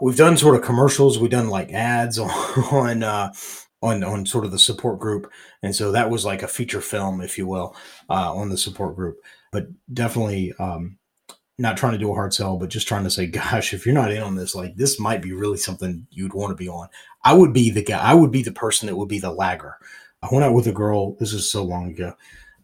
we've 0.00 0.16
done 0.16 0.38
sort 0.38 0.56
of 0.56 0.62
commercials. 0.62 1.18
We've 1.18 1.30
done 1.30 1.48
like 1.50 1.70
ads 1.72 2.18
on 2.18 2.30
on 2.72 3.02
uh, 3.02 3.32
on 3.82 4.02
on 4.02 4.24
sort 4.24 4.46
of 4.46 4.52
the 4.52 4.58
support 4.58 4.98
group, 4.98 5.30
and 5.62 5.76
so 5.76 5.92
that 5.92 6.10
was 6.10 6.24
like 6.24 6.42
a 6.42 6.48
feature 6.48 6.80
film, 6.80 7.20
if 7.20 7.36
you 7.36 7.46
will, 7.46 7.76
uh, 8.08 8.34
on 8.34 8.48
the 8.48 8.56
support 8.56 8.96
group. 8.96 9.18
But 9.52 9.66
definitely 9.92 10.54
um, 10.58 10.98
not 11.58 11.76
trying 11.76 11.92
to 11.92 11.98
do 11.98 12.10
a 12.10 12.14
hard 12.14 12.34
sell, 12.34 12.56
but 12.56 12.68
just 12.68 12.88
trying 12.88 13.04
to 13.04 13.10
say, 13.10 13.26
gosh, 13.26 13.72
if 13.72 13.86
you're 13.86 13.94
not 13.94 14.12
in 14.12 14.22
on 14.22 14.36
this, 14.36 14.54
like 14.54 14.76
this 14.76 15.00
might 15.00 15.22
be 15.22 15.32
really 15.32 15.58
something 15.58 16.06
you'd 16.10 16.34
want 16.34 16.50
to 16.50 16.56
be 16.56 16.68
on. 16.68 16.88
I 17.24 17.32
would 17.32 17.52
be 17.52 17.70
the 17.70 17.82
guy. 17.82 17.98
I 17.98 18.14
would 18.14 18.30
be 18.30 18.42
the 18.42 18.52
person 18.52 18.86
that 18.86 18.96
would 18.96 19.08
be 19.08 19.18
the 19.18 19.32
lagger. 19.32 19.76
I 20.22 20.28
went 20.32 20.44
out 20.44 20.54
with 20.54 20.66
a 20.66 20.72
girl. 20.72 21.14
This 21.14 21.32
is 21.32 21.50
so 21.50 21.62
long 21.62 21.90
ago, 21.90 22.14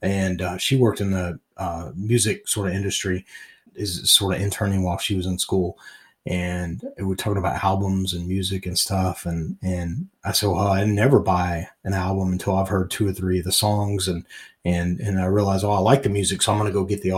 and 0.00 0.40
uh, 0.40 0.56
she 0.58 0.76
worked 0.76 1.00
in 1.00 1.10
the 1.10 1.38
uh, 1.56 1.92
music 1.94 2.48
sort 2.48 2.68
of 2.68 2.74
industry, 2.74 3.26
is 3.74 4.10
sort 4.10 4.34
of 4.34 4.40
interning 4.40 4.82
while 4.82 4.98
she 4.98 5.14
was 5.14 5.26
in 5.26 5.38
school 5.38 5.78
and 6.26 6.84
we're 6.98 7.16
talking 7.16 7.38
about 7.38 7.64
albums 7.64 8.12
and 8.12 8.28
music 8.28 8.64
and 8.66 8.78
stuff 8.78 9.26
and 9.26 9.56
and 9.60 10.08
I 10.24 10.32
said 10.32 10.50
well 10.50 10.68
I 10.68 10.84
never 10.84 11.18
buy 11.18 11.68
an 11.82 11.94
album 11.94 12.30
until 12.30 12.56
I've 12.56 12.68
heard 12.68 12.90
two 12.90 13.08
or 13.08 13.12
three 13.12 13.40
of 13.40 13.44
the 13.44 13.52
songs 13.52 14.06
and 14.06 14.24
and 14.64 15.00
and 15.00 15.20
I 15.20 15.26
realized 15.26 15.64
oh 15.64 15.72
I 15.72 15.78
like 15.78 16.04
the 16.04 16.08
music 16.08 16.40
so 16.40 16.52
I'm 16.52 16.58
gonna 16.58 16.70
go 16.70 16.84
get 16.84 17.02
the 17.02 17.12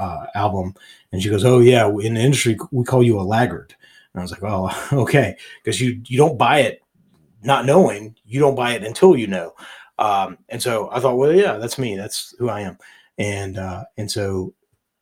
uh, 0.00 0.26
album. 0.34 0.74
And 1.12 1.22
she 1.22 1.28
goes 1.28 1.44
oh 1.44 1.60
yeah 1.60 1.86
in 1.88 2.14
the 2.14 2.20
industry 2.20 2.58
we 2.70 2.84
call 2.84 3.02
you 3.02 3.20
a 3.20 3.22
laggard. 3.22 3.74
And 4.12 4.20
I 4.20 4.22
was 4.22 4.32
like 4.32 4.42
oh 4.42 4.70
okay. 5.04 5.36
Because 5.62 5.80
you 5.80 6.00
you 6.06 6.18
don't 6.18 6.38
buy 6.38 6.60
it 6.60 6.82
not 7.42 7.64
knowing 7.64 8.16
you 8.26 8.38
don't 8.38 8.54
buy 8.54 8.72
it 8.72 8.84
until 8.84 9.16
you 9.16 9.26
know. 9.26 9.54
Um, 9.98 10.38
and 10.48 10.62
so 10.62 10.88
I 10.90 11.00
thought 11.00 11.16
well 11.16 11.32
yeah 11.32 11.58
that's 11.58 11.78
me 11.78 11.96
that's 11.96 12.34
who 12.38 12.48
I 12.48 12.60
am. 12.62 12.78
And 13.18 13.58
uh, 13.58 13.84
and 13.96 14.10
so 14.10 14.54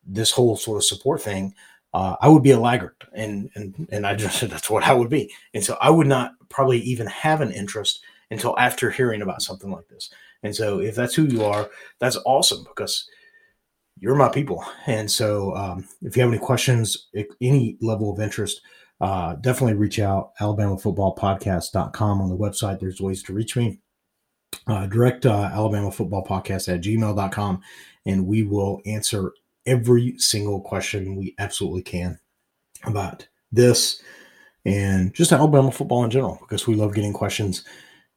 this 0.04 0.30
whole 0.30 0.56
sort 0.56 0.78
of 0.78 0.84
support 0.84 1.22
thing 1.22 1.54
uh, 1.94 2.16
I 2.20 2.28
would 2.28 2.42
be 2.42 2.50
a 2.50 2.60
laggard, 2.60 2.96
and 3.12 3.50
and 3.54 3.88
and 3.90 4.06
I 4.06 4.14
just 4.14 4.38
said 4.38 4.50
that's 4.52 4.70
what 4.70 4.84
I 4.84 4.92
would 4.92 5.08
be, 5.08 5.32
and 5.54 5.64
so 5.64 5.76
I 5.80 5.90
would 5.90 6.06
not 6.06 6.32
probably 6.48 6.80
even 6.80 7.06
have 7.06 7.40
an 7.40 7.52
interest 7.52 8.00
until 8.30 8.58
after 8.58 8.90
hearing 8.90 9.22
about 9.22 9.42
something 9.42 9.70
like 9.70 9.88
this. 9.88 10.10
And 10.42 10.54
so, 10.54 10.80
if 10.80 10.94
that's 10.94 11.14
who 11.14 11.24
you 11.24 11.44
are, 11.44 11.70
that's 11.98 12.18
awesome 12.24 12.64
because 12.64 13.08
you're 14.00 14.14
my 14.14 14.28
people. 14.28 14.64
And 14.86 15.10
so, 15.10 15.54
um, 15.54 15.88
if 16.02 16.16
you 16.16 16.22
have 16.22 16.30
any 16.30 16.38
questions, 16.38 17.08
any 17.40 17.76
level 17.80 18.12
of 18.12 18.20
interest, 18.20 18.60
uh, 19.00 19.34
definitely 19.34 19.74
reach 19.74 19.98
out. 19.98 20.32
AlabamaFootballPodcast.com 20.40 22.20
on 22.20 22.28
the 22.28 22.36
website. 22.36 22.80
There's 22.80 23.00
ways 23.00 23.22
to 23.24 23.32
reach 23.32 23.56
me. 23.56 23.80
Uh, 24.66 24.86
direct 24.86 25.26
uh, 25.26 25.50
Alabama 25.52 25.90
Football 25.90 26.24
Podcast 26.24 26.72
at 26.72 26.80
gmail.com, 26.80 27.60
and 28.06 28.26
we 28.26 28.42
will 28.42 28.80
answer 28.86 29.32
every 29.66 30.16
single 30.18 30.60
question 30.60 31.16
we 31.16 31.34
absolutely 31.38 31.82
can 31.82 32.18
about 32.84 33.28
this 33.52 34.02
and 34.64 35.14
just 35.14 35.32
Alabama 35.32 35.70
football 35.70 36.04
in 36.04 36.10
general 36.10 36.38
because 36.40 36.66
we 36.66 36.74
love 36.74 36.94
getting 36.94 37.12
questions 37.12 37.64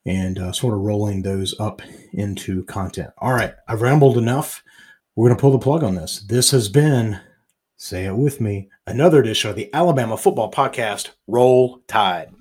and 0.06 0.40
uh, 0.40 0.52
sort 0.52 0.74
of 0.74 0.82
rolling 0.82 1.22
those 1.22 1.58
up 1.60 1.82
into 2.14 2.64
content. 2.66 3.12
All 3.20 3.34
right, 3.34 3.54
I've 3.68 3.82
rambled 3.82 4.18
enough. 4.18 4.64
We're 5.14 5.28
going 5.28 5.38
to 5.38 5.42
pull 5.42 5.52
the 5.52 5.60
plug 5.60 5.84
on 5.84 5.96
this. 5.96 6.22
This 6.22 6.52
has 6.52 6.70
been, 6.70 7.20
say 7.76 8.06
it 8.06 8.16
with 8.16 8.40
me, 8.40 8.70
another 8.88 9.20
edition 9.20 9.50
of 9.50 9.58
the 9.58 9.70
Alabama 9.74 10.16
Football 10.16 10.50
Podcast. 10.50 11.10
Roll 11.28 11.82
Tide. 11.86 12.32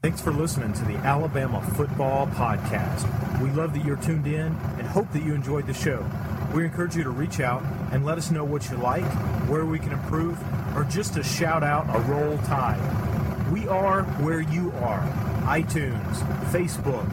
Thanks 0.00 0.20
for 0.20 0.30
listening 0.30 0.72
to 0.74 0.84
the 0.84 0.94
Alabama 0.98 1.60
Football 1.76 2.28
Podcast. 2.28 3.42
We 3.42 3.50
love 3.50 3.74
that 3.74 3.84
you're 3.84 3.96
tuned 3.96 4.28
in 4.28 4.56
and 4.78 4.86
hope 4.86 5.10
that 5.10 5.24
you 5.24 5.34
enjoyed 5.34 5.66
the 5.66 5.74
show. 5.74 6.08
We 6.54 6.64
encourage 6.64 6.94
you 6.94 7.02
to 7.02 7.10
reach 7.10 7.40
out 7.40 7.64
and 7.90 8.06
let 8.06 8.18
us 8.18 8.30
know 8.30 8.44
what 8.44 8.70
you 8.70 8.76
like, 8.76 9.04
where 9.48 9.66
we 9.66 9.80
can 9.80 9.90
improve, 9.90 10.38
or 10.76 10.84
just 10.84 11.14
to 11.14 11.24
shout 11.24 11.64
out 11.64 11.92
a 11.92 11.98
roll 12.02 12.38
tide. 12.44 12.78
We 13.50 13.66
are 13.66 14.04
where 14.22 14.42
you 14.42 14.70
are 14.82 15.00
iTunes, 15.42 16.14
Facebook, 16.52 17.04